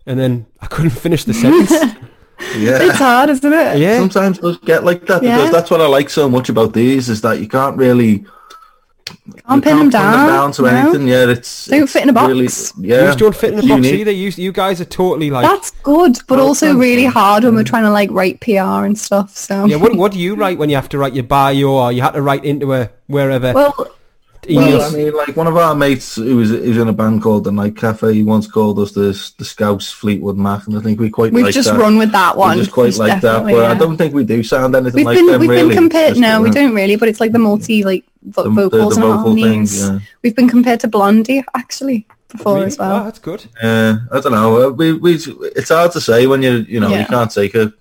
and 0.06 0.20
then 0.20 0.46
I 0.62 0.66
couldn't 0.68 0.92
finish 0.92 1.24
the 1.24 1.34
sentence. 1.34 1.72
yeah. 2.58 2.82
It's 2.84 2.98
hard, 2.98 3.30
isn't 3.30 3.54
it? 3.54 3.78
yeah, 3.80 4.00
Sometimes 4.00 4.38
it 4.38 4.42
does 4.42 4.58
get 4.60 4.84
like 4.84 5.06
that 5.08 5.24
Yeah. 5.24 5.38
because 5.38 5.52
that's 5.52 5.72
what 5.72 5.82
I 5.82 5.88
like 5.88 6.10
so 6.10 6.28
much 6.30 6.50
about 6.50 6.74
these 6.74 7.10
is 7.10 7.22
that 7.22 7.40
you 7.40 7.48
can't 7.48 7.78
really 7.78 8.26
Can't 9.10 9.56
you 9.58 9.62
pin 9.62 9.78
them 9.80 9.90
down. 9.90 10.52
to 10.54 10.62
no. 10.62 10.68
anything. 10.68 11.08
Yeah, 11.08 11.28
it's 11.30 11.66
Don't 11.68 11.84
it's 11.84 11.94
fit 11.94 12.04
in 12.04 12.10
a 12.10 12.14
box. 12.14 12.30
Really, 12.30 12.44
you 12.88 12.96
yeah, 12.96 13.06
just 13.08 13.20
don't 13.20 13.36
fit 13.36 13.54
in 13.54 13.60
a 13.60 13.62
box 13.62 13.70
unique. 13.86 13.94
either. 14.02 14.12
You 14.12 14.32
you 14.36 14.52
guys 14.52 14.80
are 14.82 14.86
totally 14.86 15.30
like. 15.30 15.46
That's 15.48 15.72
good, 15.84 16.18
but 16.28 16.38
Well, 16.38 16.48
also 16.48 16.76
really 16.76 17.04
man. 17.04 17.12
hard 17.12 17.44
when 17.44 17.56
we're 17.56 17.64
trying 17.64 17.84
to 17.84 17.92
like 17.92 18.10
write 18.12 18.40
PR 18.42 18.86
and 18.86 18.98
stuff. 18.98 19.36
So 19.36 19.66
Yeah, 19.66 19.78
what, 19.78 19.96
what 19.96 20.12
do 20.12 20.20
you 20.20 20.36
write 20.36 20.58
when 20.58 20.70
you 20.70 20.76
have 20.76 20.90
to 20.90 20.98
write 20.98 21.14
your 21.14 21.24
bio 21.24 21.70
or 21.70 21.92
you 21.92 22.02
had 22.02 22.12
to 22.12 22.22
write 22.22 22.46
into 22.46 22.74
a 22.74 22.90
wherever 23.08 23.54
well, 23.54 23.72
emails? 23.74 23.92
Well, 24.58 24.82
I 24.82 24.90
mean, 24.96 25.14
like 25.14 25.36
one 25.36 25.48
of 25.48 25.56
our 25.58 25.76
mates 25.76 26.16
who 26.16 26.38
was, 26.38 26.50
who 26.50 26.62
was 26.62 26.78
in 26.78 26.88
a 26.88 26.94
band 26.94 27.22
called 27.22 27.44
the 27.44 27.52
Night 27.52 27.76
Cafe, 27.78 28.14
he 28.14 28.24
once 28.24 28.48
called 28.48 28.80
us 28.80 28.92
the 28.92 29.08
the 29.38 29.46
Scouse 29.46 29.92
Fleetwood 29.92 30.38
Mac, 30.38 30.66
and 30.68 30.78
I 30.78 30.82
think 30.82 31.00
we 31.00 31.10
quite 31.10 31.32
we've 31.34 31.46
like 31.46 31.54
just 31.54 31.70
that. 31.70 31.80
run 31.80 31.98
with 31.98 32.12
that 32.12 32.36
one. 32.38 32.58
We 32.58 32.64
just 32.64 32.74
quite 32.74 32.90
It's 32.90 32.98
like 32.98 33.22
that, 33.22 33.22
definitely, 33.22 33.54
but 33.54 33.72
I 33.72 33.76
don't 33.76 33.98
think 33.98 34.14
we 34.14 34.24
do 34.24 34.42
sound 34.44 34.76
anything 34.76 34.96
We've 34.96 35.06
like 35.06 35.18
been 35.18 35.26
them 35.28 35.40
we've 35.42 35.50
really. 35.50 35.70
been 35.70 35.78
compared. 35.78 36.10
Just, 36.10 36.22
No, 36.22 36.42
we 36.42 36.50
don't 36.52 36.74
really, 36.74 36.96
but 36.96 37.10
it's 37.10 37.20
like 37.20 37.32
the 37.32 37.40
multi 37.40 37.84
like 37.84 38.06
vo- 38.24 38.44
the- 38.44 38.50
vocals 38.50 38.96
the 38.96 39.02
and 39.04 39.14
vocal 39.14 39.34
thing, 39.36 39.44
harmonies. 39.46 39.82
yeah. 39.88 40.00
We've 40.24 40.36
been 40.36 40.50
compared 40.50 40.80
to 40.82 40.88
Blondie 40.88 41.44
actually 41.56 42.06
before 42.30 42.56
Really? 42.56 42.68
as 42.68 42.78
well. 42.78 43.02
Oh, 43.02 43.04
that's 43.06 43.20
good. 43.20 43.46
Uh, 43.62 43.98
I 44.12 44.20
don't 44.20 44.32
know. 44.32 44.68
uh, 44.68 44.70
We, 44.72 44.94
we, 44.94 45.14
it's 45.56 45.70
hard 45.70 45.92
to 45.94 46.02
say 46.02 46.28
when 46.28 46.42
you, 46.44 46.58
you 46.68 46.80
know, 46.80 46.90
Yeah. 46.90 47.00
you 47.02 47.06
can't 47.08 47.32
take 47.32 47.56
a 47.56 47.74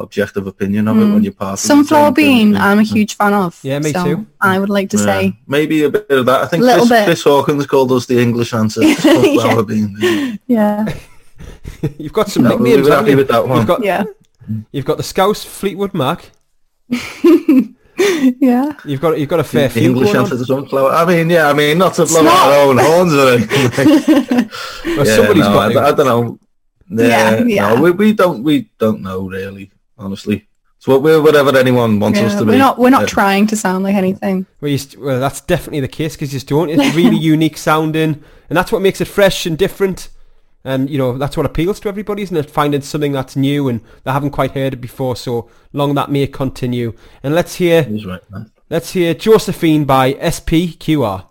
objective 0.00 0.46
opinion 0.46 0.88
of 0.88 0.96
it 0.98 1.04
when 1.12 1.22
you're 1.22 1.32
part 1.32 1.54
of 1.54 1.62
the 1.62 1.68
Sunflower 1.68 2.12
Bean. 2.12 2.56
I'm 2.56 2.78
a 2.78 2.82
huge 2.82 3.16
fan 3.16 3.32
of. 3.34 3.58
Yeah, 3.62 3.78
me 3.78 3.92
so 3.92 4.04
too. 4.04 4.26
I 4.40 4.58
would 4.58 4.70
like 4.70 4.90
to 4.90 4.96
Yeah. 4.98 5.04
say 5.04 5.38
maybe 5.46 5.84
a 5.84 5.90
bit 5.90 6.06
of 6.10 6.26
that. 6.26 6.42
I 6.42 6.46
think 6.46 6.62
Little 6.62 6.86
Chris, 6.86 6.88
bit. 7.00 7.04
Chris 7.06 7.22
Hawkins 7.24 7.66
called 7.66 7.92
us 7.92 8.06
the 8.06 8.18
English 8.20 8.52
answer 8.54 8.82
Sunflower 8.94 9.56
Yeah. 9.56 9.62
Bean. 9.62 10.38
yeah, 10.46 10.94
You've 11.98 12.12
got 12.12 12.28
some 12.28 12.42
No, 12.44 12.56
we 12.56 12.70
nicknames. 12.70 12.88
were 12.88 12.94
happy 12.96 13.10
you? 13.12 13.16
with 13.16 13.28
that 13.28 13.46
one. 13.48 13.58
You've 13.58 13.66
got 13.66 13.84
yeah, 13.84 14.04
you've 14.72 14.84
got 14.84 14.96
the 14.96 15.02
Scouse 15.02 15.44
Fleetwood 15.44 15.94
Mac. 15.94 16.30
yeah. 18.40 18.72
You've 18.84 19.00
got 19.00 19.18
you've 19.18 19.28
got 19.28 19.40
a 19.40 19.44
fair 19.44 19.68
the 19.68 19.80
few 19.80 19.90
English 19.90 20.14
answer 20.14 20.36
to 20.36 20.44
Sunflower. 20.44 20.90
I 20.92 21.04
mean, 21.04 21.30
yeah, 21.30 21.48
I 21.48 21.52
mean, 21.52 21.78
not 21.78 21.94
to 21.94 22.06
blow 22.06 22.22
not- 22.22 22.34
our 22.34 22.68
own 22.68 22.78
horns 22.78 23.14
or 23.14 23.28
anything. 23.34 24.50
Well, 24.96 25.06
yeah, 25.06 25.16
somebody's 25.16 25.44
no, 25.44 25.52
got 25.52 25.76
I. 25.76 25.88
I 25.88 25.92
don't 25.92 26.06
know. 26.06 26.38
Yeah, 26.92 27.36
Yeah, 27.36 27.44
yeah. 27.44 27.74
No, 27.74 27.82
we, 27.82 27.90
we 27.92 28.12
don't 28.12 28.42
we 28.42 28.68
don't 28.78 29.00
know 29.02 29.28
really, 29.28 29.70
honestly. 30.00 30.46
So 30.78 30.98
we're 30.98 31.20
whatever 31.20 31.56
anyone 31.58 32.00
wants 32.00 32.18
us 32.20 32.32
yeah. 32.32 32.38
to 32.38 32.44
be. 32.46 32.52
We're 32.52 32.58
not 32.58 32.78
we're 32.78 32.90
not 32.90 33.02
Yeah. 33.02 33.06
trying 33.08 33.46
to 33.48 33.56
sound 33.56 33.84
like 33.84 33.94
anything. 33.94 34.46
Well, 34.60 34.70
you 34.70 34.78
st- 34.78 35.02
well, 35.02 35.20
that's 35.20 35.42
definitely 35.42 35.80
the 35.80 35.88
case 35.88 36.16
because 36.16 36.32
you 36.32 36.38
just 36.38 36.48
don't. 36.48 36.70
It's 36.70 36.96
really 36.96 37.16
unique 37.34 37.58
sounding, 37.58 38.22
and 38.48 38.56
that's 38.56 38.72
what 38.72 38.80
makes 38.80 39.00
it 39.00 39.04
fresh 39.06 39.44
and 39.46 39.58
different. 39.58 40.08
And 40.64 40.88
you 40.90 40.96
know 40.98 41.16
that's 41.18 41.36
what 41.36 41.44
appeals 41.46 41.80
to 41.80 41.88
everybody, 41.88 42.22
isn't 42.22 42.36
it? 42.36 42.50
Finding 42.50 42.80
something 42.80 43.12
that's 43.12 43.36
new 43.36 43.68
and 43.68 43.80
they 44.04 44.12
haven't 44.12 44.30
quite 44.30 44.52
heard 44.52 44.72
it 44.74 44.80
before. 44.80 45.16
So 45.16 45.48
long 45.72 45.94
that 45.94 46.10
may 46.10 46.26
continue. 46.26 46.94
And 47.22 47.34
let's 47.34 47.54
hear 47.56 47.82
He's 47.82 48.04
right, 48.06 48.22
man. 48.30 48.50
let's 48.70 48.92
hear 48.92 49.12
Josephine 49.14 49.84
by 49.84 50.14
SPQR. 50.14 51.24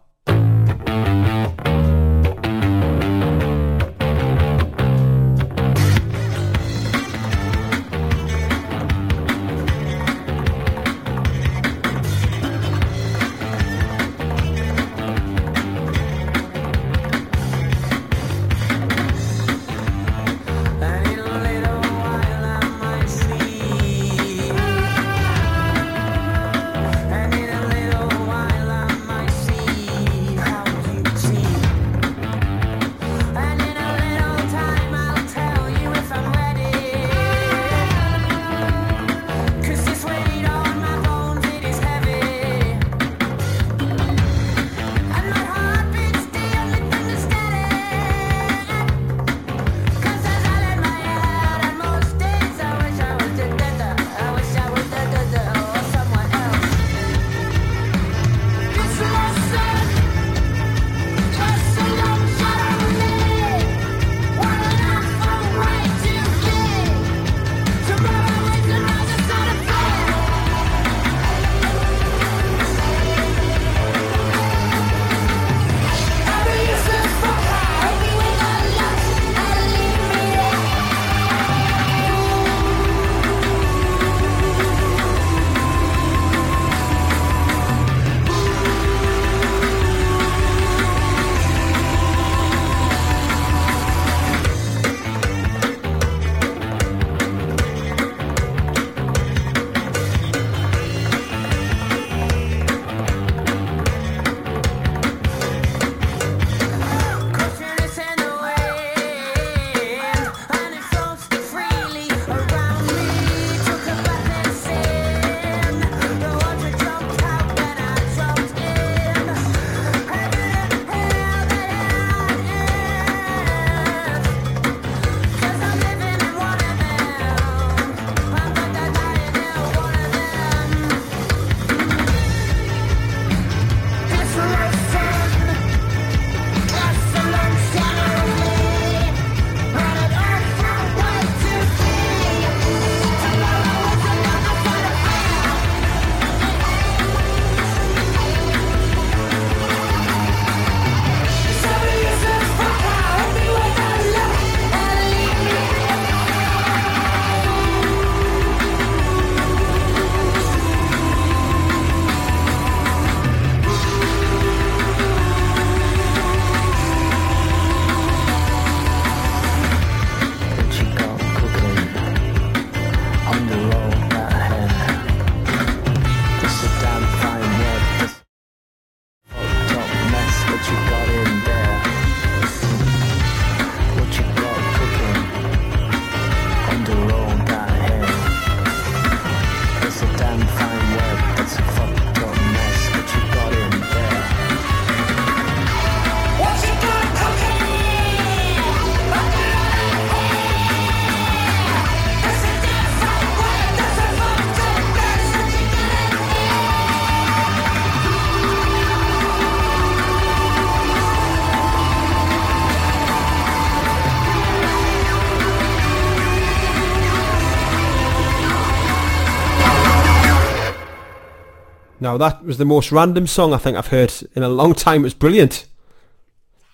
Now 222.00 222.18
that 222.18 222.44
was 222.44 222.58
the 222.58 222.66
most 222.66 222.92
random 222.92 223.28
song 223.28 223.54
I 223.54 223.58
think 223.58 223.78
I've 223.78 223.88
heard 223.88 224.14
in 224.36 224.44
a 224.44 224.50
long 224.50 224.74
time. 224.74 225.02
It 225.02 225.04
was 225.04 225.14
brilliant. 225.14 225.66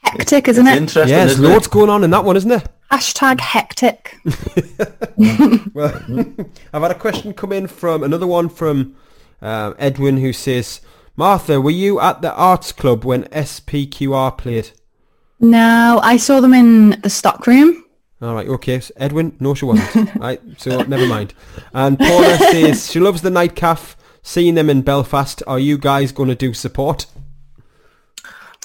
Hectic, 0.04 0.48
isn't 0.48 0.68
it? 0.68 0.78
Interesting, 0.78 1.10
Yeah, 1.10 1.26
there's 1.26 1.32
isn't 1.40 1.46
loads 1.46 1.66
it? 1.68 1.72
going 1.72 1.90
on 1.90 2.04
in 2.04 2.12
that 2.12 2.24
one, 2.24 2.38
isn't 2.38 2.50
there? 2.50 2.64
Hashtag 2.92 3.40
hectic. 3.40 4.18
Well, 5.74 5.94
I've 6.74 6.82
had 6.82 6.92
a 6.92 6.96
question 6.96 7.34
come 7.34 7.52
in 7.52 7.68
from 7.68 8.04
another 8.04 8.28
one 8.28 8.48
from 8.50 8.96
uh, 9.42 9.74
Edwin 9.80 10.18
who 10.18 10.32
says, 10.34 10.82
Martha, 11.16 11.60
were 11.60 11.72
you 11.72 12.00
at 12.00 12.22
the 12.22 12.34
arts 12.34 12.72
club 12.72 13.04
when 13.04 13.24
SPQR 13.26 14.38
played? 14.38 14.72
No, 15.40 16.00
I 16.04 16.18
saw 16.18 16.40
them 16.42 16.54
in 16.54 16.92
the 17.02 17.10
stock 17.10 17.48
room. 17.48 17.84
All 18.22 18.34
right, 18.36 18.48
okay. 18.48 18.80
So 18.80 18.94
Edwin, 18.98 19.36
no, 19.40 19.54
she 19.54 19.66
wasn't. 19.66 20.16
right, 20.16 20.42
so 20.58 20.82
never 20.84 21.08
mind. 21.08 21.34
And 21.74 21.98
Paula 22.00 22.38
says 22.38 22.92
she 22.92 23.00
loves 23.00 23.22
the 23.22 23.30
Night 23.30 23.56
Cafe. 23.56 23.96
Seeing 24.28 24.56
them 24.56 24.72
in 24.72 24.82
Belfast, 24.82 25.44
are 25.46 25.60
you 25.60 25.78
guys 25.78 26.12
going 26.12 26.30
to 26.30 26.36
do 26.36 26.52
support? 26.52 27.06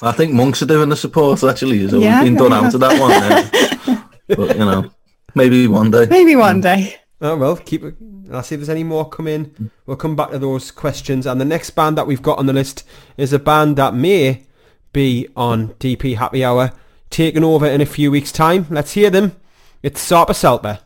I 0.01 0.11
think 0.11 0.33
monks 0.33 0.63
are 0.63 0.65
doing 0.65 0.89
the 0.89 0.95
support 0.95 1.43
actually. 1.43 1.87
So 1.87 1.99
Yeah, 1.99 2.23
we've 2.23 2.33
been 2.33 2.49
done 2.49 2.49
fair 2.49 2.65
out 2.65 2.73
of 2.73 2.79
that 2.79 2.99
one. 2.99 3.93
Now. 3.93 4.09
but 4.27 4.57
you 4.57 4.65
know, 4.65 4.91
maybe 5.35 5.67
one 5.67 5.91
day. 5.91 6.07
Maybe 6.07 6.35
one 6.35 6.61
mm. 6.61 6.63
day. 6.63 6.95
Oh 7.21 7.37
well, 7.37 7.57
keep 7.57 7.83
it. 7.83 7.93
I'll 8.31 8.41
see 8.41 8.55
if 8.55 8.61
there's 8.61 8.69
any 8.69 8.83
more 8.83 9.07
come 9.07 9.27
in. 9.27 9.69
We'll 9.85 9.97
come 9.97 10.15
back 10.15 10.31
to 10.31 10.39
those 10.39 10.71
questions. 10.71 11.27
And 11.27 11.39
the 11.39 11.45
next 11.45 11.69
band 11.69 11.95
that 11.95 12.07
we've 12.07 12.23
got 12.23 12.39
on 12.39 12.47
the 12.47 12.53
list 12.53 12.83
is 13.15 13.31
a 13.31 13.37
band 13.37 13.77
that 13.77 13.93
may 13.93 14.47
be 14.93 15.27
on 15.35 15.75
DP 15.75 16.17
Happy 16.17 16.43
Hour, 16.43 16.73
taking 17.11 17.43
over 17.43 17.67
in 17.67 17.81
a 17.81 17.85
few 17.85 18.09
weeks' 18.09 18.31
time. 18.31 18.65
Let's 18.71 18.93
hear 18.93 19.11
them. 19.11 19.39
It's 19.83 20.03
Sarpa 20.03 20.31
Salpa. 20.31 20.79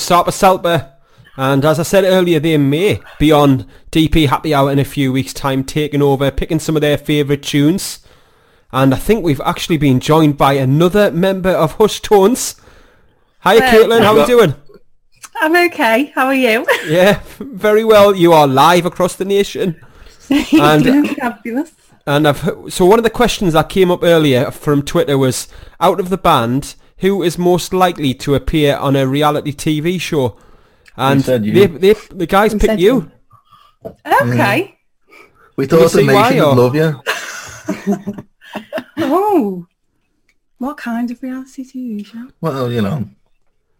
Sarpa 0.00 0.30
Salpa. 0.30 0.92
And 1.36 1.64
as 1.64 1.78
I 1.78 1.84
said 1.84 2.04
earlier, 2.04 2.40
they 2.40 2.56
may 2.58 3.00
be 3.18 3.32
on 3.32 3.66
DP 3.92 4.28
Happy 4.28 4.52
Hour 4.52 4.70
in 4.72 4.78
a 4.78 4.84
few 4.84 5.12
weeks' 5.12 5.32
time, 5.32 5.64
taking 5.64 6.02
over, 6.02 6.30
picking 6.30 6.58
some 6.58 6.76
of 6.76 6.82
their 6.82 6.98
favourite 6.98 7.42
tunes. 7.42 8.00
And 8.72 8.92
I 8.94 8.98
think 8.98 9.24
we've 9.24 9.40
actually 9.40 9.78
been 9.78 10.00
joined 10.00 10.36
by 10.36 10.54
another 10.54 11.10
member 11.10 11.50
of 11.50 11.74
Hush 11.74 12.00
Tones. 12.00 12.56
Hi, 13.40 13.54
Hello. 13.58 13.88
Caitlin. 13.88 14.02
How 14.02 14.14
are 14.16 14.20
you 14.20 14.26
doing? 14.26 14.54
I'm 15.40 15.56
okay. 15.70 16.12
How 16.14 16.26
are 16.26 16.34
you? 16.34 16.66
Yeah, 16.86 17.20
very 17.38 17.84
well. 17.84 18.14
You 18.14 18.32
are 18.32 18.46
live 18.46 18.84
across 18.84 19.16
the 19.16 19.24
nation. 19.24 19.80
And 20.52 21.16
Fabulous. 21.16 21.72
and 22.06 22.28
I've 22.28 22.38
so 22.68 22.84
one 22.86 23.00
of 23.00 23.02
the 23.02 23.10
questions 23.10 23.54
that 23.54 23.68
came 23.68 23.90
up 23.90 24.04
earlier 24.04 24.52
from 24.52 24.82
Twitter 24.82 25.18
was 25.18 25.48
out 25.80 25.98
of 25.98 26.08
the 26.08 26.16
band, 26.18 26.76
who 27.00 27.22
is 27.22 27.38
most 27.38 27.72
likely 27.72 28.14
to 28.14 28.34
appear 28.34 28.76
on 28.76 28.96
a 28.96 29.06
reality 29.06 29.52
TV 29.52 30.00
show? 30.00 30.36
And. 30.96 31.22
They, 31.22 31.66
they, 31.66 31.92
the 31.92 32.26
guys 32.26 32.52
Who 32.52 32.58
picked 32.58 32.70
said 32.70 32.80
you. 32.80 33.10
Okay. 33.84 33.96
Mm. 34.04 34.74
We 35.56 35.66
thought 35.66 35.80
the 35.80 35.88
see 35.88 36.06
why, 36.06 36.30
nation 36.30 36.46
would 36.46 36.56
love 36.56 36.74
you. 36.74 38.24
Oh. 39.02 39.66
What 40.58 40.76
kind 40.76 41.10
of 41.10 41.22
reality 41.22 41.64
TV 41.64 42.04
show? 42.04 42.28
Well, 42.40 42.70
you 42.70 42.82
know, 42.82 43.08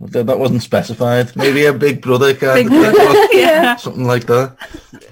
that, 0.00 0.26
that 0.26 0.38
wasn't 0.38 0.62
specified. 0.62 1.36
Maybe 1.36 1.66
a 1.66 1.72
Big 1.72 2.00
Brother 2.00 2.34
kind 2.34 2.54
Big 2.54 2.66
of 2.66 2.94
Brother. 2.94 3.26
yeah. 3.32 3.76
something 3.76 4.06
like 4.06 4.26
that. 4.26 4.56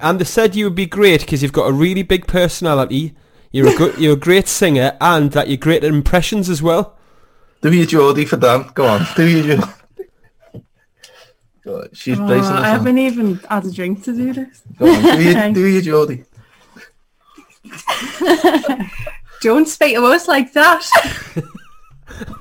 And 0.01 0.18
they 0.18 0.24
said 0.24 0.56
you 0.56 0.64
would 0.64 0.74
be 0.74 0.86
great 0.86 1.20
because 1.20 1.43
you've 1.43 1.52
got 1.52 1.68
a 1.68 1.72
really 1.72 2.02
big 2.02 2.26
personality. 2.26 3.14
You're 3.52 3.68
a 3.68 3.76
good, 3.76 3.98
you're 3.98 4.14
a 4.14 4.16
great 4.16 4.48
singer, 4.48 4.97
and 5.01 5.32
that 5.32 5.48
you're 5.48 5.56
great 5.56 5.85
at 5.85 5.93
impressions 5.93 6.48
as 6.48 6.62
well. 6.62 6.97
Do 7.60 7.72
your 7.72 7.86
Geordie 7.86 8.24
for 8.24 8.36
Dan. 8.36 8.70
Go 8.74 8.86
on. 8.86 9.06
Do 9.16 9.26
your 9.26 9.43
Geordie. 9.56 9.72
Go 11.64 11.80
on. 11.80 11.89
She's 11.93 12.18
Oh, 12.18 12.26
bracing 12.26 12.52
I 12.52 12.56
herself. 12.56 12.64
haven't 12.66 12.98
even 12.98 13.35
had 13.51 13.64
a 13.66 13.70
drink 13.72 14.05
to 14.05 14.12
do 14.12 14.32
this. 14.32 14.62
Go 14.78 14.86
on. 14.86 15.02
Do 15.02 15.22
your, 15.22 15.30
Okay. 15.39 15.52
do 15.52 15.66
your 15.66 15.82
Geordie. 15.82 16.24
Don't 19.43 19.68
speak 19.68 19.94
to 19.94 20.05
us 20.05 20.26
like 20.26 20.52
that. 20.55 20.82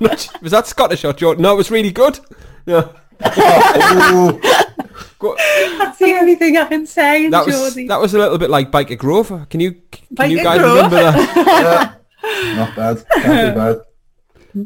was 0.00 0.50
that 0.52 0.66
Scottish 0.66 1.04
or 1.04 1.12
Geordie? 1.12 1.42
No, 1.42 1.54
it 1.54 1.56
was 1.56 1.70
really 1.70 1.92
good. 1.92 2.18
No, 2.66 2.92
Oh, 3.20 4.40
Go- 5.18 5.34
That's 5.78 5.98
the 5.98 6.14
only 6.20 6.36
thing 6.36 6.56
I 6.56 6.64
can 6.66 6.86
say 6.86 7.24
in 7.24 7.30
that 7.32 7.44
was 7.46 7.74
that 7.74 8.00
was 8.00 8.14
a 8.14 8.18
little 8.18 8.38
bit 8.38 8.50
like 8.50 8.70
Byker 8.70 8.96
Grove. 8.96 9.46
Can 9.50 9.58
you 9.58 9.72
can 9.90 10.06
Byker 10.14 10.30
you 10.30 10.42
guys 10.44 10.58
Grove? 10.60 10.76
remember 10.76 10.96
that? 10.96 12.00
not 12.56 12.76
bad. 12.76 13.04
Can't 13.14 13.54
be 13.54 13.58
bad. 13.60 13.76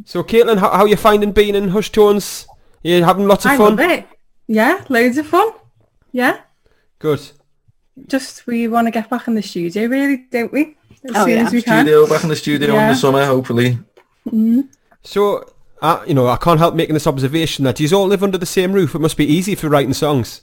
So, 0.04 0.22
Caitlin, 0.22 0.58
how, 0.58 0.70
how 0.70 0.84
you 0.86 0.96
finding 0.96 1.32
being 1.32 1.54
in 1.54 1.68
Hush 1.68 1.90
Tones? 1.90 2.46
You 2.82 3.04
having 3.04 3.26
lots 3.28 3.44
of 3.44 3.52
I 3.52 3.56
fun? 3.56 3.76
love 3.76 3.90
it. 3.90 4.06
Yeah, 4.46 4.84
loads 4.88 5.18
of 5.18 5.26
fun. 5.26 5.50
Yeah. 6.12 6.40
Good. 6.98 7.20
Just 8.08 8.46
we 8.46 8.68
want 8.68 8.86
to 8.86 8.90
get 8.90 9.10
back 9.10 9.28
in 9.28 9.34
the 9.34 9.42
studio, 9.42 9.86
really, 9.86 10.24
don't 10.30 10.52
we? 10.52 10.76
As 11.04 11.10
Oh, 11.14 11.24
soon 11.26 11.36
yeah. 11.36 11.46
as 11.46 11.52
we 11.52 11.62
can. 11.62 11.84
Studio, 11.84 12.06
back 12.06 12.22
in 12.22 12.28
the 12.28 12.36
studio 12.36 12.68
in 12.70 12.74
Yeah. 12.74 12.88
the 12.90 12.94
summer, 12.94 13.24
hopefully. 13.26 13.78
So, 15.02 15.52
uh, 15.82 16.02
you 16.06 16.14
know, 16.14 16.26
I 16.28 16.36
can't 16.36 16.58
help 16.60 16.74
making 16.74 16.94
this 16.94 17.06
observation 17.06 17.64
that 17.64 17.78
you 17.80 17.96
all 17.96 18.06
live 18.06 18.22
under 18.22 18.38
the 18.38 18.46
same 18.46 18.72
roof. 18.72 18.94
It 18.94 19.00
must 19.00 19.16
be 19.16 19.26
easy 19.26 19.54
for 19.54 19.68
writing 19.68 19.92
songs. 19.94 20.42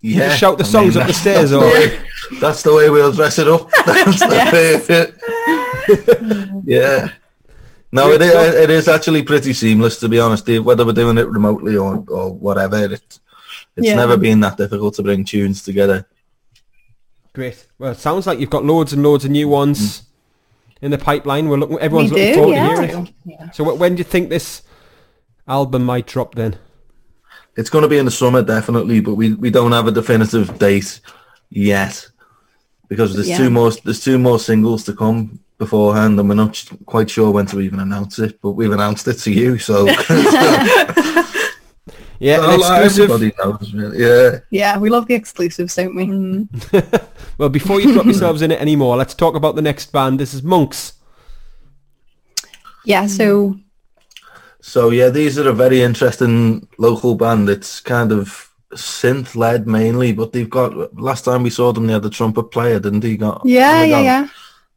Yeah. 0.00 0.28
just 0.28 0.38
shout 0.38 0.58
the 0.58 0.64
I 0.64 0.68
songs 0.68 0.96
up 0.96 1.06
the 1.08 1.12
that's- 1.12 1.20
stairs, 1.20 1.52
or- 1.52 1.60
the 1.60 1.98
that's 2.40 2.62
the 2.62 2.72
way 2.72 2.88
we'll 2.88 3.10
dress 3.12 3.38
it 3.38 3.48
up. 3.48 3.68
That's 3.86 4.20
the 4.20 5.12
way- 5.88 6.62
yeah. 6.64 7.08
No, 7.90 8.10
it 8.10 8.20
is, 8.20 8.54
it 8.54 8.70
is 8.70 8.86
actually 8.88 9.22
pretty 9.22 9.52
seamless, 9.54 9.98
to 10.00 10.08
be 10.08 10.20
honest. 10.20 10.44
Dave, 10.44 10.64
Whether 10.64 10.84
we're 10.84 10.92
doing 10.92 11.16
it 11.18 11.26
remotely 11.28 11.76
or, 11.76 12.04
or 12.08 12.32
whatever, 12.32 12.76
it's, 12.92 13.20
it's 13.76 13.86
Yeah. 13.86 13.94
never 13.94 14.16
been 14.16 14.40
that 14.40 14.56
difficult 14.58 14.94
to 14.94 15.02
bring 15.02 15.24
tunes 15.24 15.62
together. 15.62 16.06
Great. 17.32 17.66
Well, 17.78 17.92
it 17.92 17.98
sounds 17.98 18.26
like 18.26 18.40
you've 18.40 18.50
got 18.50 18.64
loads 18.64 18.92
and 18.92 19.02
loads 19.02 19.24
of 19.24 19.30
new 19.30 19.48
ones 19.48 20.00
mm. 20.00 20.04
in 20.82 20.90
the 20.90 20.98
pipeline. 20.98 21.48
We're 21.48 21.56
looking. 21.58 21.78
Everyone's 21.78 22.10
We 22.10 22.16
looking 22.16 22.34
do, 22.34 22.38
forward 22.40 22.54
yeah. 22.54 22.74
to 22.74 22.86
hearing 22.86 23.14
it. 23.26 23.54
So, 23.54 23.74
when 23.74 23.94
do 23.94 23.98
you 24.00 24.04
think 24.04 24.28
this 24.28 24.62
album 25.46 25.84
might 25.84 26.06
drop? 26.06 26.34
Then 26.34 26.56
It's 27.56 27.70
going 27.70 27.82
to 27.82 27.88
be 27.88 27.98
in 27.98 28.04
the 28.04 28.10
summer, 28.10 28.42
definitely, 28.42 29.00
but 29.00 29.14
we, 29.14 29.34
we 29.34 29.50
don't 29.50 29.72
have 29.72 29.86
a 29.86 29.92
definitive 29.92 30.58
date 30.58 31.00
yet 31.50 32.06
because 32.88 33.14
there's 33.14 33.28
Yeah. 33.28 33.38
two 33.38 33.50
more 33.50 33.70
there's 33.84 34.02
two 34.02 34.18
more 34.18 34.38
singles 34.38 34.84
to 34.84 34.92
come 34.92 35.38
beforehand, 35.58 36.18
and 36.18 36.28
we're 36.28 36.34
not 36.36 36.64
quite 36.86 37.10
sure 37.10 37.30
when 37.30 37.46
to 37.46 37.60
even 37.60 37.80
announce 37.80 38.18
it. 38.18 38.40
But 38.40 38.52
we've 38.52 38.72
announced 38.72 39.06
it 39.08 39.14
to 39.14 39.32
you, 39.32 39.58
so 39.58 39.86
yeah, 42.20 42.36
So, 42.36 42.50
an 42.50 42.60
exclusive. 42.60 43.10
Everybody 43.10 43.32
knows, 43.38 43.74
really. 43.74 43.98
Yeah. 43.98 44.38
Yeah, 44.50 44.78
we 44.78 44.90
love 44.90 45.06
the 45.06 45.14
exclusives, 45.14 45.74
don't 45.76 45.94
we? 45.94 46.06
Mm. 46.06 47.04
Well, 47.38 47.48
before 47.48 47.80
you 47.80 47.92
drop 47.92 48.04
yourselves 48.10 48.42
in 48.42 48.50
it 48.50 48.60
anymore, 48.60 48.96
let's 48.96 49.14
talk 49.14 49.36
about 49.36 49.54
the 49.54 49.62
next 49.62 49.92
band. 49.92 50.18
This 50.18 50.34
is 50.34 50.42
Monks. 50.42 50.94
Yeah, 52.84 53.06
so 53.06 53.54
So 54.60 54.90
yeah, 54.90 55.08
these 55.10 55.38
are 55.38 55.48
a 55.48 55.52
very 55.52 55.82
interesting 55.82 56.66
local 56.78 57.14
band. 57.14 57.48
It's 57.48 57.78
kind 57.80 58.10
of 58.10 58.50
synth 58.74 59.36
led 59.36 59.68
mainly, 59.68 60.12
but 60.12 60.32
they've 60.32 60.50
got 60.50 60.96
last 61.00 61.24
time 61.24 61.44
we 61.44 61.50
saw 61.50 61.72
them 61.72 61.86
they 61.86 61.92
had 61.92 62.04
a 62.04 62.10
trumpet 62.10 62.50
player, 62.50 62.80
didn't 62.80 63.04
he? 63.04 63.16
Got 63.16 63.42
yeah, 63.44 63.82
they 63.82 63.90
yeah, 63.90 63.96
got- 63.96 64.04
yeah. 64.04 64.28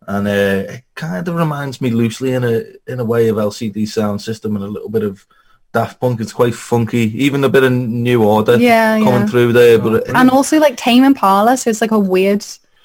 And 0.07 0.28
uh, 0.28 0.72
it 0.73 0.84
kind 0.95 1.28
of 1.28 1.36
reminds 1.36 1.80
me 1.80 1.91
loosely 1.91 2.34
in 2.34 2.44
a 2.44 2.64
in 2.88 2.99
a 2.99 3.06
way 3.06 3.28
of 3.30 3.38
LCD 3.38 3.88
sound 3.88 4.22
system 4.22 4.56
and 4.56 4.65
a 4.65 4.68
little 4.68 4.90
bit 4.90 5.03
of 5.03 5.26
Daft 5.73 5.99
Punk. 5.99 6.19
It's 6.19 6.34
quite 6.34 6.56
funky, 6.56 7.11
even 7.23 7.44
a 7.44 7.49
bit 7.49 7.64
of 7.64 7.72
New 7.72 8.23
Order 8.23 8.57
Yeah, 8.57 8.98
coming 8.98 9.14
yeah. 9.22 9.26
through 9.28 9.53
there. 9.53 9.78
But 9.80 9.94
it, 9.94 10.15
And 10.15 10.30
also 10.32 10.60
like 10.60 10.76
Tame 10.76 11.03
Impala, 11.03 11.56
so 11.56 11.69
it's 11.69 11.82
like 11.82 11.91
a 11.91 11.99
weird 11.99 12.44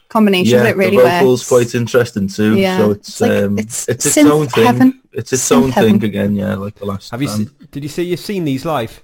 combination, 0.08 0.58
yeah, 0.58 0.62
but 0.64 0.70
it 0.70 0.76
really 0.76 0.98
the 0.98 1.02
vocals 1.02 1.40
works. 1.40 1.48
quite 1.72 1.74
interesting 1.74 2.28
too. 2.28 2.56
Yeah, 2.56 2.76
So 2.78 2.90
it's 2.92 3.08
it's 3.08 3.20
like- 3.22 3.30
um, 3.44 3.58
it's 3.58 3.88
it's 3.88 4.06
its 4.06 4.16
synth 4.16 4.30
own 4.30 4.46
thing. 4.48 4.66
heaven. 4.66 5.00
It's 5.12 5.32
its 5.32 5.48
Synth 5.48 5.56
own 5.56 5.70
heaven. 5.70 5.92
thing 5.98 6.04
again. 6.10 6.36
Yeah, 6.36 6.54
like 6.56 6.74
the 6.74 6.84
last. 6.84 7.10
Have 7.10 7.22
you? 7.22 7.28
band. 7.28 7.48
Se- 7.48 7.66
did 7.72 7.82
you 7.82 7.88
say 7.88 8.02
you've 8.02 8.20
seen 8.20 8.44
these 8.44 8.64
live? 8.66 9.02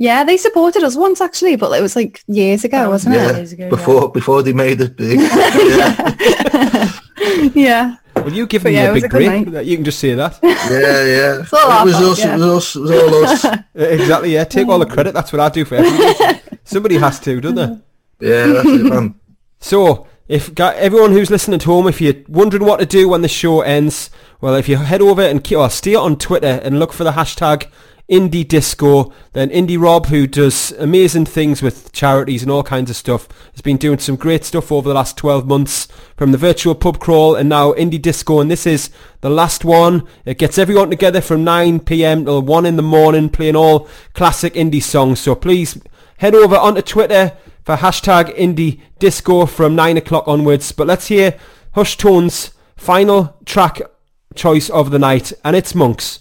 Yeah, 0.00 0.22
they 0.22 0.36
supported 0.36 0.84
us 0.84 0.94
once 0.94 1.20
actually, 1.20 1.56
but 1.56 1.76
it 1.76 1.82
was 1.82 1.96
like 1.96 2.22
years 2.28 2.62
ago, 2.64 2.82
was 2.88 3.04
wasn't 3.04 3.16
yeah, 3.16 3.30
it? 3.30 3.36
Years 3.38 3.52
ago, 3.52 3.68
before 3.68 4.08
before 4.12 4.44
they 4.44 4.52
made 4.52 4.80
it 4.80 4.96
big. 4.96 5.18
yeah, 7.54 7.96
Will 8.24 8.32
you 8.32 8.46
give 8.46 8.62
But 8.62 8.70
me 8.70 8.74
yeah, 8.76 8.90
a 8.90 8.94
big 8.94 9.04
a 9.04 9.08
good 9.08 9.16
break. 9.26 9.48
night. 9.48 9.66
You 9.66 9.76
can 9.76 9.84
just 9.84 9.98
say 9.98 10.14
that. 10.14 10.38
yeah, 10.42 10.50
yeah. 10.50 11.34
it 11.34 11.38
was 11.38 11.48
fault, 11.48 11.88
us. 11.88 12.18
yeah. 12.18 12.34
It 12.34 12.38
was 12.38 12.44
us. 12.44 12.76
It 12.76 12.80
was 12.80 12.90
all 12.90 13.24
us. 13.24 13.44
Uh, 13.78 13.84
exactly. 13.84 14.34
Yeah. 14.34 14.44
Take 14.44 14.66
all 14.68 14.78
the 14.80 14.86
credit. 14.86 15.14
That's 15.14 15.32
what 15.32 15.38
I 15.40 15.48
do 15.50 15.64
for 15.64 15.76
everything. 15.76 16.40
Somebody 16.64 16.96
has 16.98 17.20
to, 17.20 17.40
doesn't 17.40 17.54
there? 17.54 17.80
Yeah, 18.20 18.52
that's 18.54 18.68
it, 18.68 18.82
man. 18.82 19.14
So, 19.60 20.08
if 20.26 20.58
everyone 20.58 21.12
who's 21.12 21.30
listening 21.30 21.56
at 21.56 21.62
home, 21.62 21.86
if 21.86 22.00
you're 22.00 22.14
wondering 22.26 22.64
what 22.64 22.80
to 22.80 22.86
do 22.86 23.08
when 23.08 23.22
the 23.22 23.28
show 23.28 23.60
ends, 23.60 24.10
well, 24.40 24.56
if 24.56 24.68
you 24.68 24.76
head 24.78 25.00
over 25.00 25.22
and 25.22 25.44
keep, 25.44 25.58
or 25.58 25.70
stay 25.70 25.94
on 25.94 26.16
Twitter 26.18 26.60
and 26.64 26.78
look 26.80 26.92
for 26.92 27.04
the 27.04 27.12
hashtag 27.12 27.66
Indie 28.10 28.48
Disco, 28.48 29.12
then 29.34 29.50
Indie 29.50 29.78
Rob, 29.78 30.06
who 30.06 30.26
does 30.26 30.72
amazing 30.72 31.26
things 31.26 31.60
with 31.60 31.92
charities 31.92 32.42
and 32.42 32.50
all 32.50 32.62
kinds 32.62 32.88
of 32.88 32.96
stuff, 32.96 33.28
has 33.52 33.60
been 33.60 33.76
doing 33.76 33.98
some 33.98 34.16
great 34.16 34.44
stuff 34.44 34.72
over 34.72 34.88
the 34.88 34.94
last 34.94 35.18
12 35.18 35.46
months 35.46 35.88
from 36.16 36.32
the 36.32 36.38
virtual 36.38 36.74
pub 36.74 36.98
crawl 36.98 37.34
and 37.34 37.50
now 37.50 37.72
Indie 37.74 38.00
Disco, 38.00 38.40
and 38.40 38.50
this 38.50 38.66
is 38.66 38.88
the 39.20 39.28
last 39.28 39.62
one. 39.62 40.08
It 40.24 40.38
gets 40.38 40.56
everyone 40.56 40.88
together 40.88 41.20
from 41.20 41.44
9pm 41.44 42.24
till 42.24 42.40
1 42.40 42.66
in 42.66 42.76
the 42.76 42.82
morning 42.82 43.28
playing 43.28 43.56
all 43.56 43.86
classic 44.14 44.54
indie 44.54 44.82
songs. 44.82 45.20
So 45.20 45.34
please 45.34 45.78
head 46.16 46.34
over 46.34 46.56
onto 46.56 46.80
Twitter 46.80 47.36
for 47.62 47.76
hashtag 47.76 48.34
indie 48.36 48.80
disco 48.98 49.44
from 49.44 49.76
9 49.76 49.98
o'clock 49.98 50.26
onwards. 50.26 50.72
But 50.72 50.86
let's 50.86 51.08
hear 51.08 51.38
Hush 51.72 51.98
Tone's 51.98 52.52
final 52.74 53.36
track 53.44 53.82
choice 54.34 54.70
of 54.70 54.90
the 54.90 54.98
night, 54.98 55.34
and 55.44 55.54
it's 55.54 55.74
Monks. 55.74 56.20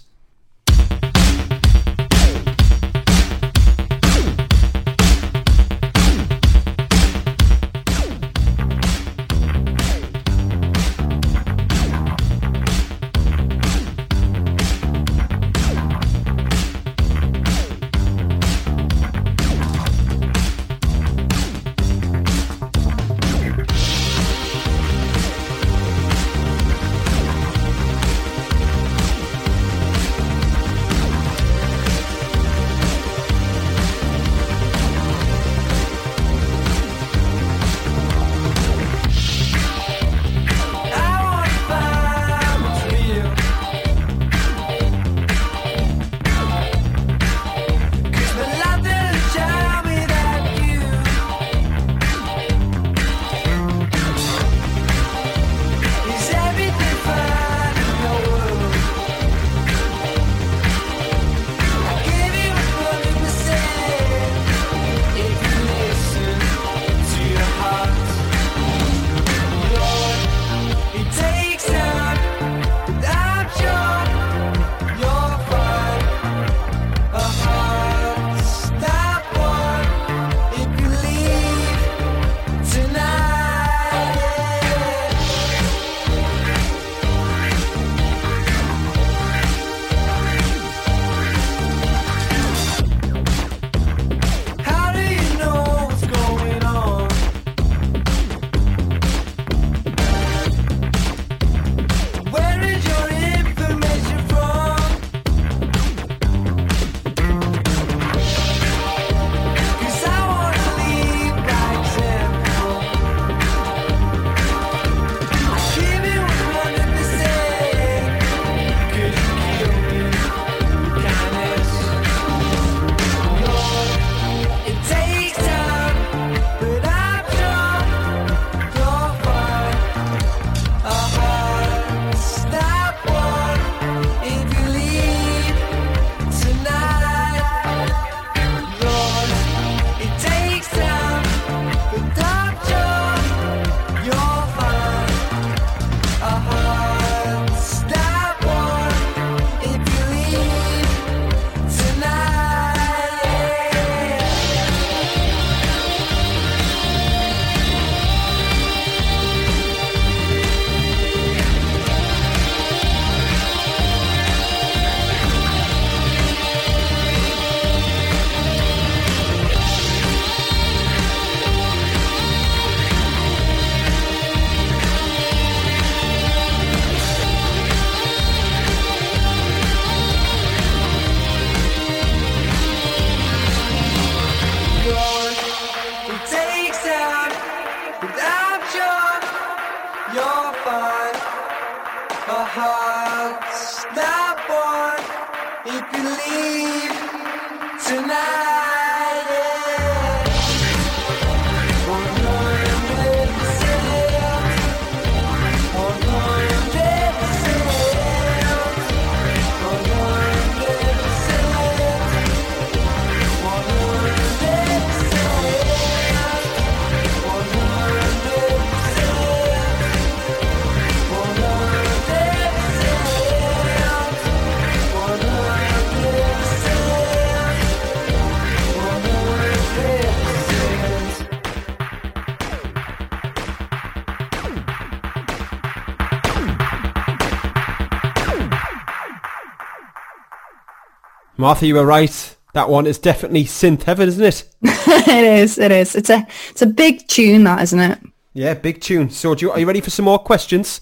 Martha, 241.38 241.68
you 241.68 241.76
were 241.76 241.86
right. 241.86 242.36
That 242.54 242.70
one 242.70 242.88
is 242.88 242.98
definitely 242.98 243.44
synth 243.44 243.84
heaven, 243.84 244.08
isn't 244.08 244.24
it? 244.24 244.50
it 244.64 245.24
is. 245.24 245.58
It 245.58 245.72
is. 245.72 245.96
It's 245.96 246.10
a 246.10 246.26
it's 246.50 246.62
a 246.62 246.68
big 246.68 247.08
tune, 247.08 247.44
that 247.44 247.62
isn't 247.62 247.80
it? 247.80 248.00
Yeah, 248.34 248.54
big 248.54 248.82
tune. 248.82 249.10
So, 249.10 249.36
do 249.36 249.46
you, 249.46 249.52
are 249.52 249.60
you 249.60 249.66
ready 249.66 249.82
for 249.82 249.90
some 249.90 250.06
more 250.06 250.20
questions? 250.20 250.82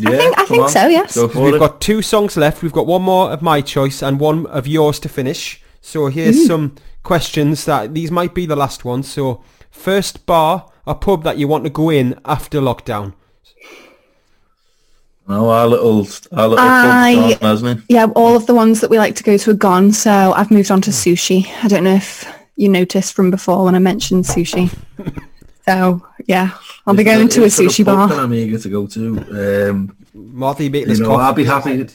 Yeah, 0.00 0.10
think- 0.10 0.38
I 0.38 0.44
think 0.46 0.62
on. 0.64 0.68
so, 0.68 0.86
yes. 0.86 1.14
Go 1.14 1.26
We've 1.26 1.54
it. 1.54 1.58
got 1.58 1.80
two 1.80 2.02
songs 2.02 2.36
left. 2.36 2.62
We've 2.62 2.72
got 2.72 2.86
one 2.86 3.02
more 3.02 3.30
of 3.30 3.42
my 3.42 3.60
choice 3.60 4.02
and 4.02 4.18
one 4.18 4.46
of 4.46 4.66
yours 4.66 4.98
to 5.00 5.08
finish. 5.08 5.62
So 5.80 6.06
here's 6.08 6.36
mm. 6.36 6.46
some 6.46 6.74
questions 7.02 7.64
that 7.66 7.94
these 7.94 8.10
might 8.10 8.34
be 8.34 8.46
the 8.46 8.56
last 8.56 8.84
ones. 8.84 9.08
So 9.08 9.44
first 9.70 10.26
bar 10.26 10.70
a 10.86 10.94
pub 10.94 11.22
that 11.24 11.38
you 11.38 11.48
want 11.48 11.64
to 11.64 11.70
go 11.70 11.90
in 11.90 12.18
after 12.24 12.60
lockdown. 12.60 13.14
No, 15.26 15.48
our 15.48 15.66
little, 15.66 16.06
our 16.32 16.48
little 16.48 16.58
I- 16.58 17.14
pub's 17.16 17.34
gone, 17.38 17.50
hasn't 17.50 17.78
it? 17.78 17.84
Yeah, 17.88 18.06
all 18.14 18.36
of 18.36 18.46
the 18.46 18.54
ones 18.54 18.80
that 18.80 18.90
we 18.90 18.98
like 18.98 19.14
to 19.16 19.22
go 19.22 19.36
to 19.38 19.50
are 19.50 19.54
gone. 19.54 19.92
So 19.92 20.10
I've 20.36 20.50
moved 20.50 20.70
on 20.70 20.80
to 20.82 20.90
sushi. 20.90 21.46
I 21.64 21.68
don't 21.68 21.84
know 21.84 21.94
if 21.94 22.26
you 22.56 22.68
noticed 22.68 23.14
from 23.14 23.30
before 23.30 23.64
when 23.64 23.74
I 23.74 23.78
mentioned 23.78 24.24
sushi. 24.24 24.70
so 25.64 26.04
yeah, 26.26 26.50
I'll 26.86 26.94
be 26.94 27.04
going 27.04 27.26
the- 27.28 27.32
to 27.34 27.44
a 27.44 27.46
sushi 27.46 27.84
pub 27.84 27.96
bar. 27.96 28.08
that 28.08 28.18
I'm 28.18 28.34
eager 28.34 28.58
to 28.58 28.68
go 28.68 28.86
to. 28.86 29.70
Um, 29.70 29.96
Martha, 30.14 30.64
you 30.64 30.70
you 30.70 30.96
know, 30.98 31.08
cough. 31.08 31.20
I'd 31.30 31.36
be 31.36 31.44
happy. 31.44 31.86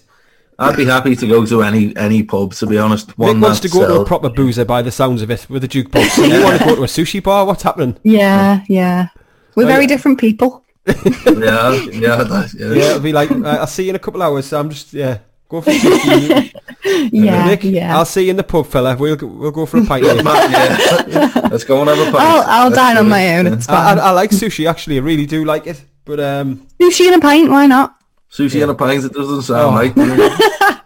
I'd 0.62 0.76
be 0.76 0.84
happy 0.86 1.16
to 1.16 1.28
go 1.28 1.46
to 1.46 1.62
any 1.64 1.96
any 1.96 2.24
pub. 2.24 2.54
To 2.56 2.66
be 2.68 2.78
honest, 2.78 3.18
one 3.18 3.38
Nick 3.40 3.44
wants 3.44 3.60
to 3.62 3.68
that 3.70 3.74
go 3.78 3.88
to 3.96 4.02
a 4.02 4.06
proper 4.06 4.30
boozer 4.30 4.66
by 4.66 4.82
the 4.82 4.92
sounds 4.92 5.22
of 5.22 5.32
it 5.32 5.48
with 5.50 5.64
a 5.64 5.68
jukebox. 5.68 6.22
And 6.22 6.34
you 6.34 6.44
want 6.44 6.60
to 6.60 6.66
go 6.66 6.76
to 6.76 6.84
a 6.84 6.88
sushi 6.88 7.22
bar? 7.24 7.46
What's 7.46 7.64
happening? 7.64 7.96
Yeah, 8.04 8.64
yeah. 8.68 9.08
We're 9.56 9.64
Oh, 9.64 9.68
very 9.68 9.84
yeah. 9.84 9.88
different 9.88 10.20
people. 10.20 10.66
yeah, 10.88 11.72
yeah, 11.92 12.24
that, 12.24 12.54
yeah. 12.58 12.68
Yeah, 12.74 12.84
it'll 12.92 13.00
be 13.02 13.14
like, 13.14 13.30
uh, 13.32 13.44
I'll 13.62 13.68
see 13.68 13.84
you 13.84 13.90
in 13.92 13.96
a 13.96 14.00
couple 14.00 14.22
hours. 14.22 14.48
So 14.48 14.60
I'm 14.60 14.70
just, 14.70 14.92
yeah, 14.94 15.20
go 15.48 15.62
for 15.62 15.72
sushi. 15.72 16.52
Yeah, 17.12 17.46
Nick, 17.46 17.64
yeah. 17.66 17.96
I'll 17.98 18.06
see 18.06 18.24
you 18.26 18.32
in 18.32 18.38
the 18.38 18.44
pub, 18.44 18.66
fella. 18.68 18.96
We'll 18.98 19.18
we'll 19.22 19.52
go 19.52 19.66
for 19.66 19.78
a 19.80 19.86
pint. 19.86 20.04
later. 20.06 20.24
Yeah. 21.10 21.48
Let's 21.52 21.64
go 21.64 21.82
and 21.82 21.90
have 21.90 22.00
a 22.00 22.04
pint. 22.12 22.16
I'll, 22.24 22.44
I'll 22.66 22.70
dine 22.72 22.96
do 22.96 23.02
on 23.02 23.10
my 23.10 23.38
own. 23.38 23.46
Yeah. 23.48 23.54
It's 23.54 23.70
I, 23.70 23.94
I. 23.94 23.98
I 23.98 24.12
like 24.12 24.32
sushi 24.32 24.70
actually. 24.70 24.98
I 24.98 25.02
really 25.02 25.26
do 25.26 25.46
like 25.46 25.68
it. 25.68 25.84
But 26.06 26.20
um, 26.20 26.66
Sushi 26.80 27.06
and 27.08 27.16
a 27.16 27.20
pint, 27.20 27.52
why 27.52 27.68
not? 27.68 27.96
Sushi 28.32 28.62
and 28.64 28.72
a 28.72 28.76
pint. 28.76 29.04
It 29.06 29.14
doesn't 29.14 29.44
sound 29.44 29.94
Oh. 29.98 30.02
right. 30.04 30.80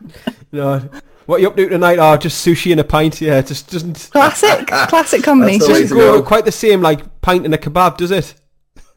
no, 0.51 0.89
what 1.25 1.39
you 1.41 1.47
up 1.47 1.55
to 1.55 1.69
tonight? 1.69 1.97
Oh, 1.99 2.17
just 2.17 2.45
sushi 2.45 2.71
and 2.71 2.81
a 2.81 2.83
pint. 2.83 3.21
Yeah, 3.21 3.41
just 3.41 3.69
doesn't 3.71 4.09
Classic, 4.11 4.67
classic 4.67 5.21
the 5.21 5.25
combination. 5.25 5.67
way 5.71 5.81
doesn't 5.81 5.97
go 5.97 6.19
go. 6.19 6.23
quite 6.27 6.43
the 6.45 6.51
same 6.51 6.81
like 6.81 7.21
pint 7.21 7.45
and 7.45 7.53
a 7.53 7.57
kebab, 7.57 7.97
does 7.97 8.11
it? 8.11 8.33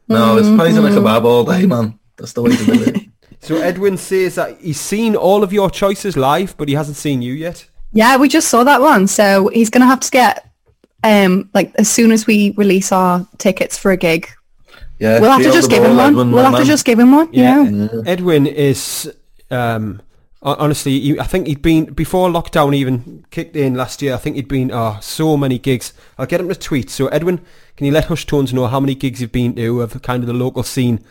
No, 0.09 0.37
it's 0.37 0.47
pint 0.47 0.77
and 0.77 0.85
Mm-hmm. 0.85 0.97
a 0.97 1.01
kebab 1.01 1.23
all 1.25 1.43
day, 1.43 1.65
man. 1.65 1.99
That's 2.17 2.33
the 2.33 2.41
way 2.41 2.55
to 2.55 2.65
do 2.65 2.83
it. 2.83 3.03
So 3.39 3.57
Edwin 3.57 3.97
says 3.97 4.35
that 4.35 4.59
he's 4.59 4.79
seen 4.79 5.15
all 5.15 5.43
of 5.43 5.53
your 5.53 5.69
choices 5.69 6.17
live, 6.17 6.57
but 6.57 6.67
he 6.67 6.73
hasn't 6.73 6.97
seen 6.97 7.21
you 7.21 7.33
yet. 7.33 7.69
Yeah, 7.93 8.17
we 8.17 8.27
just 8.27 8.49
saw 8.49 8.63
that 8.63 8.81
one. 8.81 9.07
So 9.07 9.47
he's 9.49 9.69
going 9.69 9.81
to 9.81 9.87
have 9.87 9.99
to 10.01 10.09
get, 10.11 10.49
um, 11.03 11.47
like, 11.53 11.71
as 11.75 11.87
soon 11.87 12.11
as 12.11 12.25
we 12.25 12.51
release 12.57 12.91
our 12.91 13.25
tickets 13.37 13.77
for 13.77 13.91
a 13.91 13.95
gig, 13.97 14.27
Yeah, 14.99 15.19
we'll 15.21 15.31
have 15.31 15.43
to 15.43 15.51
just 15.51 15.69
give 15.69 15.83
him 15.83 15.95
one. 15.95 16.09
Edwin, 16.09 16.31
We'll 16.31 16.43
my 16.43 16.49
have 16.49 16.59
to 16.59 16.65
just 16.65 16.83
give 16.83 16.99
him 16.99 17.11
one. 17.11 17.29
Yeah. 17.31 17.61
Yeah. 17.63 17.87
Edwin 18.07 18.47
is, 18.47 19.13
um, 19.51 20.01
hon- 20.01 20.01
honestly, 20.59 20.99
he, 20.99 21.19
I 21.19 21.23
think 21.25 21.47
he'd 21.47 21.61
been 21.61 21.85
before 21.85 22.29
lockdown 22.29 22.73
even 22.75 23.25
kicked 23.31 23.55
in 23.55 23.73
last 23.75 24.01
year. 24.01 24.13
I 24.13 24.17
think 24.17 24.35
he'd 24.35 24.47
been 24.47 24.71
oh 24.71 24.97
so 25.01 25.35
many 25.37 25.57
gigs. 25.59 25.93
I'll 26.17 26.25
get 26.25 26.39
him 26.39 26.49
to 26.49 26.55
tweet. 26.55 26.89
So 26.89 27.07
Edwin, 27.07 27.39
can 27.75 27.85
you 27.85 27.91
let 27.91 28.05
Hush 28.05 28.25
Tones 28.25 28.53
know 28.53 28.67
how 28.67 28.79
many 28.79 28.95
gigs 28.95 29.21
you've 29.21 29.31
been 29.31 29.55
to 29.55 29.81
of 29.81 30.01
kind 30.01 30.23
of 30.23 30.27
the 30.27 30.33
local 30.33 30.63
scene 30.63 31.03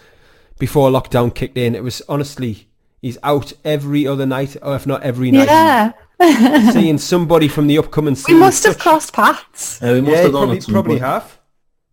before 0.58 0.90
lockdown 0.90 1.34
kicked 1.34 1.58
in? 1.58 1.74
It 1.74 1.82
was 1.82 2.02
honestly, 2.08 2.68
he's 3.02 3.18
out 3.22 3.52
every 3.64 4.06
other 4.06 4.26
night, 4.26 4.56
or 4.62 4.74
if 4.76 4.86
not 4.86 5.02
every 5.02 5.30
night, 5.30 5.46
Yeah. 5.48 5.92
seeing 6.72 6.96
somebody 6.98 7.48
from 7.48 7.66
the 7.66 7.78
upcoming 7.78 8.14
scene. 8.14 8.36
We 8.36 8.40
must 8.40 8.64
have 8.64 8.74
Such- 8.74 8.82
crossed 8.82 9.12
paths. 9.12 9.80
Yeah, 9.82 9.92
we 9.92 10.00
must 10.00 10.12
yeah, 10.12 10.22
have 10.22 10.32
done 10.32 10.48
probably, 10.48 10.60
probably 10.72 10.98
have. 10.98 11.38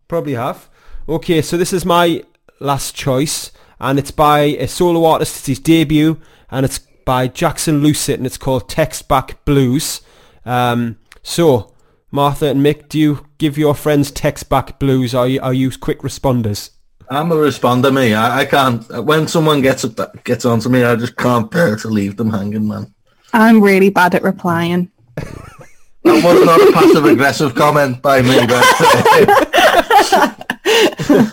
Probably 0.08 0.34
have. 0.34 0.68
Okay, 1.08 1.42
so 1.42 1.56
this 1.58 1.72
is 1.72 1.84
my 1.84 2.24
last 2.60 2.94
choice, 2.94 3.50
and 3.78 3.98
it's 3.98 4.10
by 4.10 4.40
a 4.40 4.66
solo 4.66 5.04
artist. 5.04 5.36
It's 5.36 5.46
his 5.46 5.58
debut, 5.58 6.18
and 6.50 6.64
it's 6.64 6.80
by 7.04 7.28
Jackson 7.28 7.82
Lucet, 7.82 8.14
and 8.14 8.26
it's 8.26 8.38
called 8.38 8.68
Text 8.68 9.08
Back 9.08 9.44
Blues. 9.44 10.00
Um, 10.44 10.98
so, 11.22 11.72
Martha 12.10 12.46
and 12.46 12.64
Mick, 12.64 12.88
do 12.88 12.98
you 12.98 13.26
give 13.38 13.58
your 13.58 13.74
friends 13.74 14.10
Text 14.10 14.48
Back 14.48 14.78
Blues? 14.78 15.14
Are 15.14 15.28
you, 15.28 15.40
are 15.40 15.54
you 15.54 15.70
quick 15.78 16.00
responders? 16.00 16.70
I'm 17.10 17.30
a 17.32 17.36
responder, 17.36 17.94
me. 17.94 18.14
I, 18.14 18.40
I 18.40 18.44
can't. 18.44 19.04
When 19.04 19.28
someone 19.28 19.60
gets 19.60 19.84
up, 19.84 20.24
gets 20.24 20.44
onto 20.44 20.68
me, 20.68 20.84
I 20.84 20.96
just 20.96 21.16
can't 21.16 21.50
bear 21.50 21.76
to 21.76 21.88
leave 21.88 22.16
them 22.16 22.30
hanging, 22.30 22.66
man. 22.66 22.94
I'm 23.32 23.60
really 23.60 23.90
bad 23.90 24.14
at 24.14 24.22
replying. 24.22 24.90
That 26.04 26.22
was 26.22 26.44
not 26.44 26.60
a 26.60 26.70
passive 26.70 27.06
aggressive 27.06 27.54
comment 27.54 28.02
by 28.02 28.20
me, 28.20 28.46
but 28.46 28.62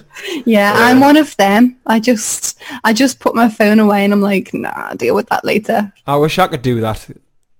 Yeah, 0.45 0.73
I'm 0.75 0.99
one 0.99 1.17
of 1.17 1.35
them. 1.37 1.77
I 1.85 1.99
just, 1.99 2.59
I 2.83 2.93
just 2.93 3.19
put 3.19 3.35
my 3.35 3.49
phone 3.49 3.79
away 3.79 4.03
and 4.03 4.13
I'm 4.13 4.21
like, 4.21 4.53
nah, 4.53 4.71
I'll 4.73 4.95
deal 4.95 5.15
with 5.15 5.27
that 5.29 5.43
later. 5.45 5.91
I 6.07 6.15
wish 6.17 6.37
I 6.39 6.47
could 6.47 6.61
do 6.61 6.81
that. 6.81 7.07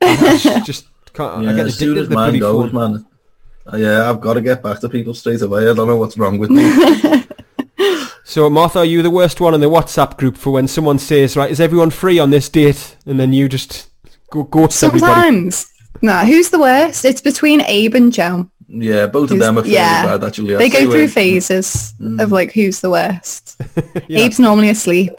I 0.02 0.16
just- 0.38 0.66
just 0.66 0.86
can't. 1.14 1.40
I 1.40 1.50
yeah, 1.52 1.56
get 1.58 1.66
as 1.68 1.78
soon 1.78 1.90
addicted 1.92 1.96
to 1.96 2.02
as 2.02 2.10
the 2.10 2.16
mine 2.16 2.40
goes, 2.40 2.72
phone. 2.72 2.94
man. 2.94 3.06
uh, 3.74 3.78
Yeah, 3.78 4.10
I've 4.10 4.22
got 4.22 4.34
to 4.36 4.42
get 4.42 4.64
back 4.64 4.80
to 4.82 4.90
people 4.90 5.14
straight 5.14 5.42
away. 5.42 5.70
I 5.70 5.74
don't 5.74 5.88
know 5.88 5.98
what's 5.98 6.18
wrong 6.18 6.38
with 6.40 6.50
me. 6.50 7.24
So, 8.24 8.50
Martha, 8.50 8.80
are 8.80 8.86
you 8.86 9.02
the 9.02 9.10
worst 9.10 9.42
one 9.42 9.54
in 9.54 9.60
the 9.60 9.70
WhatsApp 9.70 10.16
group 10.18 10.38
for 10.38 10.52
when 10.52 10.68
someone 10.68 11.00
says, 11.00 11.36
right, 11.36 11.52
is 11.52 11.60
everyone 11.60 11.90
free 11.90 12.18
on 12.18 12.30
this 12.30 12.48
date? 12.48 12.96
And 13.06 13.20
then 13.20 13.34
you 13.34 13.50
just 13.50 13.90
go 14.30 14.44
ghost 14.44 14.82
everybody. 14.84 15.12
Sometimes. 15.12 15.70
Nah, 16.02 16.24
who's 16.24 16.50
the 16.50 16.60
worst? 16.60 17.04
It's 17.04 17.20
between 17.20 17.62
Abe 17.62 17.96
and 17.96 18.14
Joe. 18.14 18.50
Yeah, 18.73 19.07
both 19.07 19.31
of 19.31 19.39
them 19.39 19.57
are 19.57 19.61
fairly 19.61 19.76
yeah. 19.76 20.06
bad, 20.06 20.23
actually. 20.23 20.56
They 20.56 20.65
I'd 20.65 20.72
go 20.72 20.80
say 20.80 20.85
through 20.85 21.07
phases 21.10 21.93
Mm. 21.99 22.22
of 22.22 22.31
like 22.31 22.52
who's 22.53 22.80
the 22.81 22.89
worst. 22.89 23.57
Yeah. 24.07 24.26
Abe's 24.26 24.39
normally 24.39 24.69
asleep. 24.69 25.11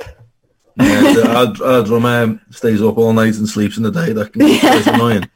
Yeah, 0.77 1.01
the- 1.15 1.29
our, 1.65 1.73
our 1.79 1.85
drummer 1.85 2.41
stays 2.51 2.81
up 2.83 2.97
all 2.99 3.13
night 3.13 3.37
and 3.37 3.49
sleeps 3.49 3.77
in 3.77 3.83
the 3.83 3.91
day. 3.91 4.13
That 4.13 4.33
can 4.33 4.41
be 4.47 4.59
quite 4.59 4.87
annoying. 4.87 5.29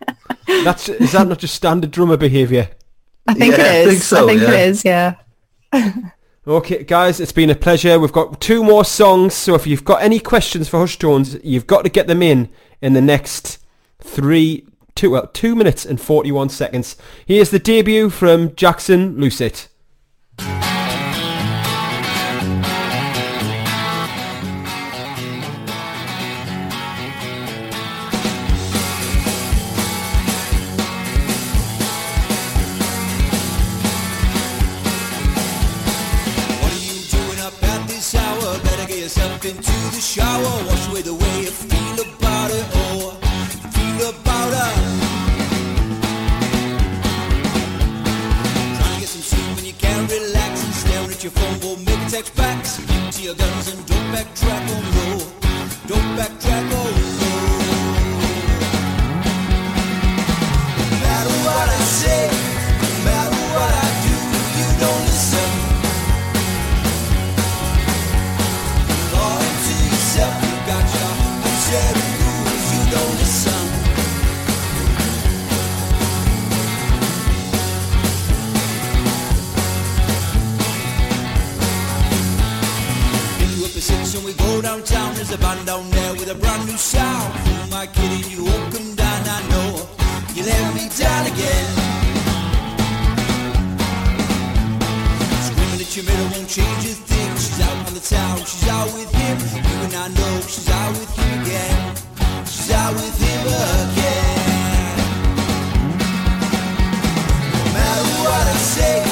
That's 0.65 0.89
is 0.89 1.13
that 1.13 1.27
not 1.29 1.39
just 1.39 1.55
standard 1.55 1.91
drummer 1.91 2.17
behaviour? 2.17 2.69
I 3.27 3.35
think 3.35 3.57
Yeah, 3.57 3.65
I 3.65 3.69
it 3.69 3.87
is. 3.87 3.91
think 3.91 4.03
so, 4.03 4.25
I 4.25 4.29
think 4.29 4.43
yeah. 4.43 4.51
it 4.53 4.69
is, 4.69 4.85
yeah. 4.85 5.15
Okay, 6.47 6.85
guys, 6.85 7.19
it's 7.19 7.33
been 7.33 7.51
a 7.51 7.57
pleasure. 7.57 7.99
We've 7.99 8.13
got 8.13 8.41
two 8.41 8.63
more 8.63 8.85
songs, 8.85 9.35
so 9.35 9.55
if 9.57 9.67
you've 9.67 9.85
got 9.85 10.01
any 10.01 10.21
questions 10.21 10.69
for 10.69 10.79
Hush 10.79 10.97
Tones, 10.97 11.37
you've 11.43 11.67
got 11.67 11.83
to 11.83 11.91
get 11.91 12.07
them 12.07 12.23
in 12.23 12.49
in 12.81 12.93
the 12.93 13.01
next 13.01 13.59
three, 14.01 14.65
two, 14.97 15.11
well, 15.11 15.29
two 15.29 15.55
minutes 15.55 15.85
and 15.85 16.01
forty-one 16.01 16.49
seconds. 16.49 16.97
Here's 17.25 17.51
the 17.51 17.61
debut 17.61 18.11
from 18.11 18.57
Jackson 18.57 19.15
Lucet. 19.17 19.69
Text 52.17 52.35
back. 52.35 52.65
To 53.13 53.23
your 53.23 53.35
guns 53.35 53.69
and 53.69 53.87
don't 53.87 54.07
backtrack, 54.15 54.63
oh 54.75 54.83
no. 54.97 55.09
Don't 55.87 56.19
backtrack, 56.19 56.69
oh 56.73 57.06
and 84.17 84.25
we 84.25 84.33
go 84.35 84.63
downtown. 84.63 85.15
There's 85.15 85.33
a 85.33 85.39
band 85.39 85.67
down 85.67 85.91
there 85.91 86.13
with 86.13 86.31
a 86.31 86.35
brand 86.35 86.67
new 86.67 86.77
sound. 86.77 87.33
Who 87.47 87.53
am 87.67 87.75
I 87.75 87.87
kidding? 87.87 88.31
You 88.31 88.45
won't 88.45 88.73
come 88.73 88.95
down, 88.95 89.23
I 89.37 89.41
know. 89.53 89.89
You 90.35 90.43
let 90.45 90.75
me 90.75 90.89
down 90.97 91.27
again. 91.33 91.67
Screaming 95.47 95.81
at 95.85 95.97
your 95.97 96.05
mirror 96.09 96.29
won't 96.33 96.49
change 96.49 96.85
a 96.93 96.95
thing. 97.11 97.31
She's 97.37 97.61
out 97.61 97.77
on 97.87 97.95
the 97.95 98.01
town, 98.01 98.39
she's 98.39 98.69
out 98.69 98.91
with 98.95 99.11
him. 99.13 99.37
You 99.67 99.77
and 99.87 99.95
I 99.95 100.09
know 100.09 100.41
she's 100.49 100.69
out 100.71 100.93
with 100.99 101.13
him 101.19 101.43
again. 101.43 101.97
She's 102.47 102.71
out 102.73 102.95
with 102.95 103.17
him 103.21 103.41
again. 103.85 104.97
No 107.53 107.65
matter 107.77 108.07
what 108.25 108.47
I 108.47 108.57
say, 108.75 109.06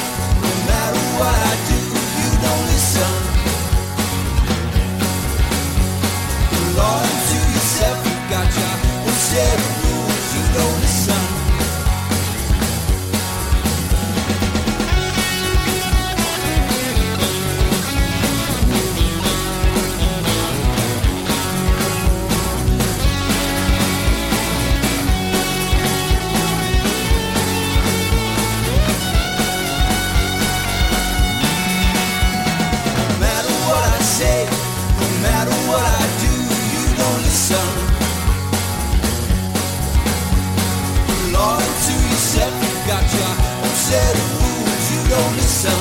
set 43.85 44.15
of 44.16 44.28
rules, 44.40 44.85
you 44.93 45.01
don't 45.12 45.35
listen. 45.36 45.78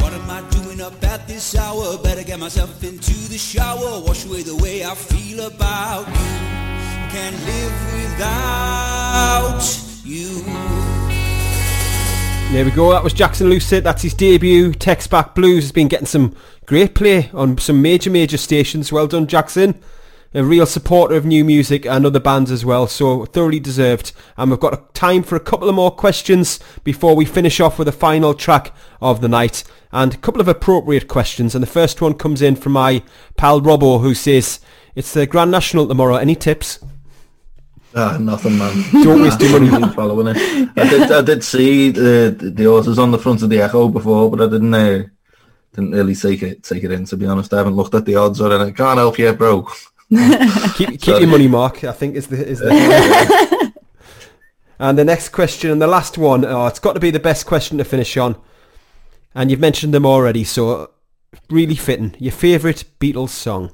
What 0.00 0.12
am 0.12 0.28
I 0.28 0.42
doing 0.50 0.80
up 0.82 1.02
at 1.04 1.26
this 1.26 1.56
hour? 1.56 1.96
Better 2.02 2.22
get 2.22 2.38
myself 2.38 2.84
into 2.84 3.14
the 3.30 3.38
shower, 3.38 4.02
wash 4.06 4.26
away 4.26 4.42
the 4.42 4.56
way 4.56 4.84
I 4.84 4.94
feel 4.94 5.46
about 5.46 6.06
you. 6.06 6.28
Can't 7.08 7.38
live 7.46 7.76
without 7.94 9.62
you. 10.04 10.42
There 12.52 12.64
we 12.64 12.70
go. 12.70 12.92
That 12.92 13.04
was 13.04 13.14
Jackson 13.14 13.48
Lucid. 13.48 13.84
That's 13.84 14.02
his 14.02 14.12
debut. 14.12 14.72
Text 14.72 15.10
Back 15.10 15.34
Blues 15.34 15.64
has 15.64 15.72
been 15.72 15.88
getting 15.88 16.06
some 16.06 16.34
great 16.68 16.94
play 16.94 17.30
on 17.32 17.56
some 17.56 17.80
major, 17.80 18.10
major 18.10 18.36
stations. 18.36 18.92
Well 18.92 19.06
done, 19.06 19.26
Jackson. 19.26 19.80
A 20.34 20.44
real 20.44 20.66
supporter 20.66 21.14
of 21.14 21.24
new 21.24 21.42
music 21.42 21.86
and 21.86 22.04
other 22.04 22.20
bands 22.20 22.50
as 22.50 22.62
well, 22.62 22.86
so 22.86 23.24
thoroughly 23.24 23.58
deserved. 23.58 24.12
And 24.36 24.50
we've 24.50 24.60
got 24.60 24.94
time 24.94 25.22
for 25.22 25.34
a 25.34 25.40
couple 25.40 25.70
of 25.70 25.74
more 25.74 25.90
questions 25.90 26.60
before 26.84 27.16
we 27.16 27.24
finish 27.24 27.58
off 27.58 27.78
with 27.78 27.88
a 27.88 27.92
final 27.92 28.34
track 28.34 28.74
of 29.00 29.22
the 29.22 29.28
night. 29.28 29.64
And 29.92 30.12
a 30.12 30.18
couple 30.18 30.42
of 30.42 30.48
appropriate 30.48 31.08
questions. 31.08 31.54
And 31.54 31.62
the 31.62 31.66
first 31.66 32.02
one 32.02 32.12
comes 32.12 32.42
in 32.42 32.54
from 32.54 32.72
my 32.72 33.02
pal 33.38 33.62
Robbo, 33.62 34.02
who 34.02 34.12
says, 34.12 34.60
it's 34.94 35.14
the 35.14 35.26
Grand 35.26 35.50
National 35.50 35.88
tomorrow. 35.88 36.16
Any 36.16 36.34
tips? 36.34 36.80
Ah, 37.94 38.18
nothing, 38.20 38.58
man. 38.58 38.84
Don't 39.02 39.22
waste 39.22 39.40
your 39.40 39.58
money. 39.58 39.94
Following 39.94 40.36
it. 40.36 40.36
I 40.76 40.90
did, 40.90 41.10
I 41.10 41.22
did 41.22 41.42
see 41.42 41.90
the 41.90 42.36
the 42.38 42.64
horses 42.64 42.98
on 42.98 43.10
the 43.10 43.18
front 43.18 43.42
of 43.42 43.48
the 43.48 43.62
Echo 43.62 43.88
before, 43.88 44.30
but 44.30 44.42
I 44.42 44.50
didn't 44.50 44.74
uh, 44.74 45.04
didn't 45.74 45.92
really 45.92 46.14
take 46.14 46.42
it 46.42 46.62
take 46.62 46.84
it 46.84 46.92
in. 46.92 47.04
To 47.06 47.16
be 47.16 47.26
honest, 47.26 47.52
I 47.52 47.58
haven't 47.58 47.76
looked 47.76 47.94
at 47.94 48.04
the 48.04 48.16
odds 48.16 48.40
or 48.40 48.52
anything. 48.52 48.74
Can't 48.74 48.98
help 48.98 49.18
you, 49.18 49.32
bro. 49.32 49.62
keep 50.74 50.88
keep 50.88 51.02
Sorry. 51.02 51.20
your 51.20 51.28
money, 51.28 51.48
Mark. 51.48 51.84
I 51.84 51.92
think 51.92 52.16
is 52.16 52.28
the 52.28 52.46
is 52.46 52.60
the. 52.60 53.72
and 54.78 54.98
the 54.98 55.04
next 55.04 55.30
question 55.30 55.70
and 55.70 55.82
the 55.82 55.86
last 55.86 56.18
one. 56.18 56.44
Oh, 56.44 56.66
it's 56.66 56.78
got 56.78 56.94
to 56.94 57.00
be 57.00 57.10
the 57.10 57.20
best 57.20 57.46
question 57.46 57.78
to 57.78 57.84
finish 57.84 58.16
on. 58.16 58.36
And 59.34 59.50
you've 59.50 59.60
mentioned 59.60 59.94
them 59.94 60.06
already, 60.06 60.44
so 60.44 60.90
really 61.50 61.74
fitting. 61.74 62.16
Your 62.18 62.32
favourite 62.32 62.84
Beatles 62.98 63.30
song? 63.30 63.72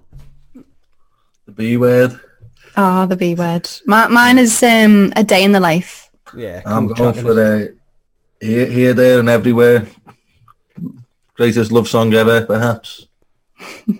The 1.46 1.52
B 1.52 1.76
word. 1.76 2.18
Ah, 2.76 3.06
the 3.06 3.16
B 3.16 3.34
word. 3.34 3.68
Mi- 3.86 4.08
mine 4.08 4.38
is 4.38 4.62
um, 4.62 5.12
A 5.16 5.22
Day 5.22 5.44
in 5.44 5.52
the 5.52 5.60
Life. 5.60 6.10
Yeah, 6.36 6.62
I'm 6.66 6.88
going 6.88 7.14
for 7.14 7.34
the 7.34 7.76
here, 8.40 8.66
here, 8.66 8.94
there, 8.94 9.20
and 9.20 9.28
everywhere. 9.28 9.86
Greatest 11.35 11.73
love 11.73 11.89
song 11.89 12.15
ever, 12.15 12.44
perhaps. 12.47 13.06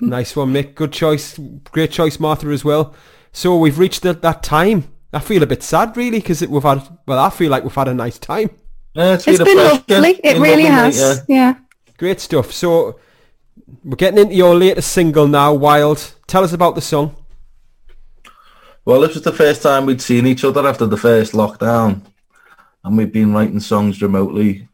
Nice 0.01 0.35
one, 0.37 0.53
Mick. 0.53 0.75
Good 0.75 0.93
choice. 0.93 1.39
Great 1.71 1.91
choice, 1.91 2.19
Martha, 2.19 2.49
as 2.49 2.65
well. 2.65 2.95
So 3.33 3.57
we've 3.57 3.79
reached 3.79 4.03
that, 4.03 4.21
that 4.23 4.43
time. 4.43 4.85
I 5.13 5.21
feel 5.21 5.43
a 5.43 5.47
bit 5.47 5.63
sad, 5.63 5.97
really, 5.97 6.19
because 6.19 6.47
we've 6.47 6.63
had. 6.63 6.83
Well, 7.07 7.19
I 7.19 7.31
feel 7.31 7.51
like 7.51 7.63
we've 7.63 7.75
had 7.75 7.89
a 7.89 7.95
nice 7.95 8.19
time. 8.19 8.51
Yeah, 8.95 9.15
it's 9.15 9.27
It's 9.27 9.43
been 9.43 9.57
lovely. 9.57 10.21
It 10.23 10.39
really 10.39 10.65
has. 10.65 10.99
Yeah. 10.99 11.15
Yeah. 11.29 11.55
Great 11.99 12.21
stuff. 12.21 12.53
So 12.53 12.99
we're 13.85 13.97
getting 13.97 14.19
into 14.19 14.35
your 14.35 14.55
latest 14.55 14.93
single 14.93 15.29
now, 15.29 15.55
Wild. 15.55 16.15
Tell 16.27 16.45
us 16.45 16.53
about 16.53 16.75
the 16.75 16.81
song. 16.81 17.17
Well, 18.85 19.01
this 19.01 19.15
was 19.15 19.23
the 19.23 19.33
first 19.33 19.63
time 19.63 19.87
we'd 19.87 20.03
seen 20.03 20.27
each 20.27 20.45
other 20.45 20.67
after 20.67 20.87
the 20.87 20.97
first 20.97 21.33
lockdown, 21.33 22.03
and 22.83 22.99
we'd 22.99 23.13
been 23.13 23.33
writing 23.33 23.61
songs 23.61 24.03
remotely. 24.03 24.69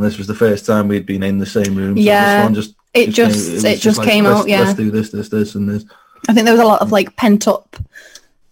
And 0.00 0.10
this 0.10 0.16
was 0.16 0.26
the 0.26 0.34
first 0.34 0.64
time 0.64 0.88
we'd 0.88 1.04
been 1.04 1.22
in 1.22 1.36
the 1.36 1.44
same 1.44 1.74
room. 1.74 1.94
So 1.94 2.02
Yeah, 2.02 2.36
this 2.36 2.44
one 2.44 2.54
just 2.54 2.74
it 2.94 3.10
just- 3.10 3.52
was 3.52 3.64
it 3.64 3.80
just 3.80 3.98
like, 3.98 4.08
came 4.08 4.24
out, 4.24 4.48
yeah. 4.48 4.60
let's 4.62 4.72
do 4.74 4.90
this, 4.90 5.10
this, 5.10 5.28
this, 5.28 5.54
and 5.56 5.68
this. 5.68 5.84
I 6.26 6.32
think 6.32 6.46
there 6.46 6.54
was 6.54 6.62
a 6.62 6.66
lot 6.66 6.80
of 6.80 6.90
like 6.90 7.14
pent 7.16 7.46
up 7.46 7.76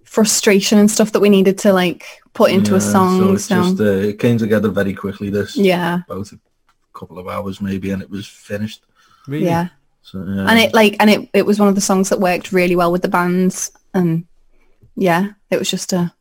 frustration 0.05 0.79
and 0.79 0.91
stuff 0.91 1.13
that 1.13 1.21
we 1.21 1.31
needed 1.31 1.57
to 1.61 1.73
like 1.73 2.05
put 2.35 2.51
into 2.51 2.75
a 2.75 2.81
song. 2.83 3.19
So 3.19 3.33
it's 3.33 3.45
So, 3.47 3.63
just 3.63 3.81
uh, 3.81 3.85
it 3.85 4.19
came 4.19 4.37
together 4.37 4.69
very 4.69 4.93
quickly. 4.93 5.31
This 5.31 5.57
yeah, 5.57 6.01
about 6.07 6.31
a 6.33 6.39
couple 6.93 7.19
of 7.19 7.29
hours 7.29 7.63
maybe, 7.63 7.93
and 7.93 8.03
it 8.03 8.11
was 8.11 8.27
finished. 8.27 8.83
Really? 9.27 9.47
yeah. 9.47 9.69
So 10.03 10.19
yeah. 10.19 10.47
And 10.51 10.59
it 10.59 10.75
like 10.75 10.97
and 11.01 11.09
it, 11.09 11.31
it 11.33 11.47
was 11.47 11.59
one 11.59 11.69
of 11.69 11.75
the 11.77 11.81
songs 11.81 12.11
that 12.11 12.21
worked 12.21 12.53
really 12.53 12.77
well 12.77 12.93
with 12.93 13.01
the 13.01 13.09
bands 13.09 13.71
and 13.95 14.27
yeah, 14.97 15.31
it 15.51 15.59
was 15.59 15.71
just 15.71 15.95
a 15.95 16.13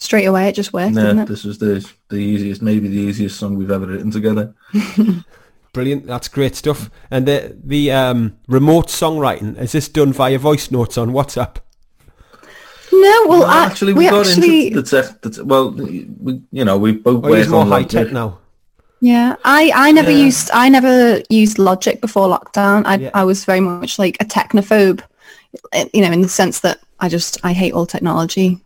straight 0.00 0.24
away 0.24 0.48
it 0.48 0.54
just 0.56 0.72
worked, 0.72 0.96
yeah, 0.96 1.22
it? 1.22 1.28
this 1.28 1.44
was 1.44 1.58
the 1.58 1.88
the 2.08 2.16
easiest, 2.16 2.62
maybe 2.62 2.88
the 2.88 2.96
easiest 3.08 3.38
song 3.38 3.56
we've 3.56 3.70
ever 3.70 3.86
written 3.86 4.10
together. 4.10 4.54
Brilliant. 5.72 6.06
That's 6.06 6.26
great 6.26 6.56
stuff. 6.56 6.90
And 7.12 7.26
the 7.28 7.56
the 7.62 7.92
um, 7.92 8.36
remote 8.48 8.88
songwriting 8.88 9.56
is 9.58 9.70
this 9.72 9.88
done 9.88 10.12
via 10.12 10.38
voice 10.38 10.70
notes 10.72 10.98
on 10.98 11.10
WhatsApp? 11.12 11.58
No, 12.92 13.26
well, 13.28 13.40
Well, 13.40 13.44
I, 13.44 13.66
actually, 13.66 13.92
we 13.92 14.04
we, 14.06 14.10
got 14.10 14.26
actually, 14.26 14.66
into 14.66 14.82
the 14.82 15.02
tech. 15.02 15.20
The 15.22 15.30
te- 15.30 15.42
well, 15.42 15.70
we, 15.70 16.42
you 16.50 16.64
know, 16.64 16.76
we 16.76 16.92
both 16.92 17.24
Or 17.24 17.36
is 17.36 17.46
work 17.48 17.52
more 17.52 17.66
high 17.66 17.84
tech 17.84 18.08
the- 18.08 18.12
now? 18.14 18.38
yeah, 19.00 19.36
I, 19.44 19.70
I 19.74 19.92
never 19.92 20.10
Yeah. 20.10 20.24
used, 20.24 20.50
I 20.52 20.68
never 20.68 21.22
used 21.30 21.58
Logic 21.60 22.00
before 22.00 22.26
lockdown. 22.28 22.82
I, 22.86 22.96
Yeah. 22.96 23.10
I 23.14 23.22
was 23.24 23.44
very 23.44 23.60
much 23.60 23.98
like 24.00 24.16
a 24.20 24.24
technophobe, 24.24 25.02
you 25.92 26.02
know, 26.02 26.12
in 26.12 26.20
the 26.20 26.28
sense 26.28 26.60
that 26.60 26.80
I 27.00 27.08
just, 27.08 27.38
I 27.44 27.52
hate 27.52 27.72
all 27.72 27.86
technology. 27.86 28.60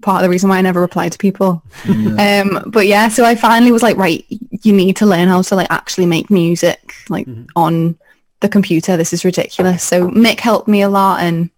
Part 0.00 0.22
of 0.22 0.22
the 0.22 0.30
reason 0.30 0.48
why 0.48 0.58
I 0.58 0.62
never 0.62 0.80
reply 0.80 1.08
to 1.08 1.18
people. 1.18 1.62
Um, 1.86 2.62
but 2.66 2.86
yeah, 2.86 3.08
so 3.08 3.24
I 3.24 3.34
finally 3.34 3.72
was 3.72 3.82
like, 3.82 3.96
right, 3.96 4.24
you 4.62 4.72
need 4.72 4.96
to 4.96 5.06
learn 5.06 5.28
how 5.28 5.42
to 5.42 5.56
like 5.56 5.70
actually 5.70 6.06
make 6.06 6.30
music 6.30 6.94
like 7.08 7.26
on 7.56 7.98
the 8.40 8.48
computer. 8.48 8.96
This 8.96 9.12
is 9.12 9.24
ridiculous. 9.24 9.82
So 9.82 10.08
Mick 10.08 10.40
helped 10.40 10.68
me 10.68 10.82
a 10.82 10.88
lot, 10.88 11.20
and 11.20 11.50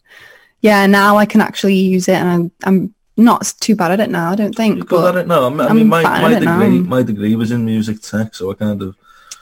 yeah, 0.61 0.87
now 0.87 1.17
I 1.17 1.27
can 1.27 1.41
actually 1.41 1.77
use 1.77 2.09
it, 2.09 2.15
and 2.15 2.29
I'm 2.29 2.51
I'm 2.65 2.95
not 3.17 3.53
too 3.61 3.77
bad 3.77 3.93
at 3.93 4.01
it 4.01 4.11
now. 4.11 4.31
I 4.31 4.35
don't 4.35 4.55
think. 4.55 4.77
You're 4.77 4.85
good 4.87 5.03
but 5.03 5.17
at 5.17 5.21
it 5.23 5.27
now. 5.29 5.47
I 5.47 5.49
mean, 5.51 5.61
I 5.61 5.73
mean, 5.73 5.89
my, 5.89 6.03
my 6.03 6.33
at 6.33 6.43
it 6.43 6.45
now. 6.45 6.59
degree, 6.59 6.79
my 6.81 7.03
degree 7.03 7.37
was 7.37 7.51
in 7.51 7.65
music 7.65 8.01
tech, 8.01 8.35
so 8.35 8.51
I 8.51 8.55
kind 8.55 8.83
of 8.83 8.97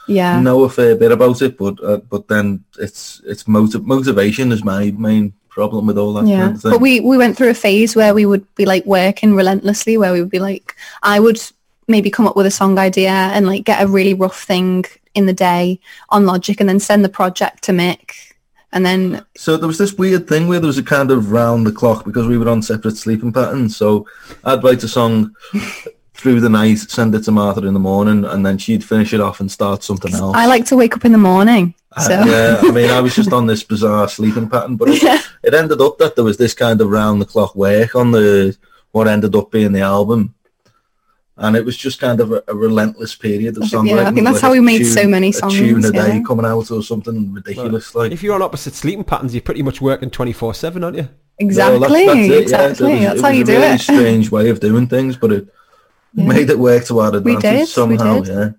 yeah, 0.07 0.39
know 0.41 0.63
a 0.63 0.69
fair 0.69 0.95
bit 0.95 1.11
about 1.11 1.41
it. 1.41 1.57
But 1.57 1.83
uh, 1.83 1.97
but 2.09 2.27
then 2.27 2.63
it's 2.79 3.21
it's 3.25 3.47
motiv- 3.47 3.85
motivation 3.85 4.51
is 4.51 4.63
my 4.63 4.91
main 4.97 5.33
problem 5.49 5.85
with 5.87 5.97
all 5.97 6.13
that 6.13 6.27
Yeah, 6.27 6.39
kind 6.39 6.55
of 6.55 6.61
thing. 6.61 6.71
but 6.71 6.81
we 6.81 6.99
we 7.01 7.17
went 7.17 7.35
through 7.37 7.49
a 7.49 7.53
phase 7.53 7.95
where 7.95 8.13
we 8.13 8.25
would 8.25 8.45
be 8.55 8.65
like 8.65 8.85
working 8.85 9.35
relentlessly, 9.35 9.97
where 9.97 10.13
we 10.13 10.21
would 10.21 10.31
be 10.31 10.39
like, 10.39 10.75
I 11.03 11.19
would 11.19 11.39
maybe 11.87 12.09
come 12.09 12.27
up 12.27 12.37
with 12.37 12.45
a 12.45 12.51
song 12.51 12.77
idea 12.79 13.11
and 13.11 13.45
like 13.45 13.65
get 13.65 13.83
a 13.83 13.87
really 13.87 14.13
rough 14.13 14.43
thing 14.43 14.85
in 15.13 15.25
the 15.25 15.33
day 15.33 15.79
on 16.09 16.25
Logic, 16.25 16.59
and 16.59 16.69
then 16.69 16.79
send 16.79 17.03
the 17.03 17.09
project 17.09 17.63
to 17.63 17.73
Mick, 17.73 18.33
and 18.71 18.85
then 18.85 19.25
So 19.35 19.57
there 19.57 19.67
was 19.67 19.77
this 19.77 19.93
weird 19.93 20.25
thing 20.27 20.47
where 20.47 20.59
there 20.61 20.67
was 20.67 20.77
a 20.77 20.83
kind 20.83 21.11
of 21.11 21.31
round 21.31 21.67
the 21.67 21.73
clock 21.73 22.05
because 22.05 22.27
we 22.27 22.37
were 22.37 22.47
on 22.49 22.61
separate 22.61 22.95
sleeping 22.95 23.33
patterns. 23.33 23.75
So 23.75 24.07
I'd 24.45 24.63
write 24.63 24.83
a 24.83 24.87
song 24.87 25.35
through 26.21 26.39
the 26.39 26.49
night, 26.49 26.77
send 26.77 27.15
it 27.15 27.23
to 27.23 27.31
Martha 27.31 27.65
in 27.65 27.73
the 27.73 27.79
morning, 27.79 28.23
and 28.25 28.45
then 28.45 28.57
she'd 28.57 28.83
finish 28.83 29.11
it 29.13 29.19
off 29.19 29.39
and 29.39 29.51
start 29.51 29.83
something 29.83 30.13
else. 30.13 30.35
I 30.35 30.45
like 30.45 30.65
to 30.67 30.75
wake 30.77 30.95
up 30.95 31.03
in 31.05 31.11
the 31.11 31.17
morning. 31.17 31.73
Uh, 31.97 32.01
So 32.01 32.11
yeah, 32.23 32.59
I 32.61 32.71
mean, 32.71 32.89
I 32.91 33.01
was 33.01 33.15
just 33.15 33.33
on 33.39 33.47
this 33.47 33.63
bizarre 33.63 34.07
sleeping 34.07 34.47
pattern, 34.49 34.75
but 34.77 34.89
it, 34.89 35.01
Yeah. 35.03 35.19
it 35.43 35.53
ended 35.53 35.81
up 35.81 35.97
that 35.97 36.15
there 36.15 36.23
was 36.23 36.37
this 36.37 36.53
kind 36.53 36.79
of 36.81 36.89
round 36.89 37.21
the 37.21 37.25
clock 37.25 37.55
work 37.55 37.95
on 37.95 38.11
the 38.11 38.55
what 38.91 39.07
ended 39.07 39.35
up 39.35 39.51
being 39.51 39.71
the 39.71 39.81
album, 39.81 40.35
and 41.37 41.55
it 41.55 41.65
was 41.65 41.75
just 41.77 41.99
kind 41.99 42.19
of 42.19 42.31
a, 42.31 42.43
a 42.47 42.53
relentless 42.55 43.15
period 43.15 43.57
of 43.57 43.63
I 43.63 43.65
songwriting. 43.67 43.87
yeah, 43.95 44.07
I 44.09 44.11
think 44.11 44.25
that's 44.25 44.33
like 44.35 44.41
how 44.43 44.51
we 44.51 44.59
made 44.59 44.83
so 44.85 45.07
many 45.07 45.29
A 45.29 45.33
songs, 45.33 45.53
tune 45.55 45.83
a 45.85 45.91
day 45.91 46.15
yeah. 46.17 46.21
coming 46.27 46.45
out 46.45 46.69
or 46.71 46.83
something 46.83 47.33
ridiculous. 47.33 47.95
Like 47.95 48.11
If 48.11 48.21
you're 48.21 48.35
on 48.35 48.41
opposite 48.41 48.73
sleeping 48.75 49.03
patterns, 49.05 49.33
you're 49.33 49.41
pretty 49.41 49.63
much 49.63 49.81
working 49.81 50.09
24-7, 50.09 50.83
aren't 50.83 50.97
you? 50.97 51.07
exactly, 51.39 51.79
Well, 51.79 51.89
that's- 51.89 52.05
that's 52.07 52.19
it, 52.19 52.31
yeah. 52.31 52.37
exactly. 52.41 52.91
It 52.91 52.93
was- 52.95 53.01
that's 53.03 53.19
it 53.19 53.23
how 53.23 53.29
you 53.29 53.41
a 53.41 53.45
do 53.45 53.51
really 53.53 53.65
it. 53.65 53.81
strange 53.91 54.29
way 54.31 54.49
of 54.49 54.59
doing 54.59 54.87
things, 54.87 55.17
but 55.17 55.31
it 55.31 55.47
Yeah. 56.13 56.27
made 56.27 56.49
it 56.49 56.59
work 56.59 56.85
to 56.85 56.99
our 56.99 57.15
advantage 57.15 57.41
did, 57.41 57.59
we 57.61 57.65
somehow. 57.65 58.19
did. 58.21 58.27
Yeah. 58.33 58.49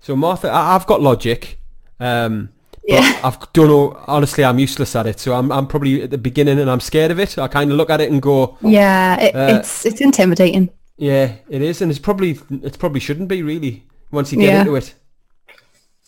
So 0.00 0.16
Martha, 0.16 0.48
I, 0.48 0.74
I've 0.74 0.86
got 0.86 1.00
Logic. 1.02 1.58
Um, 2.00 2.48
but 2.70 2.78
Yeah. 2.90 3.20
I've 3.22 3.38
don't 3.52 3.68
know. 3.68 4.02
Honestly, 4.06 4.44
I'm 4.44 4.58
useless 4.58 4.96
at 4.96 5.06
it. 5.06 5.20
So 5.20 5.34
I'm 5.34 5.52
I'm 5.52 5.66
probably 5.66 6.02
at 6.02 6.10
the 6.10 6.18
beginning 6.18 6.58
and 6.58 6.70
I'm 6.70 6.80
scared 6.80 7.10
of 7.10 7.18
it. 7.20 7.38
I 7.38 7.48
kind 7.48 7.70
of 7.70 7.76
look 7.76 7.90
at 7.90 8.00
it 8.00 8.10
and 8.10 8.20
go, 8.20 8.56
Yeah, 8.62 9.20
it, 9.20 9.34
Uh, 9.34 9.58
it's 9.58 9.86
it's 9.86 10.00
intimidating. 10.00 10.70
yeah, 10.96 11.32
it 11.48 11.62
is, 11.62 11.80
and 11.82 11.90
it's 11.90 12.00
probably 12.00 12.38
it 12.62 12.78
probably 12.78 13.00
shouldn't 13.00 13.28
be 13.28 13.42
really 13.42 13.84
once 14.10 14.32
you 14.32 14.38
get 14.38 14.46
Yeah. 14.46 14.60
into 14.60 14.74
it. 14.76 14.94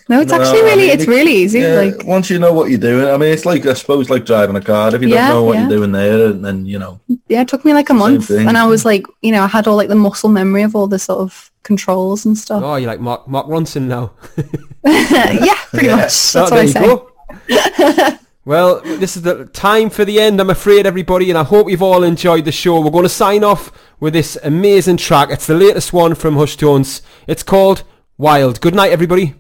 No, 0.09 0.21
it's 0.21 0.31
No, 0.33 0.39
actually 0.41 0.61
I 0.61 0.63
really 0.65 0.83
mean, 0.83 0.91
it's 0.91 1.03
it- 1.05 1.09
really 1.09 1.33
easy. 1.33 1.61
Yeah, 1.61 1.75
Like 1.81 2.05
once 2.05 2.29
you 2.29 2.39
know 2.39 2.53
what 2.53 2.69
you're 2.69 2.79
doing, 2.79 3.09
I 3.09 3.17
mean, 3.17 3.33
it's 3.33 3.47
like 3.47 3.65
I 3.67 3.73
suppose 3.73 4.11
like 4.11 4.27
driving 4.27 4.55
a 4.57 4.61
car. 4.61 4.95
If 4.95 5.01
you 5.03 5.09
Yeah, 5.09 5.29
don't 5.29 5.37
know 5.37 5.45
what 5.45 5.55
yeah. 5.55 5.61
you're 5.69 5.79
doing 5.79 5.93
there, 5.93 6.27
and 6.27 6.45
then 6.45 6.67
you 6.67 6.79
know, 6.79 7.01
yeah, 7.29 7.41
it 7.41 7.49
took 7.49 7.65
me 7.65 7.73
like 7.73 7.89
a 7.91 7.95
month, 7.95 8.29
thing. 8.29 8.47
and 8.47 8.59
I 8.59 8.67
was 8.67 8.85
like, 8.85 9.07
you 9.23 9.33
know, 9.33 9.43
I 9.43 9.47
had 9.47 9.67
all 9.67 9.77
like 9.77 9.89
the 9.89 9.95
muscle 9.95 10.29
memory 10.29 10.63
of 10.63 10.77
all 10.77 10.87
the 10.87 10.99
sort 10.99 11.21
of 11.21 11.51
controls 11.63 12.27
and 12.27 12.37
stuff. 12.37 12.63
Oh, 12.63 12.77
you're 12.77 12.91
like 12.91 13.01
Mark 13.01 13.27
Mark 13.29 13.47
Ronson 13.47 13.83
now. 13.87 14.13
yeah, 14.85 15.55
pretty 15.71 15.87
Yeah. 15.87 15.97
much. 15.97 16.33
That's 16.33 16.37
Oh, 16.37 16.43
what 16.43 16.51
there 16.51 16.59
I 16.59 16.63
you 16.63 16.69
say. 16.69 16.81
go. 16.87 18.19
well, 18.45 18.81
this 18.83 19.17
is 19.17 19.23
the 19.23 19.47
time 19.47 19.89
for 19.89 20.05
the 20.05 20.21
end, 20.21 20.39
I'm 20.41 20.51
afraid, 20.51 20.87
everybody, 20.87 21.31
and 21.31 21.39
I 21.39 21.45
hope 21.45 21.71
you've 21.71 21.83
all 21.83 22.03
enjoyed 22.05 22.45
the 22.45 22.53
show. 22.53 22.81
We're 22.81 22.91
going 22.91 23.05
to 23.05 23.09
sign 23.09 23.43
off 23.43 23.73
with 24.01 24.13
this 24.13 24.37
amazing 24.45 24.99
track. 24.99 25.31
It's 25.31 25.47
the 25.47 25.55
latest 25.55 25.93
one 25.95 26.15
from 26.15 26.37
Hush 26.37 26.57
Tones. 26.57 27.01
It's 27.27 27.43
called 27.43 27.85
Wild. 28.19 28.61
Good 28.61 28.75
night, 28.75 28.93
everybody. 28.93 29.35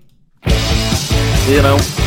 You 1.46 2.03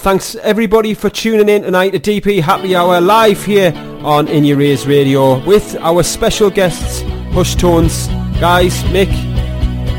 thanks 0.00 0.34
everybody 0.36 0.94
for 0.94 1.10
tuning 1.10 1.48
in 1.48 1.62
tonight 1.62 1.90
to 1.90 2.00
DP 2.00 2.40
Happy 2.40 2.74
Hour 2.74 3.00
live 3.02 3.44
here 3.44 3.72
on 4.02 4.28
In 4.28 4.44
Your 4.44 4.60
Ears 4.60 4.86
Radio 4.86 5.44
with 5.44 5.76
our 5.76 6.02
special 6.02 6.48
guests, 6.48 7.02
Hush 7.34 7.54
Tones, 7.54 8.08
guys, 8.40 8.82
Mick 8.84 9.08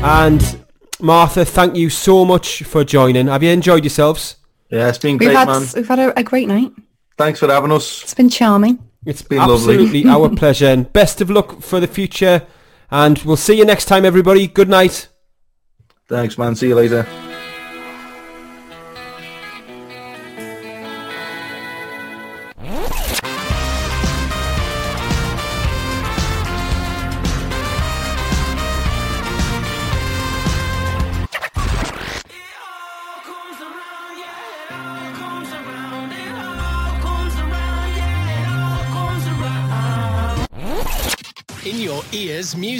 and 0.02 0.60
Martha. 1.00 1.44
Thank 1.44 1.76
you 1.76 1.88
so 1.88 2.24
much 2.24 2.64
for 2.64 2.82
joining. 2.82 3.28
Have 3.28 3.44
you 3.44 3.50
enjoyed 3.50 3.84
yourselves? 3.84 4.36
Yeah, 4.70 4.88
it's 4.88 4.98
been 4.98 5.18
We've 5.18 5.28
great, 5.28 5.36
had 5.36 5.46
man. 5.48 5.66
we've 5.76 5.86
had 5.88 5.98
a, 6.00 6.18
a 6.18 6.22
great 6.24 6.48
night. 6.48 6.72
Thanks 7.16 7.38
for 7.38 7.46
having 7.46 7.70
us. 7.70 8.02
It's 8.02 8.14
been 8.14 8.30
charming. 8.30 8.78
It's 9.06 9.22
been 9.22 9.38
lovely. 9.38 9.54
absolutely 9.54 10.06
our 10.08 10.28
pleasure 10.34 10.66
and 10.66 10.92
best 10.92 11.20
of 11.20 11.30
luck 11.30 11.62
for 11.62 11.78
the 11.78 11.86
future. 11.86 12.44
And 12.90 13.18
we'll 13.18 13.36
see 13.36 13.54
you 13.56 13.64
next 13.64 13.84
time, 13.84 14.04
everybody. 14.04 14.48
Good 14.48 14.68
night. 14.68 15.08
Thanks, 16.08 16.36
man. 16.36 16.56
See 16.56 16.68
you 16.68 16.74
later. 16.74 17.06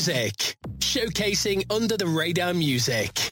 Music. 0.09 0.57
Showcasing 0.79 1.65
under 1.71 1.97
the 1.97 2.09
radar 2.09 2.53
music. 2.55 3.32